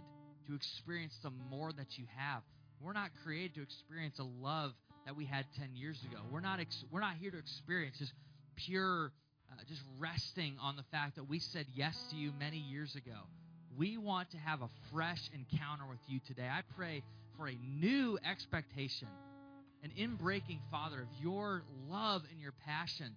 to 0.49 0.55
experience 0.57 1.17
the 1.23 1.31
more 1.49 1.71
that 1.73 1.97
you 1.97 2.07
have. 2.17 2.43
We're 2.81 2.93
not 2.93 3.11
created 3.23 3.55
to 3.55 3.63
experience 3.63 4.19
a 4.19 4.25
love 4.25 4.73
that 5.05 5.15
we 5.15 5.27
had 5.27 5.45
10 5.61 5.77
years 5.77 5.97
ago. 6.11 6.19
We're 6.33 6.41
not 6.41 6.59
ex- 6.59 6.85
we're 6.91 6.99
not 6.99 7.15
here 7.21 7.31
to 7.31 7.39
experience 7.39 7.99
just 8.01 8.13
pure 8.57 9.13
uh, 9.53 9.63
just 9.69 9.83
resting 10.01 10.57
on 10.61 10.75
the 10.75 10.85
fact 10.91 11.15
that 11.15 11.29
we 11.29 11.39
said 11.39 11.67
yes 11.73 11.97
to 12.11 12.17
you 12.17 12.33
many 12.37 12.59
years 12.59 12.97
ago. 12.97 13.21
We 13.79 13.97
want 13.97 14.33
to 14.33 14.39
have 14.39 14.63
a 14.63 14.69
fresh 14.93 15.23
encounter 15.33 15.85
with 15.89 16.01
you 16.09 16.19
today. 16.27 16.49
I 16.51 16.63
pray 16.77 17.05
for 17.39 17.47
a 17.47 17.57
new 17.79 18.19
expectation, 18.29 19.07
an 19.87 19.93
inbreaking, 19.97 20.59
Father, 20.71 21.01
of 21.01 21.09
your 21.21 21.63
love 21.89 22.23
and 22.31 22.41
your 22.41 22.53
passion, 22.65 23.15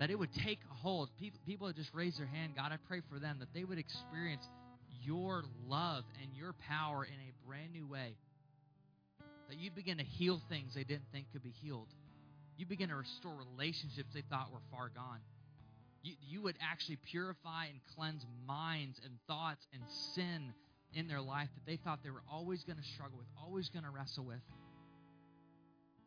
that 0.00 0.10
it 0.10 0.18
would 0.18 0.32
take 0.32 0.58
hold. 0.68 1.10
People, 1.18 1.38
people 1.46 1.66
that 1.68 1.76
just 1.76 1.94
raise 1.94 2.16
their 2.16 2.26
hand, 2.26 2.54
God, 2.56 2.72
I 2.72 2.78
pray 2.88 3.00
for 3.10 3.18
them 3.18 3.36
that 3.40 3.48
they 3.54 3.64
would 3.64 3.78
experience 3.78 4.48
your 5.02 5.44
love 5.68 6.04
and 6.20 6.34
your 6.34 6.54
power 6.68 7.04
in 7.04 7.12
a 7.12 7.46
brand 7.46 7.72
new 7.72 7.86
way. 7.86 8.16
That 9.48 9.58
you 9.58 9.70
begin 9.70 9.98
to 9.98 10.04
heal 10.04 10.40
things 10.48 10.74
they 10.74 10.84
didn't 10.84 11.06
think 11.12 11.26
could 11.32 11.42
be 11.42 11.52
healed. 11.62 11.88
You 12.56 12.66
begin 12.66 12.88
to 12.88 12.96
restore 12.96 13.34
relationships 13.34 14.08
they 14.14 14.22
thought 14.30 14.50
were 14.52 14.62
far 14.70 14.88
gone. 14.88 15.20
You, 16.02 16.14
you 16.26 16.42
would 16.42 16.56
actually 16.60 16.98
purify 17.10 17.66
and 17.66 17.78
cleanse 17.94 18.24
minds 18.46 19.00
and 19.04 19.14
thoughts 19.28 19.66
and 19.72 19.82
sin 20.14 20.54
in 20.92 21.08
their 21.08 21.20
life 21.20 21.48
that 21.54 21.70
they 21.70 21.76
thought 21.76 22.00
they 22.02 22.10
were 22.10 22.22
always 22.30 22.64
going 22.64 22.78
to 22.78 22.84
struggle 22.94 23.18
with, 23.18 23.26
always 23.40 23.68
going 23.68 23.84
to 23.84 23.90
wrestle 23.90 24.24
with. 24.24 24.40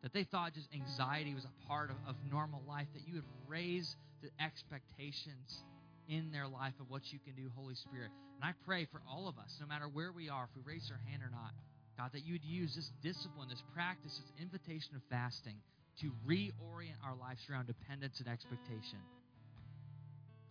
That 0.02 0.12
they 0.12 0.24
thought 0.24 0.54
just 0.54 0.68
anxiety 0.72 1.34
was 1.34 1.44
a 1.44 1.66
part 1.66 1.90
of, 1.90 1.96
of 2.08 2.14
normal 2.30 2.62
life, 2.68 2.86
that 2.94 3.06
you 3.06 3.14
would 3.14 3.30
raise 3.48 3.96
the 4.22 4.30
expectations 4.42 5.62
in 6.08 6.30
their 6.32 6.46
life 6.46 6.74
of 6.80 6.88
what 6.88 7.02
you 7.12 7.18
can 7.18 7.34
do, 7.34 7.50
Holy 7.54 7.74
Spirit. 7.74 8.10
And 8.40 8.48
I 8.48 8.54
pray 8.64 8.86
for 8.90 9.02
all 9.10 9.28
of 9.28 9.38
us, 9.38 9.58
no 9.60 9.66
matter 9.66 9.88
where 9.88 10.12
we 10.12 10.28
are, 10.28 10.44
if 10.44 10.50
we 10.56 10.62
raise 10.72 10.90
our 10.90 11.00
hand 11.10 11.22
or 11.22 11.30
not, 11.30 11.52
God, 11.98 12.10
that 12.12 12.24
you 12.24 12.34
would 12.34 12.44
use 12.44 12.76
this 12.76 12.90
discipline, 13.02 13.48
this 13.50 13.62
practice, 13.74 14.16
this 14.16 14.32
invitation 14.40 14.94
of 14.94 15.02
fasting 15.10 15.56
to 16.00 16.12
reorient 16.26 16.98
our 17.04 17.16
lives 17.16 17.42
around 17.50 17.66
dependence 17.66 18.20
and 18.20 18.28
expectation. 18.28 19.00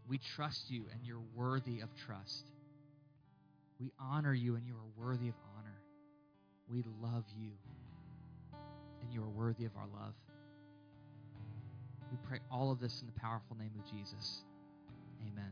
We 0.07 0.19
trust 0.35 0.69
you 0.69 0.85
and 0.91 1.05
you're 1.05 1.23
worthy 1.35 1.79
of 1.79 1.89
trust. 2.05 2.51
We 3.79 3.91
honor 3.99 4.33
you 4.33 4.55
and 4.55 4.65
you 4.65 4.73
are 4.73 5.05
worthy 5.05 5.29
of 5.29 5.35
honor. 5.57 5.79
We 6.69 6.83
love 7.01 7.23
you 7.37 7.51
and 9.07 9.13
you 9.13 9.23
are 9.23 9.29
worthy 9.29 9.65
of 9.65 9.71
our 9.77 9.87
love. 9.93 10.13
We 12.11 12.17
pray 12.27 12.39
all 12.51 12.71
of 12.71 12.79
this 12.79 13.01
in 13.01 13.07
the 13.07 13.19
powerful 13.19 13.55
name 13.57 13.71
of 13.79 13.89
Jesus. 13.89 14.41
Amen. 15.21 15.51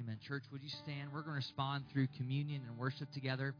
Amen. 0.00 0.18
Church, 0.26 0.44
would 0.52 0.62
you 0.62 0.68
stand? 0.68 1.12
We're 1.12 1.20
going 1.20 1.34
to 1.34 1.36
respond 1.36 1.84
through 1.92 2.08
communion 2.16 2.62
and 2.68 2.78
worship 2.78 3.10
together. 3.12 3.54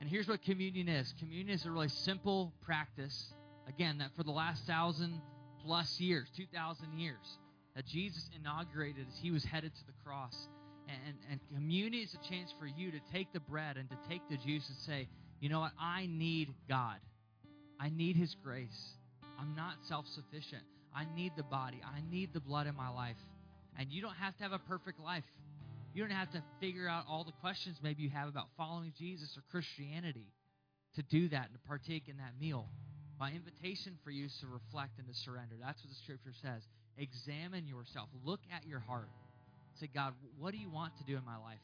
And 0.00 0.08
here's 0.08 0.28
what 0.28 0.42
communion 0.42 0.88
is 0.88 1.12
communion 1.18 1.50
is 1.50 1.66
a 1.66 1.70
really 1.70 1.88
simple 1.88 2.52
practice, 2.62 3.32
again, 3.68 3.98
that 3.98 4.10
for 4.16 4.22
the 4.22 4.30
last 4.30 4.64
thousand 4.66 5.20
plus 5.64 6.00
years, 6.00 6.28
2,000 6.36 6.98
years, 6.98 7.38
that 7.76 7.86
Jesus 7.86 8.28
inaugurated 8.38 9.06
as 9.08 9.18
he 9.20 9.30
was 9.30 9.44
headed 9.44 9.74
to 9.74 9.86
the 9.86 9.92
cross. 10.04 10.48
And, 10.88 11.16
and 11.30 11.40
communion 11.54 12.02
is 12.02 12.14
a 12.14 12.28
chance 12.28 12.54
for 12.58 12.66
you 12.66 12.90
to 12.90 12.98
take 13.12 13.32
the 13.32 13.40
bread 13.40 13.76
and 13.76 13.88
to 13.90 13.96
take 14.08 14.22
the 14.30 14.36
juice 14.36 14.66
and 14.68 14.78
say, 14.78 15.08
you 15.40 15.48
know 15.48 15.60
what? 15.60 15.72
I 15.78 16.06
need 16.06 16.48
God. 16.68 16.96
I 17.80 17.90
need 17.90 18.16
his 18.16 18.34
grace. 18.42 18.92
I'm 19.38 19.54
not 19.54 19.74
self 19.88 20.06
sufficient. 20.06 20.62
I 20.94 21.04
need 21.14 21.32
the 21.36 21.44
body. 21.44 21.80
I 21.84 22.00
need 22.10 22.32
the 22.32 22.40
blood 22.40 22.66
in 22.66 22.74
my 22.74 22.88
life. 22.88 23.16
And 23.78 23.90
you 23.90 24.02
don't 24.02 24.16
have 24.16 24.36
to 24.38 24.42
have 24.42 24.52
a 24.52 24.58
perfect 24.58 24.98
life. 25.00 25.24
You 25.94 26.02
don't 26.02 26.16
have 26.16 26.30
to 26.32 26.42
figure 26.60 26.88
out 26.88 27.04
all 27.08 27.24
the 27.24 27.32
questions 27.40 27.76
maybe 27.82 28.02
you 28.02 28.10
have 28.10 28.28
about 28.28 28.46
following 28.56 28.92
Jesus 28.98 29.36
or 29.36 29.42
Christianity 29.50 30.32
to 30.96 31.02
do 31.02 31.28
that 31.28 31.46
and 31.46 31.54
to 31.54 31.68
partake 31.68 32.08
in 32.08 32.16
that 32.18 32.32
meal. 32.40 32.66
My 33.18 33.30
invitation 33.32 33.98
for 34.04 34.10
you 34.10 34.26
is 34.26 34.36
to 34.40 34.46
reflect 34.46 34.98
and 34.98 35.06
to 35.08 35.14
surrender. 35.14 35.56
That's 35.60 35.82
what 35.82 35.90
the 35.90 35.98
scripture 36.02 36.34
says. 36.42 36.62
Examine 36.96 37.66
yourself. 37.66 38.08
Look 38.24 38.40
at 38.54 38.66
your 38.66 38.80
heart. 38.80 39.08
Say, 39.80 39.88
God, 39.92 40.14
what 40.38 40.52
do 40.52 40.58
you 40.58 40.70
want 40.70 40.96
to 40.98 41.04
do 41.04 41.16
in 41.16 41.24
my 41.24 41.36
life? 41.36 41.62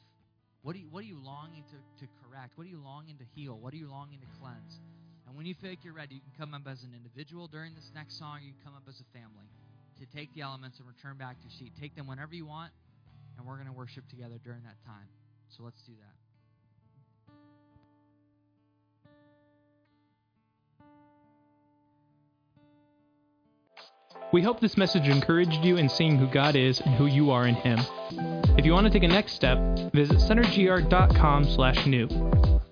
What, 0.63 0.75
do 0.75 0.79
you, 0.79 0.87
what 0.91 1.01
are 1.01 1.07
you 1.07 1.19
longing 1.23 1.65
to, 1.71 2.07
to 2.07 2.11
correct? 2.23 2.53
What 2.57 2.67
are 2.67 2.71
you 2.71 2.81
longing 2.83 3.19
to 3.19 3.25
heal? 3.35 3.59
What 3.59 3.75
are 3.75 3.77
you 3.77 3.91
longing 3.91 4.21
to 4.21 4.27
cleanse? 4.41 4.81
And 5.35 5.39
when 5.41 5.47
you 5.47 5.55
feel 5.61 5.71
like 5.71 5.83
you're 5.83 5.93
ready, 5.93 6.15
you 6.15 6.21
can 6.21 6.47
come 6.47 6.55
up 6.55 6.63
as 6.71 6.85
an 6.85 6.91
individual 6.95 7.49
during 7.49 7.75
this 7.75 7.91
next 7.93 8.21
song, 8.21 8.39
you 8.41 8.53
can 8.53 8.71
come 8.71 8.75
up 8.77 8.85
as 8.89 9.01
a 9.01 9.19
family 9.19 9.51
to 9.99 10.07
take 10.17 10.33
the 10.33 10.43
elements 10.43 10.79
and 10.79 10.87
return 10.87 11.17
back 11.17 11.41
to 11.41 11.43
your 11.43 11.51
seat. 11.51 11.73
Take 11.81 11.97
them 11.97 12.07
whenever 12.07 12.37
you 12.37 12.47
want, 12.47 12.71
and 13.37 13.45
we're 13.45 13.57
going 13.57 13.67
to 13.67 13.73
worship 13.73 14.09
together 14.09 14.37
during 14.45 14.63
that 14.63 14.77
time. 14.87 15.09
So 15.49 15.65
let's 15.65 15.83
do 15.83 15.93
that. 15.99 16.15
We 24.33 24.41
hope 24.41 24.61
this 24.61 24.77
message 24.77 25.09
encouraged 25.09 25.65
you 25.65 25.79
in 25.79 25.89
seeing 25.89 26.17
who 26.17 26.29
God 26.29 26.55
is 26.55 26.81
and 26.81 26.95
who 26.95 27.07
you 27.07 27.33
are 27.33 27.49
in 27.49 27.57
Him. 27.57 27.81
If 28.57 28.65
you 28.65 28.71
want 28.71 28.87
to 28.87 28.93
take 28.93 29.03
a 29.03 29.09
next 29.09 29.33
step, 29.33 29.59
visit 29.93 30.19
centergr.com 30.19 31.45
slash 31.47 31.87
new. 31.87 32.07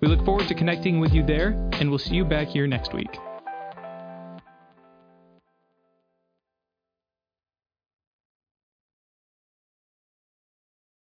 We 0.03 0.09
look 0.09 0.25
forward 0.25 0.49
to 0.49 0.53
connecting 0.53 0.99
with 0.99 1.13
you 1.13 1.25
there, 1.25 1.51
and 1.79 1.89
we'll 1.89 1.97
see 1.97 2.15
you 2.15 2.25
back 2.25 2.49
here 2.49 2.67
next 2.67 2.93
week. 2.93 3.17